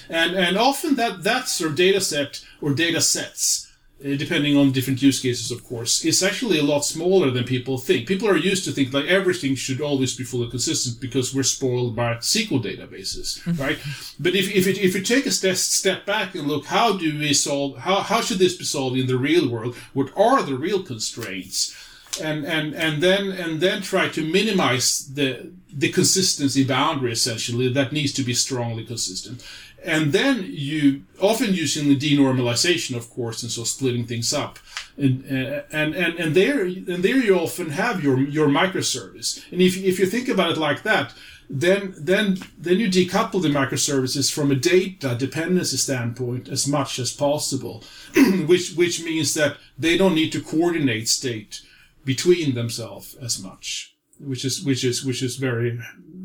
And 0.08 0.34
and 0.34 0.56
often 0.56 0.96
that 0.96 1.22
that 1.24 1.48
sort 1.48 1.70
of 1.70 1.76
data 1.76 2.00
set 2.00 2.44
or 2.60 2.72
data 2.72 3.00
sets 3.00 3.67
depending 4.00 4.56
on 4.56 4.70
different 4.70 5.02
use 5.02 5.20
cases, 5.20 5.50
of 5.50 5.66
course, 5.66 6.04
is 6.04 6.22
actually 6.22 6.58
a 6.58 6.62
lot 6.62 6.84
smaller 6.84 7.30
than 7.30 7.42
people 7.42 7.78
think. 7.78 8.06
People 8.06 8.28
are 8.28 8.37
used 8.37 8.64
to 8.64 8.70
think 8.70 8.92
like 8.92 9.06
everything 9.06 9.56
should 9.56 9.80
always 9.80 10.16
be 10.16 10.22
fully 10.22 10.48
consistent 10.48 11.00
because 11.00 11.34
we're 11.34 11.42
spoiled 11.42 11.96
by 11.96 12.14
SQL 12.14 12.62
databases, 12.62 13.40
mm-hmm. 13.40 13.61
right? 13.62 13.78
but 14.20 14.37
if, 14.37 14.54
if, 14.54 14.68
it, 14.68 14.78
if 14.78 14.94
you 14.94 15.02
take 15.02 15.26
a 15.26 15.32
step, 15.32 15.56
step 15.56 16.06
back 16.06 16.37
and 16.37 16.46
look, 16.46 16.66
how 16.66 16.96
do 16.96 17.18
we 17.18 17.34
solve, 17.34 17.78
how, 17.78 17.96
how 18.02 18.20
should 18.20 18.38
this 18.38 18.56
be 18.56 18.64
solved 18.64 18.96
in 18.96 19.08
the 19.08 19.18
real 19.18 19.48
world? 19.48 19.74
What 19.94 20.16
are 20.16 20.42
the 20.42 20.56
real 20.56 20.82
constraints? 20.82 21.74
And, 22.22 22.44
and, 22.44 22.74
and 22.74 23.02
then, 23.02 23.30
and 23.30 23.61
then 23.61 23.82
try 23.82 24.08
to 24.08 24.24
minimize 24.24 25.12
the, 25.12 25.50
the 25.72 25.90
consistency 25.90 26.64
boundary 26.64 27.12
essentially 27.12 27.68
that 27.72 27.92
needs 27.92 28.12
to 28.14 28.22
be 28.22 28.34
strongly 28.34 28.84
consistent 28.84 29.44
and 29.84 30.12
then 30.12 30.44
you 30.48 31.04
often 31.20 31.54
using 31.54 31.88
the 31.88 31.96
denormalization, 31.96 32.96
of 32.96 33.10
course, 33.10 33.42
and 33.42 33.52
so 33.52 33.64
splitting 33.64 34.06
things 34.06 34.32
up, 34.32 34.58
and 34.96 35.24
uh, 35.24 35.62
and 35.70 35.94
and 35.94 36.18
and 36.18 36.34
there 36.34 36.64
and 36.64 37.02
there 37.02 37.16
you 37.16 37.38
often 37.38 37.70
have 37.70 38.02
your 38.02 38.18
your 38.18 38.48
microservice, 38.48 39.42
and 39.52 39.60
if 39.60 39.76
if 39.76 39.98
you 39.98 40.06
think 40.06 40.28
about 40.28 40.50
it 40.50 40.58
like 40.58 40.82
that, 40.82 41.14
then 41.48 41.94
then 41.96 42.38
then 42.58 42.78
you 42.78 42.88
decouple 42.88 43.40
the 43.40 43.48
microservices 43.48 44.32
from 44.32 44.50
a 44.50 44.55
data 44.55 45.16
dependency 45.18 45.76
standpoint 45.76 46.48
as 46.48 46.66
much 46.66 46.98
as 46.98 47.12
possible, 47.12 47.84
which 48.46 48.74
which 48.74 49.03
means 49.03 49.34
that 49.34 49.57
they 49.78 49.96
don't 49.96 50.14
need 50.14 50.32
to 50.32 50.42
coordinate 50.42 51.09
state 51.09 51.62
between 52.05 52.55
themselves 52.55 53.14
as 53.16 53.42
much. 53.42 53.94
which 54.18 54.44
is 54.44 54.62
which 54.64 54.84
is 54.84 55.05
which 55.05 55.22
is 55.22 55.36
very 55.36 55.78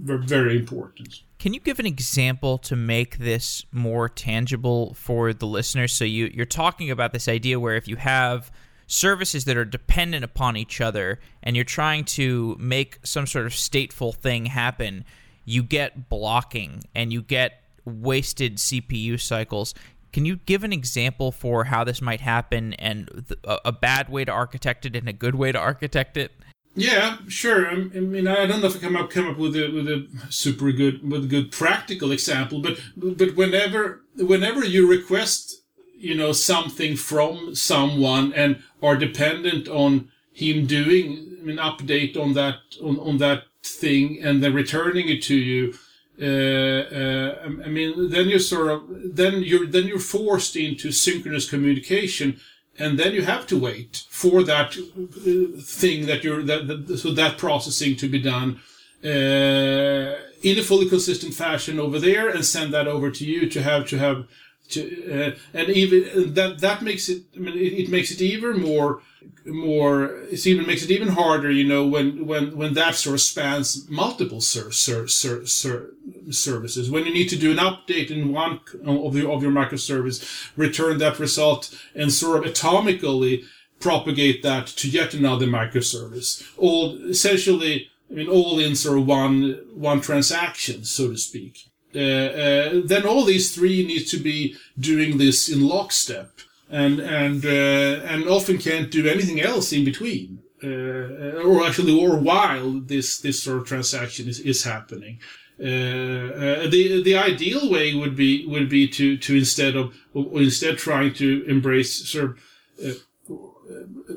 very 0.03 0.57
important. 0.57 1.21
Can 1.43 1.53
you 1.53 1.59
give 1.59 1.77
an 1.77 1.85
example 1.85 2.57
to 2.59 2.77
make 2.77 3.17
this 3.17 3.65
more 3.73 4.07
tangible 4.07 4.93
for 4.93 5.33
the 5.33 5.45
listeners? 5.45 5.91
So 5.91 6.05
you 6.05 6.31
you're 6.33 6.45
talking 6.45 6.89
about 6.89 7.11
this 7.11 7.27
idea 7.27 7.59
where 7.59 7.75
if 7.75 7.85
you 7.85 7.97
have 7.97 8.49
services 8.87 9.43
that 9.43 9.57
are 9.57 9.65
dependent 9.65 10.23
upon 10.23 10.55
each 10.55 10.79
other 10.79 11.19
and 11.43 11.57
you're 11.57 11.65
trying 11.65 12.05
to 12.05 12.55
make 12.61 12.97
some 13.03 13.27
sort 13.27 13.45
of 13.45 13.51
stateful 13.51 14.15
thing 14.15 14.45
happen, 14.45 15.03
you 15.43 15.63
get 15.63 16.07
blocking 16.07 16.81
and 16.95 17.11
you 17.11 17.21
get 17.21 17.61
wasted 17.83 18.55
CPU 18.55 19.19
cycles. 19.19 19.73
Can 20.13 20.23
you 20.23 20.37
give 20.37 20.63
an 20.63 20.71
example 20.71 21.33
for 21.33 21.65
how 21.65 21.83
this 21.83 22.01
might 22.01 22.21
happen 22.21 22.71
and 22.75 23.35
a 23.43 23.73
bad 23.73 24.07
way 24.07 24.23
to 24.23 24.31
architect 24.31 24.85
it 24.85 24.95
and 24.95 25.09
a 25.09 25.13
good 25.13 25.35
way 25.35 25.51
to 25.51 25.59
architect 25.59 26.15
it? 26.15 26.31
Yeah, 26.76 27.17
sure. 27.28 27.69
I 27.69 27.76
mean, 27.76 28.28
I 28.28 28.47
don't 28.47 28.61
know 28.61 28.67
if 28.67 28.76
I 28.76 28.80
come 28.80 28.95
up 28.95 29.09
come 29.11 29.30
up 29.30 29.38
with 29.38 29.55
a 29.55 29.69
with 29.69 29.88
a 29.88 30.07
super 30.30 30.71
good 30.71 31.07
with 31.07 31.26
a 31.26 31.28
good 31.28 31.51
practical 31.51 32.11
example, 32.11 32.61
but 32.61 32.80
but 32.95 33.36
whenever 33.36 34.01
whenever 34.15 34.65
you 34.65 34.89
request 34.89 35.61
you 36.03 36.15
know 36.15 36.32
something 36.34 36.95
from 36.95 37.55
someone 37.55 38.34
and 38.34 38.61
are 38.82 38.97
dependent 38.97 39.67
on 39.67 40.09
him 40.34 40.65
doing 40.65 41.38
an 41.47 41.57
update 41.57 42.17
on 42.17 42.34
that 42.34 42.55
on, 42.82 42.99
on 42.99 43.17
that 43.19 43.43
thing 43.63 44.19
and 44.21 44.43
then 44.43 44.53
returning 44.53 45.07
it 45.07 45.21
to 45.24 45.36
you 45.36 45.74
uh, 46.21 46.26
uh, 46.26 47.63
I 47.65 47.69
mean 47.69 48.09
then 48.09 48.28
you're 48.30 48.39
sort 48.39 48.69
of 48.71 48.82
then 49.15 49.41
you're 49.43 49.65
then 49.65 49.88
you're 49.88 49.99
forced 49.99 50.55
into 50.55 50.91
synchronous 50.91 51.49
communication 51.49 52.39
and 52.80 52.97
then 52.97 53.13
you 53.13 53.24
have 53.24 53.45
to 53.47 53.59
wait 53.59 54.03
for 54.09 54.43
that 54.43 54.76
uh, 54.78 55.61
thing 55.61 56.07
that 56.07 56.24
you're 56.24 56.43
that, 56.43 56.97
so 56.97 57.11
that 57.11 57.38
processing 57.38 57.95
to 57.97 58.07
be 58.07 58.19
done 58.19 58.59
uh, 59.03 60.15
in 60.41 60.57
a 60.57 60.63
fully 60.63 60.89
consistent 60.89 61.34
fashion 61.34 61.80
over 61.80 61.99
there 61.99 62.30
and 62.30 62.45
send 62.45 62.74
that 62.74 62.88
over 62.88 63.11
to 63.11 63.26
you 63.26 63.49
to 63.49 63.61
have 63.61 63.88
to 63.88 63.97
have 63.97 64.26
to, 64.69 65.36
uh, 65.36 65.36
and 65.53 65.69
even 65.69 66.34
that 66.34 66.59
that 66.59 66.82
makes 66.82 67.09
it. 67.09 67.24
I 67.36 67.39
mean, 67.39 67.57
it, 67.57 67.74
it, 67.74 67.89
makes 67.89 68.11
it 68.11 68.21
even 68.21 68.61
more 68.61 69.01
more. 69.45 70.05
It 70.32 70.45
even 70.47 70.65
makes 70.65 70.84
it 70.84 70.91
even 70.91 71.09
harder. 71.09 71.51
You 71.51 71.67
know, 71.67 71.86
when 71.86 72.26
when 72.26 72.55
when 72.55 72.74
that 72.74 73.05
of 73.05 73.21
spans 73.21 73.89
multiple 73.89 74.41
ser, 74.41 74.71
ser, 74.71 75.07
ser, 75.07 75.45
ser, 75.45 75.91
services. 76.30 76.89
When 76.89 77.05
you 77.05 77.13
need 77.13 77.30
to 77.30 77.38
do 77.38 77.51
an 77.51 77.57
update 77.57 78.11
in 78.11 78.32
one 78.32 78.59
of 78.86 79.15
your 79.15 79.32
of 79.32 79.43
your 79.43 79.51
microservice, 79.51 80.51
return 80.55 80.97
that 80.99 81.19
result, 81.19 81.78
and 81.95 82.11
sort 82.11 82.45
of 82.45 82.51
atomically 82.51 83.43
propagate 83.80 84.43
that 84.43 84.67
to 84.67 84.89
yet 84.89 85.13
another 85.13 85.47
microservice. 85.47 86.43
All 86.57 86.97
essentially. 87.07 87.89
I 88.11 88.15
mean, 88.15 88.28
all 88.28 88.59
in 88.59 88.76
sort 88.76 88.99
of 88.99 89.07
one 89.07 89.59
one 89.74 89.99
transaction, 89.99 90.84
so 90.84 91.09
to 91.09 91.17
speak. 91.17 91.71
Uh, 91.95 91.99
uh, 91.99 92.82
then 92.86 93.05
all 93.05 93.24
these 93.24 93.55
three 93.55 93.86
need 93.86 94.05
to 94.05 94.17
be 94.17 94.55
doing 94.80 95.17
this 95.17 95.49
in 95.49 95.67
lockstep 95.67 96.32
and 96.70 96.99
and 96.99 97.45
uh, 97.45 98.05
and 98.05 98.28
often 98.28 98.57
can't 98.57 98.91
do 98.91 99.07
anything 99.07 99.41
else 99.41 99.72
in 99.72 99.86
between. 99.86 100.39
Uh, 100.64 101.41
or 101.43 101.66
actually 101.66 101.93
or 101.93 102.18
while 102.18 102.80
this 102.80 103.20
this 103.20 103.43
sort 103.43 103.57
of 103.57 103.68
transaction 103.68 104.30
is, 104.30 104.39
is 104.39 104.64
happening. 104.64 105.20
Uh, 105.59 105.66
uh, 105.66 106.68
the 106.68 107.03
the 107.03 107.16
ideal 107.16 107.70
way 107.70 107.93
would 107.93 108.16
be 108.16 108.45
would 108.47 108.70
be 108.70 108.88
to 108.88 109.18
to 109.18 109.36
instead 109.36 109.76
of 109.76 109.93
instead 110.16 110.78
trying 110.78 111.14
to 111.14 111.43
embrace 111.47 112.07
sort 112.07 112.38
of 112.80 113.03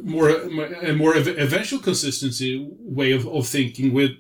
more 0.02 0.30
a 0.30 0.92
more 0.94 1.16
eventual 1.16 1.78
consistency 1.78 2.68
way 2.80 3.12
of, 3.12 3.26
of 3.26 3.46
thinking 3.46 3.92
with 3.92 4.12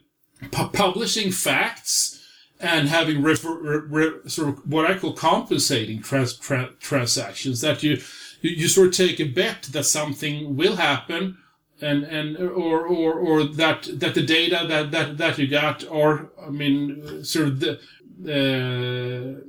pu- 0.50 0.68
publishing 0.68 1.30
facts 1.30 2.15
and 2.60 2.88
having 2.88 3.22
refer, 3.22 3.80
re, 3.80 4.12
sort 4.26 4.48
of 4.48 4.70
what 4.70 4.90
I 4.90 4.98
call 4.98 5.12
compensating 5.12 6.02
trans, 6.02 6.36
tra, 6.36 6.70
transactions 6.80 7.60
that 7.60 7.82
you, 7.82 8.00
you, 8.40 8.68
sort 8.68 8.88
of 8.88 8.94
take 8.94 9.20
a 9.20 9.24
bet 9.24 9.64
that 9.72 9.84
something 9.84 10.56
will 10.56 10.76
happen 10.76 11.38
and 11.82 12.04
and 12.04 12.38
or 12.38 12.86
or 12.86 13.12
or 13.14 13.44
that 13.44 13.86
that 14.00 14.14
the 14.14 14.22
data 14.22 14.64
that 14.66 14.90
that 14.90 15.18
that 15.18 15.38
you 15.38 15.46
got 15.46 15.84
or 15.90 16.30
I 16.42 16.48
mean 16.48 17.22
sort 17.22 17.48
of 17.48 17.60
the 17.60 17.72
uh, 18.24 19.40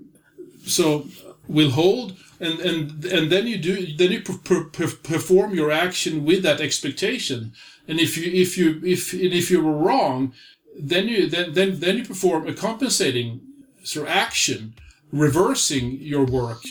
so 0.68 1.08
will 1.48 1.72
hold 1.72 2.18
and 2.40 2.60
and 2.60 3.06
and 3.06 3.32
then 3.32 3.48
you 3.48 3.58
do 3.58 3.96
then 3.96 4.12
you 4.12 4.22
per, 4.22 4.66
per, 4.66 4.88
perform 4.88 5.56
your 5.56 5.72
action 5.72 6.26
with 6.26 6.44
that 6.44 6.62
expectation. 6.62 7.54
And 7.88 8.00
if 8.00 8.18
you 8.18 8.32
if 8.32 8.58
you 8.58 8.82
if 8.84 9.14
if 9.14 9.50
you 9.50 9.64
were 9.64 9.78
wrong 9.78 10.34
then 10.80 11.08
you 11.08 11.28
then 11.28 11.54
then 11.54 11.80
then 11.80 11.98
you 11.98 12.06
perform 12.06 12.48
a 12.48 12.54
compensating 12.54 13.42
sort 13.84 14.08
of 14.08 14.14
action, 14.14 14.76
reversing 15.12 15.98
your 16.00 16.26
work, 16.26 16.62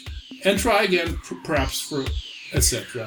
and 0.45 0.59
try 0.59 0.83
again, 0.83 1.19
perhaps 1.45 1.81
for 1.81 2.05
etc. 2.53 3.07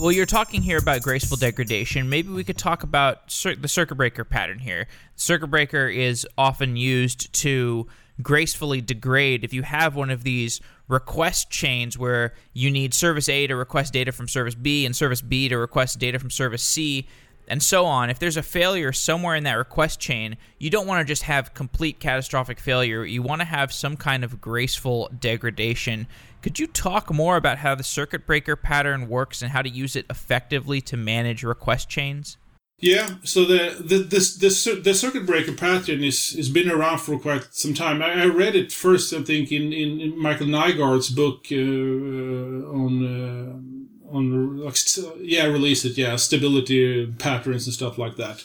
Well, 0.00 0.12
you're 0.12 0.26
talking 0.26 0.62
here 0.62 0.78
about 0.78 1.02
graceful 1.02 1.36
degradation. 1.36 2.08
Maybe 2.08 2.28
we 2.28 2.44
could 2.44 2.56
talk 2.56 2.84
about 2.84 3.28
cir- 3.32 3.56
the 3.56 3.66
circuit 3.66 3.96
breaker 3.96 4.24
pattern 4.24 4.60
here. 4.60 4.86
Circuit 5.16 5.48
breaker 5.48 5.88
is 5.88 6.24
often 6.38 6.76
used 6.76 7.32
to 7.32 7.88
gracefully 8.22 8.80
degrade 8.80 9.44
if 9.44 9.52
you 9.52 9.62
have 9.62 9.94
one 9.94 10.10
of 10.10 10.24
these 10.24 10.60
request 10.88 11.50
chains 11.50 11.96
where 11.96 12.34
you 12.52 12.70
need 12.70 12.94
service 12.94 13.28
A 13.28 13.46
to 13.46 13.54
request 13.54 13.92
data 13.92 14.12
from 14.12 14.28
service 14.28 14.54
B 14.54 14.84
and 14.86 14.96
service 14.96 15.20
B 15.20 15.48
to 15.48 15.56
request 15.58 15.98
data 15.98 16.18
from 16.18 16.30
service 16.30 16.62
C 16.62 17.06
and 17.48 17.62
so 17.62 17.86
on. 17.86 18.10
If 18.10 18.18
there's 18.18 18.36
a 18.36 18.42
failure 18.42 18.92
somewhere 18.92 19.34
in 19.34 19.44
that 19.44 19.54
request 19.54 19.98
chain, 20.00 20.36
you 20.58 20.70
don't 20.70 20.86
want 20.86 21.00
to 21.00 21.10
just 21.10 21.22
have 21.22 21.54
complete 21.54 21.98
catastrophic 21.98 22.60
failure. 22.60 23.04
You 23.04 23.22
want 23.22 23.40
to 23.40 23.46
have 23.46 23.72
some 23.72 23.96
kind 23.96 24.22
of 24.22 24.40
graceful 24.40 25.10
degradation. 25.18 26.06
Could 26.42 26.58
you 26.58 26.66
talk 26.66 27.12
more 27.12 27.36
about 27.36 27.58
how 27.58 27.74
the 27.74 27.82
circuit 27.82 28.26
breaker 28.26 28.54
pattern 28.54 29.08
works 29.08 29.42
and 29.42 29.50
how 29.50 29.62
to 29.62 29.68
use 29.68 29.96
it 29.96 30.06
effectively 30.10 30.80
to 30.82 30.96
manage 30.96 31.42
request 31.42 31.88
chains? 31.88 32.36
Yeah, 32.80 33.16
so 33.24 33.44
the 33.44 33.76
the 33.80 33.98
this 33.98 34.36
the, 34.36 34.80
the 34.80 34.94
circuit 34.94 35.26
breaker 35.26 35.52
pattern 35.52 36.04
is 36.04 36.34
has 36.34 36.48
been 36.48 36.70
around 36.70 36.98
for 36.98 37.18
quite 37.18 37.52
some 37.52 37.74
time. 37.74 38.00
I, 38.00 38.22
I 38.22 38.26
read 38.26 38.54
it 38.54 38.70
first, 38.72 39.12
I 39.12 39.22
think, 39.22 39.50
in, 39.50 39.72
in, 39.72 40.16
Michael 40.16 40.46
Nygard's 40.46 41.10
book 41.10 41.46
uh, 41.50 41.56
on 41.56 43.02
uh, 43.04 44.16
on 44.16 44.72
yeah, 45.20 45.46
release 45.46 45.84
it, 45.84 45.98
yeah, 45.98 46.14
stability 46.14 47.06
patterns 47.18 47.66
and 47.66 47.74
stuff 47.74 47.98
like 47.98 48.14
that. 48.16 48.44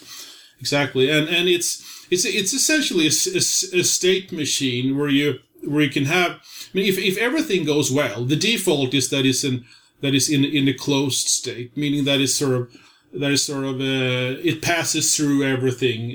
Exactly, 0.58 1.08
and 1.10 1.28
and 1.28 1.48
it's 1.48 2.06
it's 2.10 2.24
it's 2.24 2.52
essentially 2.52 3.06
a, 3.06 3.14
a, 3.34 3.80
a 3.80 3.84
state 3.84 4.32
machine 4.32 4.98
where 4.98 5.08
you 5.08 5.38
where 5.62 5.82
you 5.82 5.90
can 5.90 6.06
have. 6.06 6.32
I 6.32 6.70
mean, 6.72 6.86
if 6.86 6.98
if 6.98 7.16
everything 7.18 7.64
goes 7.64 7.92
well, 7.92 8.24
the 8.24 8.34
default 8.34 8.94
is 8.94 9.10
that 9.10 9.24
is 9.24 9.44
in 9.44 9.64
that 10.00 10.12
is 10.12 10.28
in 10.28 10.44
in 10.44 10.66
a 10.66 10.74
closed 10.74 11.28
state, 11.28 11.76
meaning 11.76 12.04
that 12.04 12.20
is 12.20 12.34
sort 12.34 12.54
of 12.54 12.76
that 13.14 13.30
is 13.30 13.44
sort 13.44 13.64
of 13.64 13.80
uh, 13.80 14.40
it 14.42 14.62
passes 14.62 15.16
through 15.16 15.44
everything, 15.44 16.10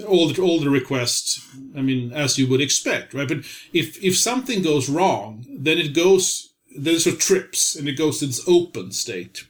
uh, 0.00 0.04
all 0.04 0.28
the 0.28 0.42
all 0.42 0.60
the 0.60 0.70
requests. 0.70 1.46
I 1.76 1.80
mean, 1.80 2.12
as 2.12 2.38
you 2.38 2.46
would 2.48 2.60
expect, 2.60 3.14
right? 3.14 3.28
But 3.28 3.38
if 3.72 4.02
if 4.02 4.16
something 4.16 4.62
goes 4.62 4.88
wrong, 4.88 5.46
then 5.48 5.78
it 5.78 5.94
goes 5.94 6.54
then 6.76 6.94
it 6.94 7.00
sort 7.00 7.14
of 7.16 7.20
trips 7.20 7.76
and 7.76 7.88
it 7.88 7.96
goes 7.96 8.18
to 8.18 8.26
its 8.26 8.46
open 8.48 8.92
state. 8.92 9.44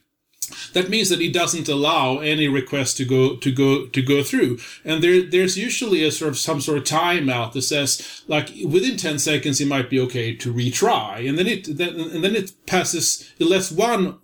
That 0.73 0.89
means 0.89 1.09
that 1.09 1.21
it 1.21 1.33
doesn't 1.33 1.67
allow 1.67 2.19
any 2.19 2.47
request 2.47 2.97
to 2.97 3.05
go 3.05 3.35
to 3.35 3.51
go 3.51 3.87
to 3.87 4.01
go 4.01 4.23
through, 4.23 4.59
and 4.85 5.03
there 5.03 5.23
there's 5.23 5.57
usually 5.57 6.03
a 6.03 6.11
sort 6.11 6.29
of 6.29 6.37
some 6.37 6.61
sort 6.61 6.77
of 6.77 6.83
timeout 6.83 7.53
that 7.53 7.63
says 7.63 8.23
like 8.27 8.51
within 8.63 8.95
ten 8.95 9.19
seconds 9.19 9.59
it 9.59 9.67
might 9.67 9.89
be 9.89 9.99
okay 9.99 10.35
to 10.35 10.53
retry, 10.53 11.27
and 11.27 11.37
then 11.37 11.47
it 11.47 11.77
then 11.77 11.99
and 11.99 12.23
then 12.23 12.35
it 12.35 12.53
passes 12.67 13.33
it 13.39 13.47
lets 13.47 13.71
one 13.71 14.19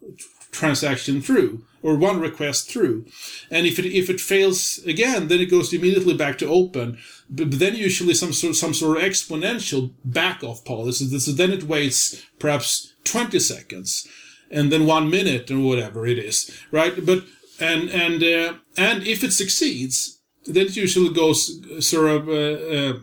transaction 0.51 1.22
through 1.22 1.63
or 1.84 1.95
one 1.95 2.19
request 2.19 2.69
through. 2.69 3.05
And 3.49 3.65
if 3.65 3.79
it 3.79 3.86
if 3.86 4.09
it 4.09 4.19
fails 4.19 4.79
again, 4.86 5.27
then 5.27 5.39
it 5.39 5.51
goes 5.51 5.73
immediately 5.73 6.13
back 6.13 6.38
to 6.39 6.47
open. 6.47 6.97
But, 7.29 7.59
then 7.59 7.75
usually 7.75 8.13
some 8.13 8.34
sort 8.34 8.55
some 8.55 8.73
sort 8.73 8.97
of 8.97 9.03
exponential 9.03 9.91
back 10.03 10.43
off 10.43 10.65
policy. 10.65 11.19
So 11.19 11.32
then 11.32 11.51
it 11.51 11.63
waits 11.63 12.23
perhaps 12.39 12.93
20 13.03 13.39
seconds 13.39 14.07
and 14.51 14.71
then 14.71 14.86
one 14.86 15.09
minute 15.09 15.49
or 15.49 15.59
whatever 15.59 16.05
it 16.05 16.19
is, 16.19 16.51
right? 16.71 16.93
But 17.05 17.23
and 17.59 17.89
and 17.89 18.23
uh, 18.23 18.53
and 18.77 19.03
if 19.07 19.23
it 19.23 19.34
succeeds, 19.34 20.19
then 20.45 20.65
it 20.65 20.75
usually 20.75 21.13
goes 21.13 21.61
sort 21.86 22.09
of 22.09 22.29
uh, 22.29 22.32
uh, 22.32 22.93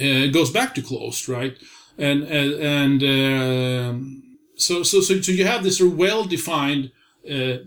uh 0.00 0.26
goes 0.28 0.50
back 0.50 0.74
to 0.74 0.82
closed, 0.82 1.28
right? 1.28 1.56
And 1.96 2.24
and, 2.24 2.52
and 2.54 3.02
um, 3.02 4.22
so 4.56 4.82
so 4.82 5.00
so 5.00 5.20
so 5.20 5.32
you 5.32 5.46
have 5.46 5.62
this 5.62 5.78
sort 5.78 5.92
of 5.92 5.98
well 5.98 6.24
defined 6.24 6.90
uh, 7.30 7.58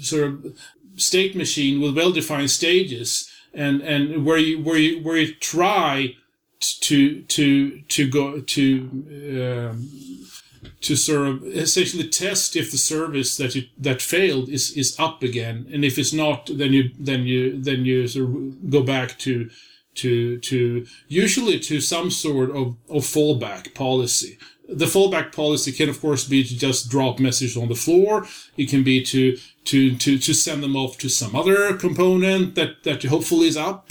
sort 0.00 0.24
of 0.24 0.58
state 0.96 1.34
machine 1.34 1.80
with 1.80 1.96
well-defined 1.96 2.50
stages 2.50 3.30
and 3.52 3.80
and 3.82 4.24
where 4.24 4.38
you 4.38 4.62
where 4.62 4.78
you 4.78 5.02
where 5.02 5.16
you 5.16 5.34
try 5.34 6.14
to 6.60 7.22
to 7.22 7.80
to 7.82 8.08
go 8.08 8.40
to 8.40 8.66
um, 9.42 9.88
to 10.80 10.96
sort 10.96 11.26
of 11.26 11.44
essentially 11.44 12.08
test 12.08 12.56
if 12.56 12.70
the 12.70 12.78
service 12.78 13.36
that 13.36 13.56
that 13.78 14.02
failed 14.02 14.48
is 14.48 14.70
is 14.76 14.98
up 14.98 15.22
again, 15.22 15.66
and 15.72 15.84
if 15.84 15.98
it's 15.98 16.12
not, 16.12 16.50
then 16.52 16.72
you 16.72 16.90
then 16.98 17.22
you 17.26 17.60
then 17.60 17.84
you 17.84 18.06
sort 18.06 18.28
of 18.28 18.70
go 18.70 18.82
back 18.82 19.18
to 19.18 19.50
to 19.94 20.38
to 20.38 20.86
usually 21.08 21.58
to 21.60 21.80
some 21.80 22.10
sort 22.10 22.50
of, 22.50 22.76
of 22.88 23.02
fallback 23.02 23.74
policy. 23.74 24.38
The 24.68 24.86
fallback 24.86 25.34
policy 25.34 25.72
can 25.72 25.88
of 25.88 26.00
course 26.00 26.24
be 26.24 26.42
to 26.42 26.56
just 26.56 26.88
drop 26.88 27.18
messages 27.18 27.56
on 27.56 27.68
the 27.68 27.74
floor. 27.74 28.26
It 28.56 28.68
can 28.68 28.82
be 28.82 29.02
to 29.04 29.36
to 29.66 29.96
to 29.96 30.18
to 30.18 30.34
send 30.34 30.62
them 30.62 30.76
off 30.76 30.98
to 30.98 31.08
some 31.08 31.36
other 31.36 31.74
component 31.76 32.54
that 32.54 32.82
that 32.84 33.02
hopefully 33.04 33.48
is 33.48 33.56
up 33.56 33.90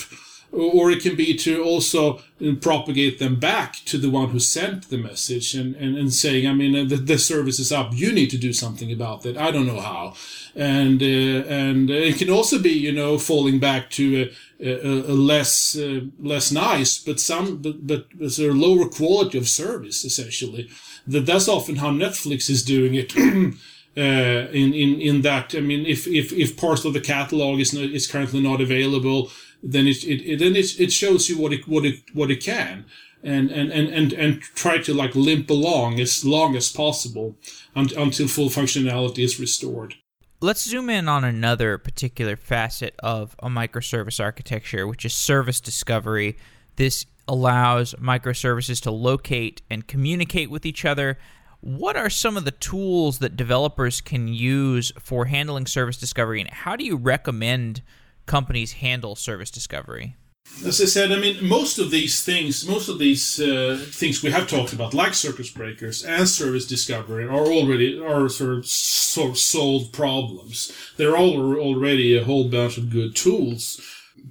or 0.54 0.92
it 0.92 1.02
can 1.02 1.16
be 1.16 1.36
to 1.36 1.64
also 1.64 2.22
propagate 2.62 3.18
them 3.18 3.40
back 3.40 3.74
to 3.86 3.98
the 3.98 4.10
one 4.10 4.30
who 4.30 4.40
sent 4.40 4.90
the 4.90 4.98
message 4.98 5.56
and, 5.56 5.76
and, 5.76 5.98
and 5.98 6.14
saying, 6.14 6.48
I 6.48 6.54
mean, 6.54 6.88
the, 6.88 6.96
the 6.96 7.18
service 7.18 7.60
is 7.60 7.72
up. 7.72 7.92
You 7.94 8.12
need 8.12 8.30
to 8.30 8.38
do 8.38 8.54
something 8.54 8.92
about 8.92 9.24
that. 9.24 9.36
I 9.36 9.50
don't 9.50 9.66
know 9.66 9.80
how. 9.80 10.14
And, 10.56 11.02
uh, 11.02 11.48
and 11.50 11.90
it 11.90 12.20
can 12.20 12.30
also 12.30 12.60
be, 12.60 12.70
you 12.70 12.92
know, 12.92 13.18
falling 13.18 13.60
back 13.60 13.90
to 13.92 14.30
a, 14.60 14.70
a, 14.70 15.12
a 15.12 15.16
less, 15.16 15.76
uh, 15.76 16.02
less 16.20 16.52
nice, 16.52 17.00
but 17.00 17.20
some, 17.20 17.58
but, 17.58 17.88
but 17.88 18.06
a 18.22 18.52
lower 18.52 18.88
quality 18.88 19.40
of 19.40 19.50
service, 19.50 20.06
essentially. 20.06 20.70
That 21.08 21.26
that's 21.26 21.50
often 21.50 21.78
how 21.78 21.90
Netflix 21.90 22.50
is 22.50 22.64
doing 22.64 22.94
it. 22.96 23.14
Uh, 23.96 24.50
in 24.52 24.74
in 24.74 25.00
in 25.00 25.22
that 25.22 25.54
I 25.54 25.60
mean 25.60 25.86
if 25.86 26.08
if 26.08 26.34
if 26.34 26.58
parts 26.58 26.84
of 26.84 26.94
the 26.94 27.00
catalog 27.00 27.60
is 27.60 27.76
not, 27.76 27.84
is 27.84 28.08
currently 28.08 28.42
not 28.42 28.60
available 28.60 29.30
then 29.64 29.88
it, 29.88 30.04
it, 30.04 30.22
it 30.26 30.40
then 30.40 30.56
it, 30.56 30.80
it 30.80 30.92
shows 30.92 31.30
you 31.30 31.40
what 31.40 31.54
it 31.54 31.68
what 31.68 31.86
it 31.86 32.02
what 32.14 32.30
it 32.30 32.44
can 32.44 32.86
and 33.24 33.50
and 33.50 33.72
and 33.72 33.90
and, 33.90 34.14
and 34.14 34.42
try 34.42 34.78
to 34.78 34.94
like 34.94 35.16
limp 35.16 35.50
along 35.50 36.00
as 36.00 36.26
long 36.26 36.56
as 36.56 36.72
possible 36.72 37.36
un- 37.76 37.90
until 37.98 38.28
full 38.28 38.50
functionality 38.50 39.20
is 39.20 39.40
restored. 39.40 39.96
Let's 40.42 40.68
zoom 40.68 40.90
in 40.90 41.08
on 41.08 41.24
another 41.24 41.78
particular 41.78 42.36
facet 42.36 42.96
of 43.00 43.34
a 43.40 43.48
microservice 43.48 44.22
architecture 44.22 44.86
which 44.86 45.06
is 45.06 45.14
service 45.14 45.62
discovery. 45.62 46.38
This 46.76 47.06
allows 47.30 47.94
microservices 47.94 48.82
to 48.82 48.92
locate 48.92 49.62
and 49.70 49.88
communicate 49.88 50.52
with 50.52 50.66
each 50.66 50.84
other. 50.84 51.18
What 51.62 51.96
are 51.96 52.10
some 52.10 52.36
of 52.36 52.44
the 52.44 52.52
tools 52.52 53.20
that 53.20 53.38
developers 53.38 54.02
can 54.02 54.28
use 54.28 54.92
for 55.00 55.26
handling 55.26 55.66
service 55.66 55.96
discovery 55.96 56.42
and 56.42 56.50
how 56.50 56.76
do 56.76 56.84
you 56.84 56.98
recommend 56.98 57.82
companies 58.26 58.74
handle 58.74 59.16
service 59.16 59.52
discovery? 59.52 60.16
As 60.66 60.82
I 60.82 60.86
said, 60.86 61.12
I 61.12 61.20
mean, 61.20 61.46
most 61.46 61.80
of 61.80 61.90
these 61.90 62.24
things, 62.24 62.68
most 62.68 62.88
of 62.88 63.00
these 63.00 63.40
uh, 63.40 63.84
things 63.90 64.22
we 64.22 64.32
have 64.32 64.48
talked 64.48 64.74
about, 64.74 64.94
like 64.94 65.14
circuit 65.14 65.52
breakers 65.56 66.04
and 66.04 66.28
service 66.28 66.68
discovery, 66.68 67.26
are 67.26 67.48
already 67.48 68.00
are 68.00 68.30
sort 68.30 68.60
of, 68.60 68.66
sort 68.66 69.32
of 69.32 69.38
solved 69.38 69.94
problems. 69.94 70.72
There 70.98 71.12
are 71.12 71.58
already 71.58 72.16
a 72.16 72.24
whole 72.24 72.50
bunch 72.50 72.78
of 72.78 72.92
good 72.92 73.16
tools, 73.16 73.82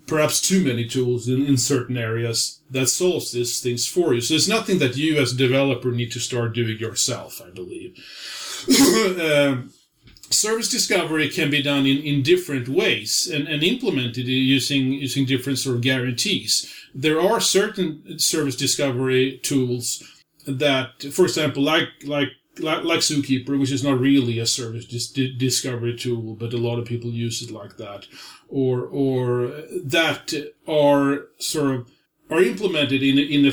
perhaps 0.07 0.41
too 0.41 0.65
many 0.65 0.87
tools 0.87 1.29
in, 1.29 1.45
in 1.45 1.57
certain 1.57 1.97
areas 1.97 2.61
that 2.71 2.89
solves 2.89 3.33
these 3.33 3.61
things 3.61 3.87
for 3.87 4.15
you. 4.15 4.21
So 4.21 4.35
it's 4.35 4.49
nothing 4.49 4.79
that 4.79 4.97
you 4.97 5.19
as 5.19 5.33
a 5.33 5.37
developer 5.37 5.91
need 5.91 6.13
to 6.13 6.21
start 6.21 6.55
doing 6.55 6.79
yourself, 6.79 7.43
I 7.45 7.51
believe. 7.51 7.97
um, 9.21 9.73
service 10.33 10.69
discovery 10.69 11.29
can 11.29 11.51
be 11.51 11.63
done 11.63 11.87
in, 11.87 11.99
in 11.99 12.23
different 12.23 12.69
ways 12.69 13.31
and, 13.33 13.47
and 13.47 13.63
implemented 13.63 14.27
using 14.27 14.93
using 14.93 15.27
different 15.27 15.59
sort 15.59 15.77
of 15.77 15.83
guarantees. 15.83 16.73
There 16.95 17.21
are 17.21 17.41
certain 17.41 18.19
service 18.19 18.57
discovery 18.57 19.39
tools 19.43 20.03
that, 20.47 21.03
for 21.13 21.25
example, 21.25 21.63
like 21.63 21.89
like 22.05 22.29
like, 22.59 22.85
like 22.85 23.01
Zookeeper, 23.01 23.59
which 23.59 23.73
is 23.73 23.83
not 23.83 23.99
really 23.99 24.39
a 24.39 24.47
service 24.47 24.85
dis- 24.85 25.11
discovery 25.11 25.97
tool, 25.97 26.35
but 26.35 26.53
a 26.53 26.59
lot 26.59 26.79
of 26.79 26.85
people 26.85 27.11
use 27.11 27.41
it 27.43 27.51
like 27.51 27.77
that, 27.79 28.07
or 28.49 28.83
or 28.83 29.47
that 29.85 30.35
are 30.69 31.29
sort 31.39 31.75
of 31.75 31.91
are 32.31 32.43
implemented 32.43 33.03
in 33.03 33.19
a, 33.19 33.23
in 33.23 33.47
a 33.47 33.53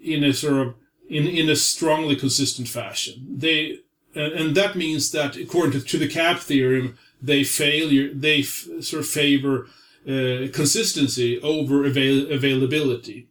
in 0.00 0.24
a 0.24 0.32
sort 0.32 0.66
of 0.66 0.74
in 1.08 1.26
in 1.26 1.48
a 1.48 1.56
strongly 1.56 2.16
consistent 2.16 2.68
fashion. 2.68 3.26
They 3.28 3.78
and, 4.14 4.32
and 4.32 4.54
that 4.54 4.76
means 4.76 5.10
that 5.12 5.36
according 5.36 5.72
to, 5.72 5.80
to 5.80 5.98
the 5.98 6.08
CAP 6.08 6.38
theorem, 6.38 6.98
they 7.20 7.44
failure 7.44 8.12
they 8.12 8.40
f- 8.40 8.68
sort 8.80 9.02
of 9.02 9.08
favor 9.08 9.66
uh, 10.06 10.48
consistency 10.52 11.40
over 11.40 11.84
avail- 11.84 12.30
availability. 12.30 13.28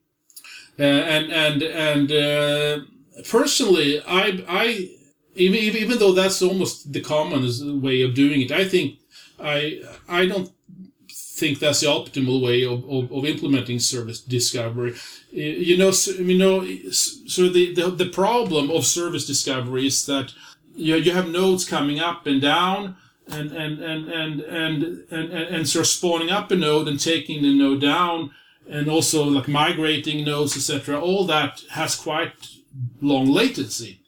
Uh, 0.80 0.84
and 0.84 1.32
and 1.32 1.62
and 1.64 2.12
uh, 2.12 2.80
personally, 3.30 4.02
I 4.08 4.44
I 4.48 4.90
even 5.36 5.60
even 5.60 6.00
though 6.00 6.14
that's 6.14 6.42
almost 6.42 6.94
the 6.94 7.02
common 7.02 7.82
way 7.82 8.02
of 8.02 8.16
doing 8.16 8.42
it, 8.42 8.52
I 8.52 8.66
think 8.68 9.00
I 9.40 9.82
I 10.08 10.26
don't 10.26 10.52
think 11.42 11.60
that's 11.60 11.82
the 11.82 11.88
optimal 11.88 12.42
way 12.42 12.64
of, 12.64 12.84
of, 12.88 13.12
of 13.12 13.26
implementing 13.26 13.80
service 13.80 14.22
discovery. 14.22 14.94
You 15.32 15.78
know, 15.78 15.92
so, 15.92 16.12
you 16.12 16.38
know, 16.38 16.64
so 16.92 17.50
the, 17.50 17.74
the 17.74 17.90
the 17.90 18.10
problem 18.10 18.70
of 18.70 18.86
service 18.86 19.26
discovery 19.26 19.88
is 19.88 20.06
that 20.06 20.34
you, 20.76 20.96
you 20.96 21.12
have 21.12 21.30
nodes 21.30 21.66
coming 21.66 22.00
up 22.00 22.26
and 22.26 22.42
down 22.42 22.96
and 23.28 23.52
and 23.52 23.80
and 23.80 24.10
and 24.10 24.40
and 24.42 24.84
and, 25.12 25.12
and, 25.12 25.34
and 25.34 25.70
sort 25.70 25.86
of 25.86 25.88
spawning 25.88 26.30
up 26.30 26.52
a 26.52 26.56
node 26.56 26.88
and 26.88 27.00
taking 27.00 27.42
the 27.42 27.54
node 27.54 27.82
down 27.82 28.32
and 28.70 28.90
also 28.90 29.24
like 29.24 29.48
migrating 29.48 30.24
nodes 30.26 30.56
etc 30.56 31.00
all 31.00 31.26
that 31.26 31.62
has 31.72 31.96
quite 31.96 32.34
long 33.02 33.26
latency. 33.26 34.00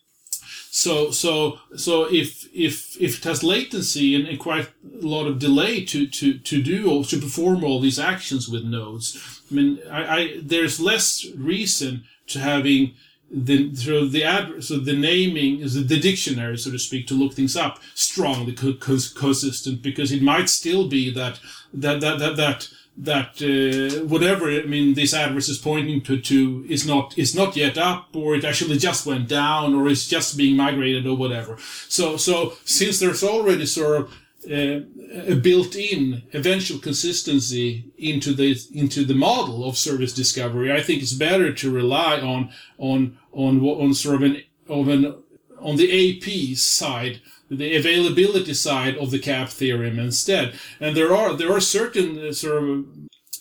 So 0.72 1.11
so 1.11 1.59
so 1.76 2.05
if 2.11 2.47
if 2.53 2.99
if 2.99 3.20
it 3.20 3.24
has 3.26 3.43
latency 3.43 4.16
and, 4.16 4.28
and 4.28 4.39
quite 4.39 4.70
a 5.01 5.05
lot 5.05 5.28
of 5.28 5.39
delay 5.39 5.86
to 5.86 6.07
to 6.07 6.38
to 6.38 6.64
do 6.64 6.89
or 6.89 7.03
to 7.05 7.20
perform 7.20 7.64
all 7.64 7.80
these 7.80 7.99
actions 7.99 8.49
with 8.49 8.64
nodes 8.64 9.41
i 9.51 9.53
mean 9.53 9.80
i, 9.91 10.18
I 10.18 10.39
there's 10.41 10.80
less 10.80 11.26
reason 11.36 12.03
to 12.28 12.39
having 12.39 12.95
the 13.34 13.75
sort 13.75 14.03
of 14.03 14.11
the 14.11 14.23
ad, 14.23 14.63
so 14.63 14.77
the 14.77 14.95
naming 14.95 15.59
is 15.59 15.73
the 15.88 15.99
dictionary, 15.99 16.57
so 16.57 16.71
to 16.71 16.77
speak, 16.77 17.07
to 17.07 17.15
look 17.15 17.34
things 17.34 17.57
up 17.57 17.79
strongly 17.95 18.53
co- 18.53 18.75
co- 18.75 18.97
consistent 19.15 19.81
because 19.81 20.11
it 20.11 20.21
might 20.21 20.49
still 20.49 20.88
be 20.88 21.11
that 21.11 21.39
that 21.73 21.99
that 22.01 22.19
that 22.19 22.36
that 22.38 22.69
that 22.95 23.41
uh, 23.41 24.05
whatever 24.05 24.51
I 24.51 24.65
mean 24.65 24.93
this 24.93 25.15
address 25.15 25.49
is 25.49 25.57
pointing 25.57 26.01
to, 26.01 26.21
to 26.21 26.65
is 26.69 26.86
not 26.86 27.17
is 27.17 27.34
not 27.36 27.55
yet 27.55 27.75
up 27.77 28.15
or 28.15 28.36
it 28.36 28.45
actually 28.45 28.77
just 28.77 29.07
went 29.07 29.27
down 29.27 29.73
or 29.73 29.88
is 29.88 30.07
just 30.07 30.38
being 30.38 30.55
migrated 30.55 31.07
or 31.07 31.17
whatever. 31.17 31.57
So 31.89 32.17
so 32.17 32.53
since 32.65 32.99
there's 32.99 33.23
already 33.23 33.65
sort 33.65 34.01
of 34.01 34.13
a 34.49 35.35
built-in 35.35 36.23
eventual 36.33 36.79
consistency 36.79 37.85
into 37.97 38.33
the 38.33 38.57
into 38.73 39.05
the 39.05 39.13
model 39.13 39.63
of 39.67 39.77
service 39.77 40.13
discovery, 40.13 40.71
I 40.71 40.81
think 40.81 41.01
it's 41.01 41.13
better 41.13 41.53
to 41.53 41.71
rely 41.71 42.19
on 42.19 42.51
on 42.77 43.17
on 43.31 43.61
on 43.61 43.93
sort 43.93 44.15
of 44.15 44.23
an 44.23 44.43
of 44.67 44.87
an 44.87 45.15
on 45.59 45.77
the 45.77 45.89
AP 45.91 46.57
side, 46.57 47.21
the 47.49 47.75
availability 47.75 48.53
side 48.53 48.97
of 48.97 49.11
the 49.11 49.19
CAP 49.19 49.49
theorem 49.49 49.99
instead. 49.99 50.53
And 50.79 50.95
there 50.95 51.15
are 51.15 51.35
there 51.35 51.51
are 51.51 51.61
certain 51.61 52.19
uh, 52.19 52.33
sort 52.33 52.63
of 52.63 52.85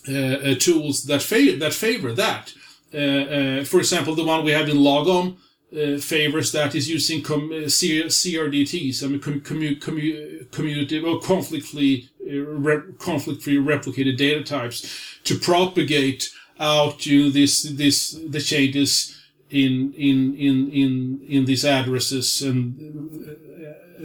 uh, 0.07 0.13
uh, 0.13 0.55
tools 0.55 1.03
that 1.05 1.21
favor 1.21 1.57
that 1.57 1.73
favor 1.73 2.13
that. 2.13 2.53
Uh, 2.93 2.97
uh, 2.97 3.63
for 3.63 3.79
example, 3.79 4.13
the 4.13 4.23
one 4.23 4.45
we 4.45 4.51
have 4.51 4.69
in 4.69 4.77
Lagom 4.77 5.37
uh, 5.75 5.97
favors 5.97 6.51
that 6.51 6.75
is 6.75 6.89
using 6.89 7.21
com- 7.21 7.51
uh, 7.51 7.65
CRDTs, 7.65 9.03
I 9.03 9.07
mean 9.07 9.19
com- 9.19 9.41
commu- 9.41 9.79
commu- 9.79 10.51
community 10.51 10.99
or 10.99 11.19
conflict-free 11.19 12.09
uh, 12.21 12.39
re- 12.39 12.93
conflict-free 12.99 13.57
replicated 13.57 14.17
data 14.17 14.43
types 14.43 15.19
to 15.23 15.37
propagate 15.37 16.29
out 16.59 17.05
know, 17.23 17.29
this 17.29 17.63
this 17.63 18.11
the 18.27 18.39
changes 18.39 19.19
in 19.49 19.93
in 19.93 20.35
in 20.35 20.71
in 20.71 21.21
in 21.27 21.45
these 21.45 21.65
addresses 21.65 22.41
and 22.41 23.37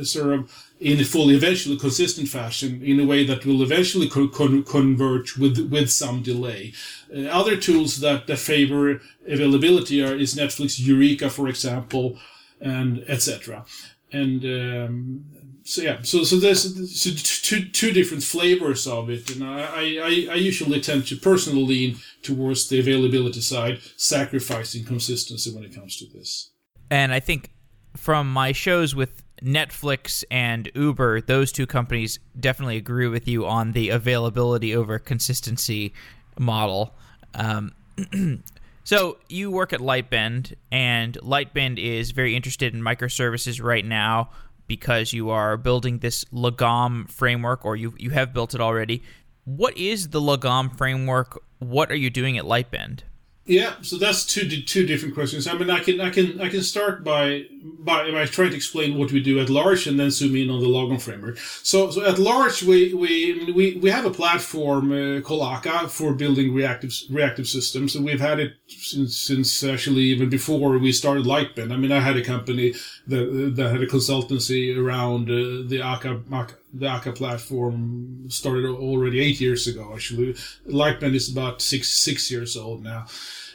sort 0.03 0.33
of 0.35 0.69
in 0.81 1.01
a 1.01 1.05
fully 1.05 1.35
eventually 1.35 1.77
consistent 1.77 2.29
fashion 2.29 2.83
in 2.83 3.01
a 3.01 3.07
way 3.07 3.25
that 3.27 3.45
will 3.45 3.63
eventually 3.63 4.09
co- 4.09 4.29
con- 4.29 4.63
converge 4.65 5.37
with 5.37 5.59
with 5.71 5.91
some 5.91 6.23
delay. 6.23 6.73
Uh, 7.15 7.23
other 7.27 7.57
tools 7.57 8.01
that, 8.01 8.27
that 8.27 8.39
favor 8.39 9.01
availability 9.27 10.03
are 10.03 10.15
is 10.15 10.35
Netflix 10.35 10.79
Eureka, 10.79 11.31
for 11.31 11.49
example, 11.49 12.19
and 12.61 13.05
etc. 13.09 13.65
And 14.13 14.45
um, 14.45 15.25
so 15.65 15.83
yeah, 15.83 15.99
so 16.03 16.25
so 16.25 16.37
there's 16.37 16.63
so 16.99 17.11
two 17.11 17.69
two 17.69 17.93
different 17.93 18.23
flavors 18.23 18.87
of 18.87 19.11
it, 19.11 19.31
and 19.35 19.45
I, 19.45 19.61
I 19.63 20.27
I 20.31 20.35
usually 20.37 20.81
tend 20.81 21.07
to 21.09 21.17
personally 21.17 21.65
lean 21.65 21.97
towards 22.23 22.69
the 22.69 22.81
availability 22.81 23.43
side, 23.43 23.81
sacrificing 23.97 24.85
consistency 24.85 25.55
when 25.55 25.65
it 25.65 25.75
comes 25.75 25.97
to 25.99 26.07
this. 26.07 26.53
And 26.91 27.13
I 27.13 27.21
think 27.21 27.51
from 27.97 28.33
my 28.33 28.53
shows 28.53 28.95
with 28.95 29.23
Netflix 29.43 30.25
and 30.31 30.71
Uber, 30.75 31.21
those 31.23 31.53
two 31.53 31.67
companies 31.67 32.19
definitely 32.39 32.77
agree 32.77 33.09
with 33.09 33.29
you 33.29 33.47
on 33.47 33.73
the 33.73 33.91
availability 33.91 34.75
over 34.75 34.99
consistency 34.99 35.93
model. 36.39 36.95
Um, 37.35 37.73
So 38.89 39.19
you 39.29 39.51
work 39.51 39.75
at 39.75 39.81
Lightbend, 39.81 40.55
and 40.73 41.13
Lightbend 41.21 41.79
is 41.79 42.13
very 42.13 42.35
interested 42.35 42.73
in 42.73 42.81
microservices 42.81 43.63
right 43.63 43.85
now 43.85 44.31
because 44.67 45.13
you 45.13 45.29
are 45.29 45.59
building 45.59 45.99
this 45.99 46.25
Lagom 46.33 47.07
framework, 47.11 47.67
or 47.67 47.77
you 47.77 47.93
you 47.99 48.09
have 48.13 48.33
built 48.33 48.55
it 48.55 48.63
already. 48.63 49.03
What 49.45 49.77
is 49.77 50.09
the 50.09 50.23
Lagom 50.23 50.75
framework? 50.75 51.39
What 51.59 51.93
are 51.93 51.97
you 51.97 52.09
doing 52.09 52.39
at 52.39 52.47
Lightbend? 52.47 53.01
Yeah, 53.49 53.77
so 53.81 53.97
that's 53.97 54.27
two 54.27 54.47
two 54.47 54.85
different 54.85 55.15
questions. 55.15 55.47
I 55.47 55.55
mean, 55.55 55.71
I 55.71 55.81
can 55.81 56.03
I 56.03 56.11
can 56.11 56.39
I 56.39 56.51
can 56.51 56.63
start 56.63 57.03
by 57.03 57.47
by, 57.63 58.11
by 58.11 58.27
trying 58.27 58.51
to 58.51 58.57
explain 58.57 58.99
what 58.99 59.11
we 59.11 59.23
do 59.23 59.41
at 59.41 59.49
large, 59.49 59.87
and 59.87 59.99
then 59.99 60.11
zoom 60.11 60.37
in 60.37 60.51
on 60.51 60.61
the 60.61 60.67
Lagom 60.67 61.01
framework. 61.01 61.39
So, 61.63 61.91
so 61.91 62.05
at 62.05 62.19
large, 62.19 62.63
we 62.63 62.93
we 62.93 63.51
we, 63.51 63.77
we 63.77 63.91
have 63.91 64.05
a 64.05 64.11
platform 64.11 64.93
uh, 64.93 65.23
called 65.23 65.51
Akka 65.51 65.89
for 65.89 66.13
building 66.13 66.53
reactive 66.53 66.93
reactive 67.09 67.49
systems, 67.49 67.97
and 67.97 68.05
we've 68.05 68.21
had 68.21 68.39
it 68.39 68.53
since 68.67 69.17
since 69.17 69.65
actually 69.65 70.03
even 70.03 70.29
before 70.29 70.77
we 70.77 70.93
started 70.93 71.25
Lightbend. 71.25 71.73
I 71.73 71.79
mean, 71.79 71.91
I 71.91 72.01
had 72.01 72.19
a 72.19 72.23
company 72.23 72.75
that 73.07 73.55
that 73.57 73.71
had 73.71 73.81
a 73.81 73.87
consultancy 73.87 74.77
around 74.77 75.31
uh, 75.31 75.67
the 75.67 75.81
Akka, 75.83 76.21
Akka 76.31 76.55
the 76.75 76.87
Akka 76.87 77.13
platform 77.13 78.27
started 78.29 78.67
already 78.67 79.21
eight 79.21 79.41
years 79.41 79.67
ago. 79.67 79.93
Actually, 79.95 80.35
Lightbend 80.67 81.15
is 81.15 81.31
about 81.31 81.63
six 81.63 81.89
six 81.91 82.31
years 82.31 82.57
old 82.57 82.83
now, 82.83 83.07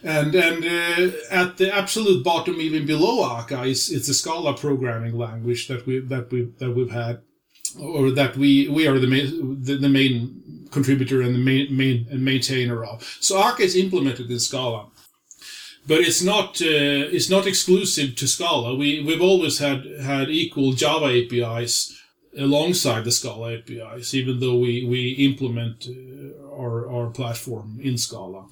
and 0.04 0.36
and 0.36 0.66
uh, 0.66 1.18
at 1.32 1.58
the 1.58 1.74
absolute 1.74 2.24
bottom, 2.24 2.60
even 2.60 2.86
below 2.86 3.38
Akka, 3.38 3.64
is 3.64 3.92
it's 3.92 4.10
a 4.10 4.14
Scala 4.14 4.56
programming 4.56 5.18
language 5.18 5.68
that 5.68 5.86
we 5.86 6.00
that 6.00 6.32
we 6.32 6.52
that 6.60 6.72
we've 6.72 6.92
had, 6.92 7.22
or 7.80 8.12
that 8.12 8.38
we 8.38 8.68
we 8.70 8.88
are 8.88 9.00
the 9.00 9.08
main 9.08 9.64
the, 9.64 9.76
the 9.78 9.90
main 9.90 10.68
contributor 10.72 11.22
and 11.22 11.36
the 11.36 11.40
main 11.40 11.76
main 11.76 12.08
and 12.12 12.24
maintainer 12.24 12.84
of. 12.84 13.18
So 13.20 13.42
Akka 13.42 13.64
is 13.64 13.76
implemented 13.76 14.30
in 14.30 14.40
Scala 14.40 14.88
but 15.86 16.00
it's 16.00 16.24
not 16.24 16.62
uh, 16.62 17.12
it's 17.12 17.30
not 17.30 17.48
exclusive 17.48 18.16
to 18.16 18.28
Scala. 18.28 18.76
We 18.76 19.04
we've 19.04 19.22
always 19.22 19.60
had 19.60 19.86
had 20.02 20.30
equal 20.30 20.74
Java 20.74 21.08
APIs 21.08 22.03
alongside 22.38 23.04
the 23.04 23.12
Scala 23.12 23.54
APIs, 23.54 24.14
even 24.14 24.40
though 24.40 24.58
we, 24.58 24.86
we 24.86 25.12
implement 25.12 25.88
uh, 25.88 26.56
our, 26.56 26.90
our 26.90 27.10
platform 27.10 27.80
in 27.82 27.98
Scala. 27.98 28.46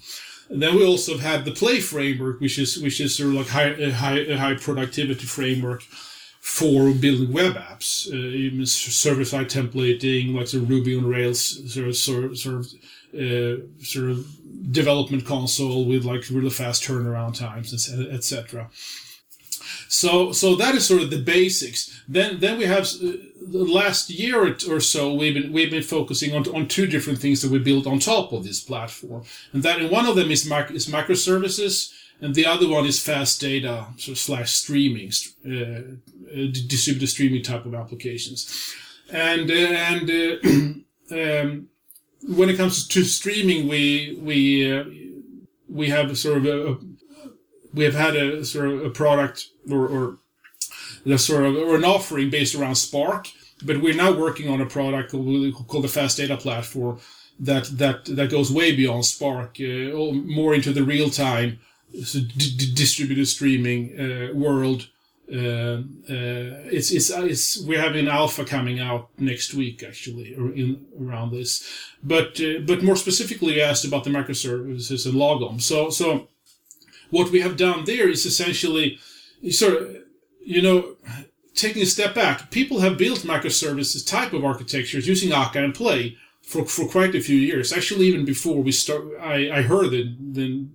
And 0.48 0.62
then 0.62 0.76
we 0.76 0.84
also 0.84 1.18
have 1.18 1.44
the 1.44 1.50
Play 1.50 1.80
framework, 1.80 2.40
which 2.40 2.58
is 2.58 2.78
which 2.78 3.00
is 3.00 3.16
sort 3.16 3.30
of 3.30 3.34
like 3.36 3.48
high 3.48 3.68
a 3.68 3.90
high, 3.90 4.24
high 4.36 4.54
productivity 4.54 5.24
framework 5.24 5.82
for 6.40 6.92
building 6.92 7.32
web 7.32 7.54
apps, 7.54 8.12
uh, 8.12 8.16
even 8.16 8.66
server 8.66 9.24
side 9.24 9.48
templating, 9.48 10.34
like 10.34 10.50
the 10.50 10.58
Ruby 10.58 10.96
on 10.96 11.06
Rails 11.06 11.72
sort 11.72 11.88
of 11.88 11.96
sort 11.96 12.24
of, 12.24 12.38
sort 12.38 12.56
of, 12.56 12.66
uh, 13.14 13.62
sort 13.80 14.10
of 14.10 14.26
development 14.72 15.24
console 15.24 15.86
with 15.86 16.04
like 16.04 16.28
really 16.30 16.50
fast 16.50 16.82
turnaround 16.82 17.38
times, 17.38 17.72
etc. 18.12 18.68
So, 19.92 20.32
so 20.32 20.56
that 20.56 20.74
is 20.74 20.86
sort 20.86 21.02
of 21.02 21.10
the 21.10 21.18
basics. 21.18 22.02
Then, 22.08 22.40
then 22.40 22.56
we 22.56 22.64
have 22.64 22.84
uh, 22.84 23.12
the 23.42 23.64
last 23.64 24.08
year 24.08 24.56
or 24.66 24.80
so 24.80 25.12
we've 25.12 25.34
been 25.34 25.52
we've 25.52 25.70
been 25.70 25.82
focusing 25.82 26.34
on 26.34 26.48
on 26.54 26.66
two 26.66 26.86
different 26.86 27.18
things 27.18 27.42
that 27.42 27.50
we 27.50 27.58
built 27.58 27.86
on 27.86 27.98
top 27.98 28.32
of 28.32 28.42
this 28.42 28.60
platform, 28.60 29.24
and 29.52 29.62
that 29.62 29.80
and 29.80 29.90
one 29.90 30.06
of 30.06 30.16
them 30.16 30.30
is 30.30 30.46
micro, 30.46 30.74
is 30.74 30.86
microservices, 30.86 31.92
and 32.22 32.34
the 32.34 32.46
other 32.46 32.66
one 32.68 32.86
is 32.86 33.04
fast 33.04 33.38
data 33.42 33.88
so 33.98 34.14
slash 34.14 34.52
streaming, 34.52 35.12
uh, 35.46 35.52
uh, 35.52 36.46
distributed 36.68 37.08
streaming 37.08 37.42
type 37.42 37.66
of 37.66 37.74
applications, 37.74 38.74
and 39.10 39.50
uh, 39.50 39.54
and 39.54 40.10
uh, 40.10 41.20
um, 41.20 41.68
when 42.34 42.48
it 42.48 42.56
comes 42.56 42.88
to 42.88 43.04
streaming, 43.04 43.68
we 43.68 44.18
we 44.22 44.72
uh, 44.72 44.84
we 45.68 45.90
have 45.90 46.16
sort 46.16 46.38
of 46.38 46.46
a 46.46 46.78
we 47.74 47.84
have 47.84 47.94
had 47.94 48.16
a 48.16 48.44
sort 48.44 48.68
of 48.68 48.84
a 48.84 48.90
product 48.90 49.48
or, 49.70 49.86
or 49.86 50.18
the 51.04 51.18
sort 51.18 51.44
of 51.44 51.56
or 51.56 51.76
an 51.76 51.84
offering 51.84 52.30
based 52.30 52.54
around 52.54 52.76
Spark, 52.76 53.28
but 53.64 53.80
we're 53.80 53.94
now 53.94 54.12
working 54.12 54.48
on 54.48 54.60
a 54.60 54.66
product 54.66 55.10
called, 55.12 55.84
the 55.84 55.88
Fast 55.88 56.16
Data 56.16 56.36
Platform 56.36 57.00
that 57.40 57.64
that 57.78 58.04
that 58.04 58.30
goes 58.30 58.52
way 58.52 58.74
beyond 58.74 59.04
Spark, 59.04 59.56
uh, 59.60 60.12
more 60.12 60.54
into 60.54 60.72
the 60.72 60.84
real 60.84 61.10
time 61.10 61.58
so 62.04 62.20
d- 62.20 62.72
distributed 62.74 63.26
streaming 63.26 63.98
uh, 63.98 64.34
world. 64.34 64.88
Uh, 65.32 65.82
uh, 66.10 66.68
it's 66.70 66.90
it's 66.90 67.10
it's 67.10 67.62
we're 67.64 67.80
having 67.80 68.08
alpha 68.08 68.44
coming 68.44 68.80
out 68.80 69.08
next 69.18 69.54
week 69.54 69.82
actually 69.82 70.34
or 70.34 70.52
in 70.52 70.84
around 71.00 71.32
this, 71.32 71.66
but 72.02 72.40
uh, 72.40 72.58
but 72.66 72.82
more 72.82 72.96
specifically, 72.96 73.54
you 73.54 73.62
asked 73.62 73.84
about 73.84 74.04
the 74.04 74.10
microservices 74.10 75.06
and 75.06 75.14
Lagom. 75.14 75.60
So 75.60 75.90
so 75.90 76.28
what 77.12 77.30
we 77.30 77.40
have 77.42 77.56
done 77.56 77.84
there 77.84 78.08
is 78.08 78.24
essentially 78.24 78.98
sort 79.50 79.74
of, 79.74 79.96
you 80.40 80.62
know, 80.62 80.96
taking 81.54 81.82
a 81.82 81.86
step 81.86 82.14
back, 82.14 82.50
people 82.50 82.80
have 82.80 82.96
built 82.96 83.20
microservices 83.20 84.06
type 84.06 84.32
of 84.32 84.44
architectures 84.44 85.06
using 85.06 85.30
Akka 85.30 85.62
and 85.62 85.74
Play 85.74 86.16
for, 86.42 86.64
for 86.64 86.88
quite 86.88 87.14
a 87.14 87.20
few 87.20 87.36
years. 87.36 87.70
Actually, 87.70 88.06
even 88.06 88.24
before 88.24 88.62
we 88.62 88.72
start, 88.72 89.04
I, 89.20 89.50
I 89.58 89.62
heard 89.62 89.90
the, 89.90 90.16
the, 90.18 90.66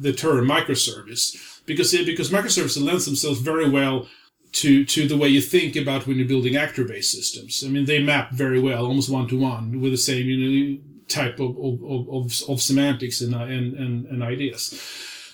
the 0.00 0.12
term 0.12 0.46
microservice 0.48 1.62
because 1.64 1.94
it, 1.94 2.06
because 2.06 2.30
microservices 2.30 2.84
lends 2.84 3.06
themselves 3.06 3.40
very 3.40 3.70
well 3.70 4.08
to 4.52 4.84
to 4.84 5.06
the 5.06 5.16
way 5.16 5.28
you 5.28 5.40
think 5.40 5.76
about 5.76 6.06
when 6.06 6.16
you're 6.16 6.26
building 6.26 6.56
actor-based 6.56 7.12
systems. 7.12 7.62
I 7.64 7.68
mean, 7.68 7.84
they 7.84 8.02
map 8.02 8.32
very 8.32 8.60
well, 8.60 8.86
almost 8.86 9.10
one 9.10 9.28
to 9.28 9.38
one, 9.38 9.80
with 9.80 9.92
the 9.92 9.98
same 9.98 10.26
you 10.26 10.38
know 10.38 10.78
type 11.08 11.38
of 11.38 11.56
of, 11.58 12.08
of, 12.08 12.42
of 12.48 12.62
semantics 12.62 13.20
and, 13.20 13.34
uh, 13.34 13.44
and, 13.44 13.74
and, 13.74 14.06
and 14.06 14.22
ideas. 14.22 14.80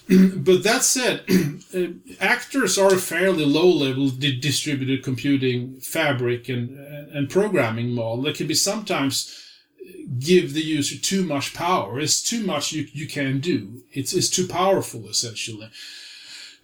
but 0.37 0.63
that 0.65 0.83
said, 0.83 1.25
uh, 1.75 1.93
actors 2.21 2.77
are 2.77 2.95
a 2.95 2.99
fairly 2.99 3.45
low-level 3.45 4.11
di- 4.11 4.39
distributed 4.39 5.03
computing 5.03 5.81
fabric 5.81 6.49
and 6.49 6.79
and 7.13 7.29
programming 7.29 7.91
model 7.91 8.23
that 8.23 8.37
can 8.37 8.47
be 8.47 8.55
sometimes 8.55 9.39
give 10.19 10.55
the 10.55 10.65
user 10.65 10.97
too 10.99 11.25
much 11.25 11.55
power. 11.55 12.01
It's 12.01 12.23
too 12.23 12.45
much 12.45 12.73
you, 12.73 12.87
you 12.93 13.07
can 13.07 13.41
do. 13.41 13.83
It's, 13.93 14.13
it's 14.13 14.31
too 14.31 14.47
powerful, 14.47 15.09
essentially. 15.09 15.71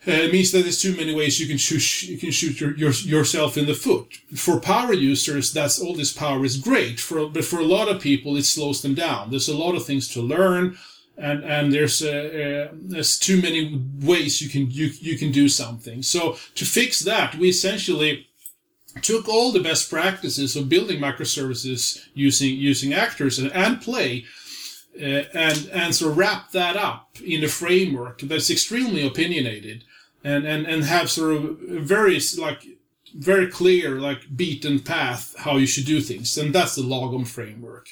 Uh, 0.06 0.12
it 0.12 0.32
means 0.32 0.52
that 0.52 0.62
there's 0.62 0.80
too 0.80 0.96
many 0.96 1.14
ways 1.14 1.40
you 1.40 1.46
can 1.46 1.58
shoot 1.58 2.02
you 2.04 2.16
can 2.18 2.30
shoot 2.30 2.60
your, 2.60 2.74
your, 2.76 2.92
yourself 2.92 3.56
in 3.56 3.66
the 3.66 3.74
foot. 3.74 4.14
For 4.34 4.60
power 4.60 4.92
users, 4.92 5.52
that's 5.52 5.80
all 5.80 5.94
this 5.94 6.12
power 6.12 6.44
is 6.44 6.56
great. 6.56 7.00
For 7.00 7.28
but 7.28 7.44
for 7.44 7.58
a 7.58 7.64
lot 7.64 7.88
of 7.88 8.00
people, 8.00 8.36
it 8.36 8.44
slows 8.44 8.80
them 8.80 8.94
down. 8.94 9.30
There's 9.30 9.48
a 9.48 9.56
lot 9.56 9.74
of 9.74 9.84
things 9.84 10.08
to 10.14 10.22
learn 10.22 10.78
and 11.18 11.44
and 11.44 11.72
there's 11.72 12.02
uh, 12.02 12.68
uh, 12.70 12.74
there's 12.74 13.18
too 13.18 13.42
many 13.42 13.82
ways 14.00 14.40
you 14.40 14.48
can 14.48 14.70
you 14.70 14.90
you 15.00 15.18
can 15.18 15.32
do 15.32 15.48
something. 15.48 16.02
So 16.02 16.36
to 16.54 16.64
fix 16.64 17.00
that, 17.00 17.34
we 17.34 17.48
essentially 17.48 18.28
took 19.02 19.28
all 19.28 19.52
the 19.52 19.62
best 19.62 19.90
practices 19.90 20.56
of 20.56 20.68
building 20.68 21.00
microservices 21.00 22.06
using 22.14 22.56
using 22.56 22.92
actors 22.94 23.38
and, 23.38 23.52
and 23.52 23.80
play. 23.80 24.24
Uh, 24.96 25.22
and 25.32 25.68
and 25.72 25.94
so 25.94 26.10
wrap 26.10 26.50
that 26.50 26.76
up 26.76 27.16
in 27.24 27.44
a 27.44 27.48
framework 27.48 28.20
that's 28.22 28.50
extremely 28.50 29.06
opinionated 29.06 29.84
and 30.24 30.44
and 30.44 30.66
and 30.66 30.82
have 30.84 31.08
sort 31.08 31.36
of 31.36 31.58
very 31.60 32.18
like 32.36 32.66
very 33.14 33.46
clear 33.46 34.00
like 34.00 34.22
beaten 34.34 34.80
path 34.80 35.36
how 35.38 35.56
you 35.56 35.66
should 35.66 35.84
do 35.84 36.00
things 36.00 36.36
and 36.36 36.52
that's 36.52 36.74
the 36.74 36.82
lagom 36.82 37.24
framework 37.24 37.86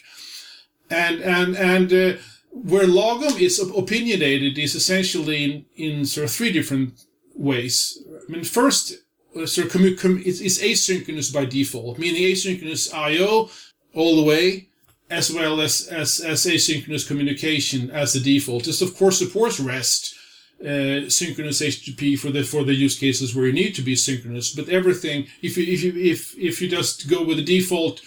and 0.91 1.20
and 1.20 1.57
and 1.57 1.93
uh, 1.93 2.20
where 2.65 2.87
lagom 2.87 3.41
is 3.41 3.59
opinionated 3.59 4.59
is 4.59 4.75
essentially 4.75 5.45
in, 5.45 5.65
in 5.77 6.07
sort 6.07 6.25
of 6.25 6.31
three 6.31 6.53
different 6.53 7.01
ways. 7.35 8.03
I 8.29 8.33
mean, 8.33 8.45
first, 8.45 8.95
uh, 9.37 9.47
sort 9.47 9.67
of 9.67 9.73
commu- 9.73 9.99
com- 9.99 10.23
it's, 10.25 10.41
it's 10.41 10.59
asynchronous 10.59 11.33
by 11.33 11.45
default, 11.45 11.99
meaning 11.99 12.23
asynchronous 12.23 12.93
I/O 12.93 13.51
all 13.95 14.17
the 14.17 14.23
way, 14.23 14.69
as 15.11 15.31
well 15.31 15.61
as 15.61 15.87
as, 15.89 16.21
as 16.21 16.47
asynchronous 16.47 17.07
communication 17.07 17.91
as 17.91 18.15
the 18.15 18.21
default. 18.21 18.65
This 18.65 18.83
of 18.83 18.97
course 18.97 19.19
supports 19.19 19.61
REST, 19.61 20.15
uh, 20.63 21.09
synchronous 21.09 21.61
HTTP 21.61 22.19
for 22.19 22.31
the 22.31 22.43
for 22.43 22.65
the 22.65 22.75
use 22.75 22.99
cases 22.99 23.35
where 23.35 23.47
you 23.47 23.53
need 23.53 23.75
to 23.75 23.83
be 23.83 23.97
synchronous. 23.97 24.55
But 24.55 24.71
everything, 24.71 25.27
if 25.43 25.57
you 25.59 25.65
if 25.65 25.83
you 25.83 25.93
if 25.95 26.37
if 26.39 26.63
you 26.63 26.69
just 26.69 27.09
go 27.09 27.23
with 27.23 27.37
the 27.37 27.45
default, 27.45 28.01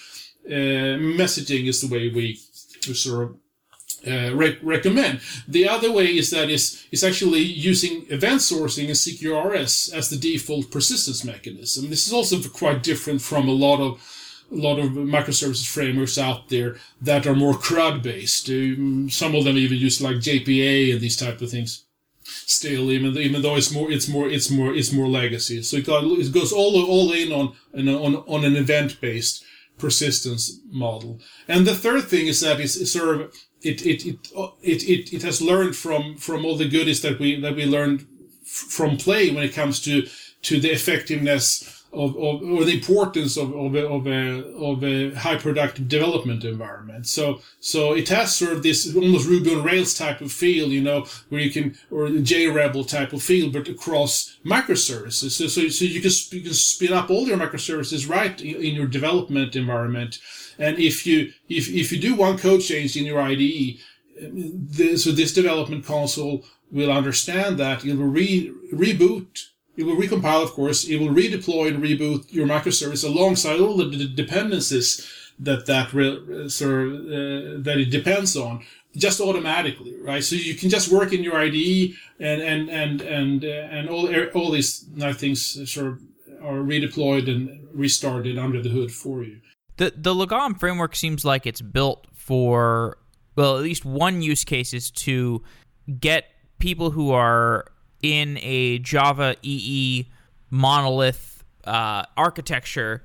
uh, 0.48 0.98
messaging 1.22 1.68
is 1.68 1.82
the 1.82 1.94
way 1.94 2.10
we 2.10 2.40
sort 2.82 3.24
of 3.24 3.36
uh, 4.08 4.34
rec- 4.34 4.64
recommend. 4.64 5.22
The 5.48 5.68
other 5.68 5.92
way 5.92 6.18
is 6.18 6.30
that 6.32 6.50
is 6.50 6.86
is 6.92 7.04
actually 7.04 7.42
using 7.42 8.06
event 8.10 8.42
sourcing 8.42 8.86
and 8.86 8.96
CQRS 8.96 9.94
as 9.94 10.10
the 10.10 10.18
default 10.18 10.72
persistence 10.72 11.24
mechanism. 11.24 11.90
This 11.90 12.08
is 12.08 12.14
also 12.14 12.42
quite 12.50 12.84
different 12.84 13.22
from 13.22 13.48
a 13.48 13.54
lot 13.54 13.80
of 13.80 14.00
a 14.52 14.56
lot 14.56 14.80
of 14.80 14.92
microservices 14.92 15.68
frameworks 15.68 16.18
out 16.18 16.50
there 16.50 16.78
that 17.02 17.28
are 17.28 17.36
more 17.36 17.54
CRUD 17.54 18.02
based. 18.02 18.50
Um, 18.50 19.10
some 19.10 19.36
of 19.36 19.44
them 19.44 19.58
even 19.58 19.78
use 19.78 20.02
like 20.02 20.18
JPA 20.18 20.94
and 20.94 21.02
these 21.02 21.18
type 21.18 21.42
of 21.42 21.52
things. 21.52 21.86
Still, 22.24 22.92
even 22.92 23.18
even 23.18 23.42
though 23.42 23.56
it's 23.56 23.72
more 23.72 23.92
it's 23.92 24.08
more 24.08 24.30
it's 24.30 24.50
more 24.50 24.74
it's 24.74 24.92
more 24.92 25.08
legacy. 25.08 25.62
So 25.64 25.78
it, 25.78 25.86
got, 25.86 26.04
it 26.04 26.32
goes 26.32 26.52
all 26.52 26.84
all 26.86 27.12
in 27.12 27.32
on 27.32 27.56
on 27.74 28.16
on 28.16 28.46
an 28.46 28.56
event 28.56 29.02
based 29.02 29.44
persistence 29.80 30.60
model. 30.70 31.20
And 31.48 31.66
the 31.66 31.74
third 31.74 32.04
thing 32.04 32.28
is 32.28 32.42
that 32.42 32.60
it's, 32.60 32.92
sort 32.92 33.22
of 33.22 33.36
it 33.62 33.86
it, 33.86 34.06
it 34.06 34.32
it 34.62 35.14
it 35.14 35.22
has 35.24 35.42
learned 35.42 35.76
from 35.76 36.18
from 36.18 36.46
all 36.46 36.56
the 36.56 36.68
goodies 36.68 37.02
that 37.02 37.20
we 37.20 37.40
that 37.40 37.56
we 37.56 37.66
learned 37.66 38.06
from 38.44 38.98
play 38.98 39.30
when 39.32 39.44
it 39.44 39.54
comes 39.54 39.80
to 39.82 40.08
to 40.42 40.60
the 40.60 40.70
effectiveness 40.72 41.79
of, 41.92 42.16
of 42.16 42.44
or 42.44 42.64
the 42.66 42.74
importance 42.74 43.36
of 43.38 43.54
of 43.54 43.76
a, 43.76 43.88
of 43.88 44.08
a 44.08 44.46
of 44.56 44.84
a 44.84 45.16
high 45.16 45.38
productive 45.38 45.88
development 45.88 46.44
environment. 46.44 47.08
So 47.08 47.42
so 47.60 47.94
it 47.94 48.10
has 48.10 48.36
sort 48.36 48.54
of 48.54 48.64
this 48.64 48.96
almost 48.96 49.28
Ruby 49.28 49.56
on 49.56 49.64
Rails 49.64 49.94
type 49.94 50.22
of 50.22 50.32
feel, 50.32 50.70
you 50.70 50.82
know, 50.82 51.06
where 51.30 51.42
you 51.42 51.52
can 51.52 51.78
or 51.90 52.08
JRebel 52.08 52.88
type 52.88 53.14
of 53.14 53.24
feel, 53.24 53.50
but 53.52 53.68
across 53.68 54.38
microservices. 54.46 55.32
So 55.32 55.48
so, 55.48 55.68
so 55.68 55.86
you 55.86 56.02
can 56.02 56.12
you 56.32 56.42
can 56.42 56.54
spin 56.54 56.94
up 56.94 57.10
all 57.10 57.28
your 57.28 57.38
microservices 57.38 58.08
right 58.10 58.40
in, 58.40 58.56
in 58.56 58.76
your 58.76 58.88
development 58.88 59.56
environment. 59.56 60.20
And 60.60 60.78
if 60.78 61.08
you 61.08 61.34
if 61.48 61.70
if 61.70 61.92
you 61.92 62.00
do 62.00 62.16
one 62.16 62.38
code 62.38 62.62
change 62.62 62.96
in 62.96 63.06
your 63.06 63.20
IDE, 63.20 63.80
so 64.98 65.12
this 65.12 65.34
development 65.34 65.86
console 65.86 66.46
will 66.72 66.92
understand 66.92 67.58
that 67.58 67.84
it 67.84 67.98
will 67.98 68.06
re, 68.06 68.54
reboot 68.72 69.48
it 69.80 69.86
will 69.86 69.96
recompile, 69.96 70.44
of 70.44 70.52
course. 70.52 70.84
It 70.84 70.98
will 70.98 71.08
redeploy 71.08 71.70
and 71.70 71.82
reboot 71.82 72.34
your 72.34 72.46
microservice 72.46 73.08
alongside 73.08 73.62
all 73.62 73.78
the 73.78 74.08
dependencies 74.08 75.10
that 75.40 75.66
that 75.68 75.94
re- 75.94 76.50
sort 76.50 76.88
of, 76.88 76.94
uh, 76.94 77.64
that 77.64 77.78
it 77.78 77.90
depends 77.90 78.36
on, 78.36 78.66
just 78.98 79.22
automatically, 79.22 79.96
right? 80.02 80.22
So 80.22 80.36
you 80.36 80.56
can 80.56 80.70
just 80.70 80.92
work 80.92 81.14
in 81.14 81.24
your 81.24 81.38
IDE 81.38 81.94
and 82.20 82.42
and 82.42 82.70
and 82.70 83.02
and 83.02 83.46
uh, 83.46 83.76
and 83.76 83.90
all 83.90 84.14
all 84.34 84.52
these 84.52 84.86
nice 84.96 85.16
things 85.16 85.72
sort 85.72 85.88
of 85.88 86.02
are 86.44 86.60
redeployed 86.60 87.30
and 87.30 87.66
restarted 87.74 88.38
under 88.38 88.62
the 88.62 88.70
hood 88.70 88.92
for 88.92 89.24
you. 89.24 89.40
The 89.78 89.94
the 89.96 90.14
Lagom 90.14 90.60
framework 90.60 90.94
seems 90.94 91.24
like 91.24 91.48
it's 91.48 91.62
built 91.62 92.06
for 92.14 92.98
well, 93.38 93.56
at 93.56 93.64
least 93.64 93.86
one 93.86 94.22
use 94.22 94.44
case 94.44 94.74
is 94.74 94.92
to 95.08 95.42
get 96.02 96.26
people 96.60 96.92
who 96.92 97.12
are 97.12 97.72
in 98.02 98.38
a 98.42 98.80
Java 98.80 99.36
EE 99.42 100.08
monolith 100.50 101.44
uh, 101.66 102.04
architecture 102.18 103.04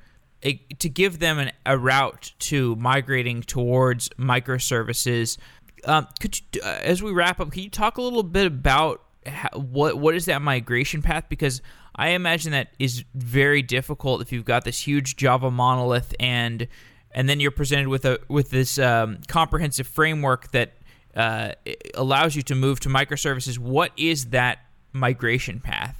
to 0.78 0.88
give 0.88 1.18
them 1.18 1.38
an, 1.38 1.52
a 1.64 1.78
route 1.78 2.32
to 2.38 2.76
migrating 2.76 3.42
towards 3.42 4.08
microservices. 4.10 5.38
Um, 5.84 6.06
could 6.20 6.38
you, 6.38 6.60
uh, 6.62 6.78
as 6.82 7.02
we 7.02 7.12
wrap 7.12 7.40
up, 7.40 7.50
can 7.50 7.62
you 7.62 7.70
talk 7.70 7.96
a 7.96 8.02
little 8.02 8.22
bit 8.22 8.46
about 8.46 9.02
how, 9.26 9.48
what 9.58 9.98
what 9.98 10.14
is 10.14 10.26
that 10.26 10.42
migration 10.42 11.00
path? 11.00 11.24
Because 11.28 11.62
I 11.96 12.10
imagine 12.10 12.52
that 12.52 12.68
is 12.78 13.04
very 13.14 13.62
difficult 13.62 14.20
if 14.20 14.32
you've 14.32 14.44
got 14.44 14.64
this 14.64 14.80
huge 14.80 15.16
Java 15.16 15.50
monolith 15.50 16.14
and 16.20 16.68
and 17.12 17.28
then 17.28 17.40
you're 17.40 17.50
presented 17.50 17.88
with 17.88 18.04
a 18.04 18.20
with 18.28 18.50
this 18.50 18.78
um, 18.78 19.18
comprehensive 19.28 19.86
framework 19.86 20.50
that 20.52 20.74
uh, 21.16 21.52
allows 21.94 22.34
you 22.34 22.42
to 22.42 22.54
move 22.54 22.80
to 22.80 22.88
microservices. 22.88 23.58
What 23.58 23.92
is 23.96 24.26
that 24.26 24.58
migration 24.94 25.60
path. 25.60 25.96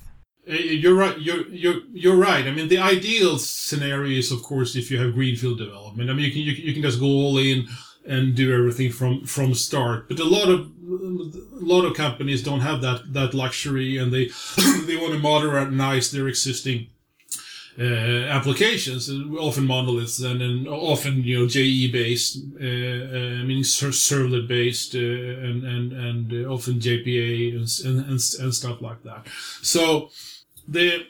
Uh, 0.49 0.53
you're 0.55 0.95
right. 0.95 1.19
You're 1.21 1.47
you're 1.49 1.81
you're 1.93 2.17
right. 2.17 2.47
I 2.47 2.51
mean, 2.51 2.69
the 2.69 2.79
ideal 2.79 3.39
scenario 3.39 4.19
is, 4.19 4.31
of 4.31 4.43
course, 4.43 4.77
if 4.77 4.91
you 4.91 5.01
have 5.01 5.15
greenfield 5.15 5.59
development. 5.59 6.11
I 6.11 6.13
mean, 6.15 6.27
you 6.27 6.33
can 6.33 6.41
you, 6.43 6.53
you 6.53 6.73
can 6.73 6.83
just 6.83 7.01
go 7.01 7.07
all 7.07 7.39
in 7.39 7.67
and 8.07 8.35
do 8.35 8.53
everything 8.53 8.93
from 8.93 9.25
from 9.25 9.55
start. 9.55 10.09
But 10.09 10.21
a 10.21 10.25
lot 10.25 10.49
of 10.49 10.71
a 10.91 11.65
lot 11.65 11.85
of 11.85 11.95
companies 11.95 12.43
don't 12.43 12.61
have 12.61 12.83
that 12.83 13.13
that 13.15 13.35
luxury, 13.35 13.97
and 13.97 14.13
they 14.13 14.27
they 14.87 14.97
want 14.97 15.15
to 15.15 15.19
modernize 15.19 16.11
their 16.11 16.29
existing 16.29 16.89
uh, 17.79 18.29
applications, 18.31 19.11
often 19.39 19.67
monoliths, 19.67 20.21
and, 20.21 20.41
and 20.41 20.69
often 20.69 21.25
you 21.25 21.41
know 21.41 21.49
JE 21.49 21.91
based, 21.91 22.39
uh, 22.55 22.65
uh, 22.65 23.45
meaning 23.45 23.65
servlet 23.65 24.47
based, 24.47 24.95
uh, 24.95 24.99
and 24.99 25.65
and 25.65 25.93
and 25.93 26.47
often 26.47 26.75
JPA 26.75 27.57
and, 27.57 27.99
and 27.99 28.21
and 28.41 28.55
stuff 28.55 28.81
like 28.81 29.03
that. 29.03 29.27
So 29.63 30.11
the 30.69 31.07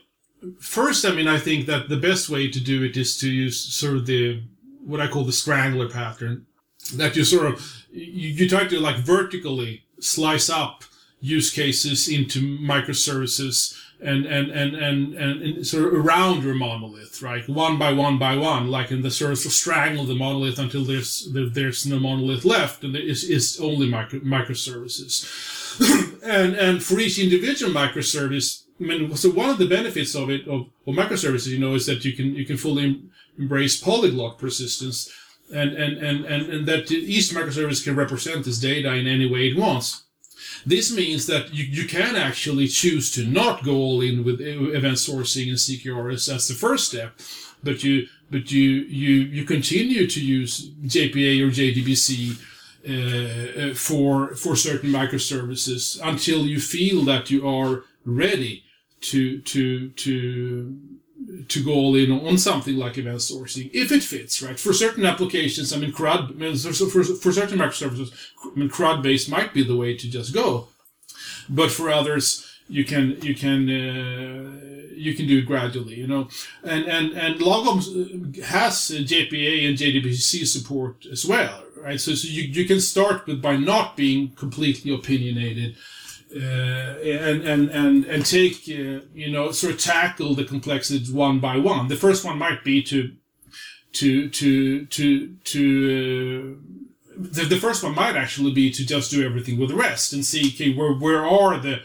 first, 0.59 1.05
I 1.05 1.11
mean, 1.13 1.29
I 1.29 1.39
think 1.39 1.67
that 1.67 1.89
the 1.89 1.99
best 1.99 2.31
way 2.31 2.51
to 2.51 2.61
do 2.61 2.83
it 2.83 2.97
is 2.97 3.19
to 3.19 3.31
use 3.31 3.61
sort 3.61 3.97
of 3.97 4.07
the 4.07 4.43
what 4.85 5.01
I 5.01 5.09
call 5.09 5.25
the 5.25 5.33
strangler 5.33 5.89
pattern, 5.89 6.47
that 6.95 7.15
you 7.15 7.25
sort 7.25 7.47
of 7.47 7.85
you, 7.91 8.29
you 8.29 8.49
try 8.49 8.67
to 8.67 8.81
like 8.81 8.97
vertically 8.97 9.85
slice 10.01 10.49
up 10.49 10.85
use 11.21 11.51
cases 11.51 12.07
into 12.07 12.59
microservices 12.59 13.75
and 14.01 14.27
and 14.27 14.51
and 14.51 14.75
and 14.75 15.15
and, 15.15 15.67
sort 15.67 15.87
of 15.87 15.95
around 15.95 16.43
your 16.43 16.55
monolith, 16.55 17.23
right? 17.23 17.49
One 17.49 17.79
by 17.79 17.93
one 17.93 18.19
by 18.19 18.37
one, 18.37 18.69
like 18.69 18.91
in 18.91 19.03
the 19.03 19.11
sort 19.11 19.33
of 19.33 19.39
strangle 19.39 20.05
the 20.05 20.15
monolith 20.15 20.59
until 20.59 20.85
there's 20.85 21.29
there's 21.33 21.87
no 21.87 21.99
monolith 21.99 22.45
left, 22.45 22.85
and 22.85 22.95
there 22.95 23.03
is 23.03 23.25
is 23.25 23.59
only 23.61 23.89
micro, 23.89 24.21
microservices. 24.21 25.25
and 26.25 26.55
and 26.55 26.83
for 26.83 26.99
each 26.99 27.19
individual 27.19 27.73
microservice, 27.73 28.65
I 28.81 28.85
mean, 28.85 29.17
so 29.17 29.31
one 29.31 29.51
of 29.51 29.59
the 29.59 29.69
benefits 29.69 30.15
of 30.15 30.31
it 30.31 30.47
of, 30.49 30.67
of 30.87 30.95
microservices, 30.95 31.49
you 31.49 31.59
know, 31.59 31.75
is 31.75 31.87
that 31.87 32.05
you 32.05 32.13
can 32.13 32.35
you 32.35 32.45
can 32.45 32.57
fully 32.57 33.03
embrace 33.39 33.81
polyglot 33.81 34.39
persistence, 34.39 35.11
and 35.55 35.73
and 35.75 35.99
and 35.99 36.25
and, 36.25 36.53
and 36.53 36.67
that 36.67 36.91
each 36.91 37.31
microservice 37.31 37.85
can 37.85 37.97
represent 37.97 38.45
this 38.45 38.59
data 38.59 38.93
in 38.95 39.07
any 39.07 39.31
way 39.31 39.49
it 39.49 39.57
wants. 39.57 40.05
This 40.67 40.95
means 40.95 41.27
that 41.27 41.53
you, 41.53 41.65
you 41.65 41.87
can 41.87 42.17
actually 42.17 42.69
choose 42.69 43.11
to 43.13 43.27
not 43.27 43.65
go 43.65 43.75
all 43.75 44.01
in 44.01 44.25
with 44.25 44.41
event 44.41 44.97
sourcing 44.97 45.49
and 45.49 45.59
CQRS 45.59 46.35
as 46.35 46.49
the 46.49 46.55
first 46.55 46.89
step, 46.89 47.19
but 47.63 47.85
you 47.85 48.07
but 48.31 48.51
you 48.51 48.63
you 48.63 49.13
you 49.37 49.45
continue 49.45 50.07
to 50.07 50.21
use 50.21 50.71
JPA 50.71 51.41
or 51.41 51.51
JDBC 51.51 52.39
uh, 52.87 53.71
uh, 53.71 53.75
for 53.75 54.35
for 54.35 54.57
certain 54.57 54.91
microservices 54.91 55.99
until 56.03 56.47
you 56.47 56.61
feel 56.61 57.03
that 57.05 57.31
you 57.31 57.49
are 57.49 57.85
ready 58.05 58.65
to 59.01 59.41
to 59.43 59.91
to 59.91 60.79
to 61.49 61.65
go 61.65 61.73
all 61.73 61.95
in 61.95 62.11
on 62.11 62.39
something 62.39 62.77
like 62.77 62.99
event 62.99 63.19
sourcing 63.19 63.71
if 63.73 63.93
it 63.93 64.03
fits, 64.03 64.43
right? 64.43 64.59
For 64.59 64.73
certain 64.73 65.05
applications, 65.05 65.73
I 65.73 65.79
mean, 65.79 65.93
CRUD, 65.93 66.37
for, 66.91 67.05
for 67.05 67.33
certain 67.33 67.59
microservices, 67.59 68.13
I 68.45 68.59
mean, 68.59 68.69
CRUD 68.69 69.03
based 69.03 69.31
might 69.31 69.53
be 69.53 69.63
the 69.63 69.77
way 69.77 69.97
to 69.97 70.11
just 70.11 70.35
go. 70.35 70.69
But 71.49 71.71
for 71.71 71.91
others, 71.91 72.51
you 72.69 72.85
can, 72.85 73.21
you 73.21 73.35
can, 73.35 73.69
uh, 73.69 74.95
you 74.95 75.15
can 75.15 75.27
do 75.27 75.39
it 75.39 75.47
gradually, 75.47 75.97
you 75.97 76.07
know. 76.07 76.29
And, 76.63 76.87
and, 76.87 77.13
and 77.13 77.41
Lagom 77.41 78.43
has 78.43 78.91
JPA 78.91 79.69
and 79.69 79.77
JDBC 79.77 80.47
support 80.47 81.05
as 81.07 81.27
well, 81.27 81.65
right? 81.77 82.01
So, 82.01 82.15
so 82.15 82.29
you, 82.29 82.45
you 82.45 82.65
can 82.65 82.81
start 82.81 83.27
with 83.27 83.43
by 83.43 83.57
not 83.57 83.97
being 83.97 84.31
completely 84.31 84.95
opinionated 84.95 85.77
uh, 86.35 86.99
and 86.99 87.45
and 87.45 87.71
and 87.71 88.05
and 88.07 88.27
take 88.27 88.57
uh, 88.69 89.01
you 89.15 89.31
know 89.31 89.53
sort 89.53 89.75
of 89.75 89.81
tackle 89.81 90.35
the 90.35 90.45
complexities 90.45 91.13
one 91.13 91.39
by 91.39 91.57
one. 91.57 91.89
The 91.89 91.97
first 91.97 92.25
one 92.25 92.39
might 92.39 92.65
be 92.65 92.83
to 92.85 93.13
to 93.93 94.29
to 94.29 94.87
to 94.87 95.29
to 95.37 96.59
uh, 96.59 97.15
the, 97.17 97.45
the 97.45 97.57
first 97.57 97.85
one 97.85 97.95
might 97.95 98.17
actually 98.17 98.53
be 98.53 98.71
to 98.73 98.85
just 98.85 99.11
do 99.11 99.25
everything 99.25 99.59
with 99.59 99.69
the 99.69 99.77
rest 99.77 100.13
and 100.13 100.25
see 100.25 100.49
okay 100.49 100.75
where 100.75 100.95
where 100.95 101.25
are 101.25 101.59
the 101.59 101.81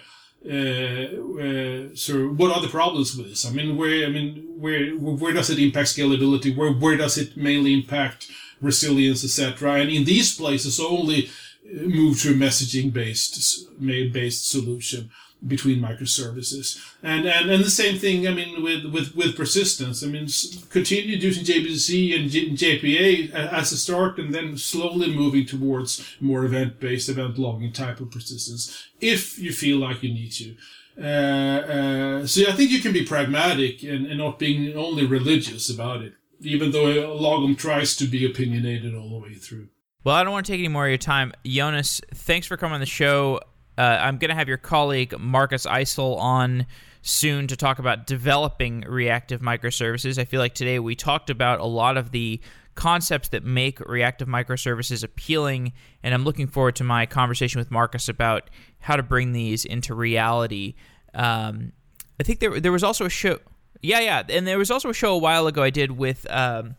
uh, 0.46 1.20
uh, 1.44 2.28
what 2.30 2.56
are 2.56 2.62
the 2.62 2.70
problems 2.70 3.16
with 3.16 3.28
this? 3.28 3.46
I 3.46 3.52
mean, 3.52 3.76
where 3.76 4.06
I 4.06 4.10
mean, 4.10 4.48
where 4.58 4.92
where 4.92 5.34
does 5.34 5.50
it 5.50 5.60
impact 5.60 5.90
scalability? 5.90 6.56
Where 6.56 6.72
where 6.72 6.96
does 6.96 7.18
it 7.18 7.36
mainly 7.36 7.74
impact 7.74 8.32
resilience, 8.62 9.24
etc.? 9.24 9.82
And 9.82 9.90
in 9.90 10.06
these 10.06 10.36
places, 10.36 10.80
only 10.80 11.30
move 11.74 12.22
to 12.22 12.32
a 12.32 12.34
messaging 12.34 12.92
based 12.92 13.70
based 13.80 14.50
solution 14.50 15.10
between 15.46 15.80
microservices. 15.82 16.78
And, 17.02 17.26
and 17.26 17.50
and 17.50 17.64
the 17.64 17.70
same 17.70 17.98
thing 17.98 18.28
i 18.28 18.34
mean 18.34 18.62
with 18.62 18.86
with 18.86 19.16
with 19.16 19.38
persistence. 19.38 20.04
I 20.04 20.08
mean 20.08 20.28
continue 20.70 21.16
using 21.18 21.46
jdbc 21.46 22.16
and 22.16 22.30
jpa 22.30 23.32
as 23.34 23.72
a 23.72 23.78
start 23.78 24.20
and 24.20 24.34
then 24.34 24.58
slowly 24.58 25.16
moving 25.16 25.46
towards 25.46 26.18
more 26.20 26.44
event 26.44 26.80
based 26.80 27.10
event 27.10 27.38
logging 27.38 27.72
type 27.72 28.00
of 28.02 28.12
persistence 28.12 28.90
if 29.00 29.40
you 29.40 29.54
feel 29.54 29.78
like 29.78 30.04
you 30.04 30.14
need 30.14 30.32
to. 30.34 30.56
Uh, 31.02 31.02
uh, 31.02 32.28
so 32.28 32.42
I 32.50 32.52
think 32.52 32.72
you 32.72 32.82
can 32.82 32.92
be 32.92 33.06
pragmatic 33.06 33.84
and, 33.84 34.06
and 34.06 34.18
not 34.18 34.38
being 34.38 34.76
only 34.76 35.06
religious 35.06 35.70
about 35.70 36.02
it, 36.02 36.14
even 36.42 36.72
though 36.72 37.18
Lagom 37.18 37.58
tries 37.58 37.96
to 37.98 38.06
be 38.06 38.26
opinionated 38.26 38.94
all 38.94 39.10
the 39.10 39.18
way 39.18 39.36
through. 39.36 39.70
Well, 40.06 40.16
I 40.16 40.24
don't 40.24 40.32
want 40.32 40.46
to 40.46 40.52
take 40.52 40.60
any 40.60 40.70
more 40.70 40.86
of 40.86 40.90
your 40.90 40.98
time. 40.98 41.34
Jonas, 41.46 42.00
thanks 42.14 42.48
for 42.48 42.56
coming 42.56 42.76
on 42.76 42.80
the 42.80 42.86
show. 42.86 43.42
Uh, 43.78 43.82
I'm 43.82 44.18
going 44.18 44.30
to 44.30 44.36
have 44.36 44.48
your 44.48 44.58
colleague 44.58 45.14
Markus 45.20 45.66
Eisele 45.66 46.16
on 46.16 46.66
soon 47.02 47.48
to 47.48 47.58
talk 47.58 47.80
about 47.80 48.08
developing 48.08 48.86
reactive 48.88 49.42
microservices. 49.42 50.18
I 50.18 50.24
feel 50.24 50.40
like 50.40 50.54
today 50.54 50.80
we 50.80 50.96
talked 50.96 51.30
about 51.30 51.60
a 51.60 51.66
lot 51.66 51.98
of 51.98 52.12
the 52.12 52.40
concepts 52.76 53.28
that 53.30 53.44
make 53.44 53.82
reactive 53.82 54.30
microservices 54.30 55.04
appealing, 55.04 55.74
and 56.02 56.14
I'm 56.14 56.24
looking 56.24 56.48
forward 56.48 56.78
to 56.78 56.86
my 56.86 57.06
conversation 57.06 57.60
with 57.60 57.70
Markus 57.70 58.08
about 58.08 58.50
how 58.80 58.96
to 58.96 59.04
bring 59.04 59.34
these 59.34 59.66
into 59.66 59.94
reality. 59.94 60.76
Um, 61.14 61.74
I 62.22 62.24
think 62.24 62.40
there 62.40 62.58
there 62.62 62.72
was 62.72 62.86
also 62.86 63.06
a 63.06 63.10
show. 63.10 63.40
Yeah, 63.82 64.00
yeah, 64.00 64.24
and 64.30 64.48
there 64.48 64.58
was 64.58 64.72
also 64.72 64.90
a 64.90 64.94
show 64.94 65.14
a 65.14 65.18
while 65.18 65.46
ago 65.48 65.62
I 65.62 65.72
did 65.72 65.92
with. 65.92 66.26
Um, 66.30 66.76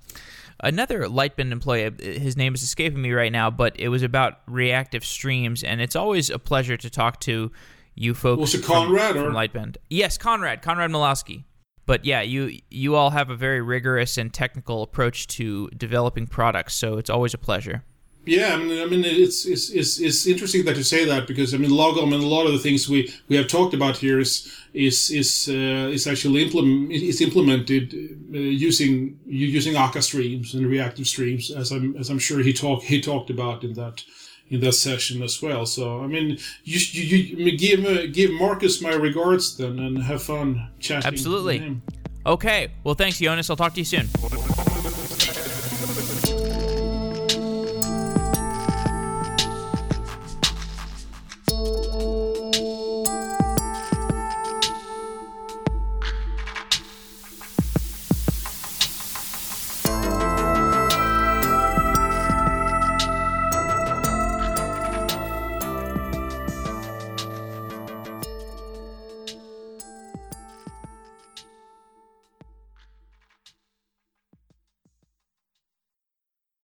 another 0.62 1.08
Lightbend 1.08 1.52
employee. 1.52 1.86
uh, 1.86 1.90
His 1.98 2.36
name 2.36 2.54
is 2.54 2.62
escaping 2.62 3.00
me 3.02 3.12
right 3.12 3.32
now, 3.32 3.50
but 3.50 3.78
it 3.78 3.88
was 3.88 4.02
about 4.02 4.38
reactive 4.46 5.04
streams, 5.04 5.62
and 5.62 5.80
it's 5.80 5.96
always 5.96 6.30
a 6.30 6.38
pleasure 6.38 6.76
to 6.76 6.90
talk 6.90 7.20
to 7.20 7.50
you 7.94 8.14
folks. 8.14 8.40
Was 8.40 8.54
it 8.54 8.64
from- 8.64 8.88
Konrad, 8.88 9.12
from, 9.14 9.24
or- 9.26 9.32
Lightbend? 9.32 9.76
Yes, 9.88 10.16
Konrad. 10.18 10.62
Konrad 10.62 10.90
Malawski. 10.90 11.44
But 11.86 12.04
yeah, 12.04 12.20
you 12.20 12.58
you 12.70 12.94
all 12.94 13.10
have 13.10 13.30
a 13.30 13.36
very 13.36 13.60
rigorous 13.60 14.16
and 14.16 14.32
technical 14.32 14.82
approach 14.82 15.26
to 15.28 15.68
developing 15.76 16.26
products, 16.28 16.74
so 16.74 16.98
it's 16.98 17.10
always 17.10 17.34
a 17.34 17.38
pleasure. 17.38 17.82
Yeah, 18.26 18.54
I 18.54 18.56
mean, 18.58 18.82
I 18.82 18.86
mean, 18.86 19.04
it's 19.04 19.46
it's 19.46 19.70
it's, 19.70 19.98
it's 19.98 20.26
interesting 20.26 20.64
that 20.66 20.76
you 20.76 20.82
say 20.82 21.06
that 21.06 21.26
because 21.26 21.54
I 21.54 21.56
mean, 21.56 21.70
Lagom 21.70 22.14
and 22.14 22.22
a 22.22 22.26
lot 22.26 22.46
of 22.46 22.52
the 22.52 22.58
things 22.58 22.88
we, 22.88 23.12
we 23.28 23.36
have 23.36 23.48
talked 23.48 23.72
about 23.72 23.96
here 23.96 24.20
is 24.20 24.52
is 24.74 25.10
is 25.10 25.48
uh, 25.48 25.88
is 25.90 26.06
actually 26.06 26.42
implement 26.42 26.92
is 26.92 27.20
implemented 27.22 27.94
uh, 28.34 28.38
using 28.38 29.18
using 29.26 29.74
Akka 29.74 30.02
streams 30.02 30.54
and 30.54 30.66
reactive 30.66 31.06
streams, 31.06 31.50
as 31.50 31.70
I'm 31.70 31.96
as 31.96 32.10
I'm 32.10 32.18
sure 32.18 32.40
he 32.40 32.52
talked 32.52 32.84
he 32.84 33.00
talked 33.00 33.30
about 33.30 33.64
in 33.64 33.72
that 33.74 34.04
in 34.50 34.60
that 34.60 34.74
session 34.74 35.22
as 35.22 35.40
well. 35.40 35.64
So 35.64 36.02
I 36.02 36.06
mean, 36.06 36.38
you 36.64 36.78
you, 36.92 37.16
you 37.16 37.36
I 37.36 37.44
mean, 37.44 37.56
give 37.56 37.84
uh, 37.86 38.06
give 38.06 38.32
Markus 38.32 38.82
my 38.82 38.92
regards 38.92 39.56
then, 39.56 39.78
and 39.78 40.02
have 40.02 40.22
fun 40.22 40.68
chatting. 40.78 41.08
Absolutely. 41.08 41.58
with 41.58 41.68
him. 41.68 41.82
Okay, 42.26 42.68
well, 42.84 42.94
thanks, 42.94 43.18
Jonas. 43.18 43.48
I'll 43.48 43.56
talk 43.56 43.72
to 43.72 43.80
you 43.80 43.86
soon. 43.86 44.08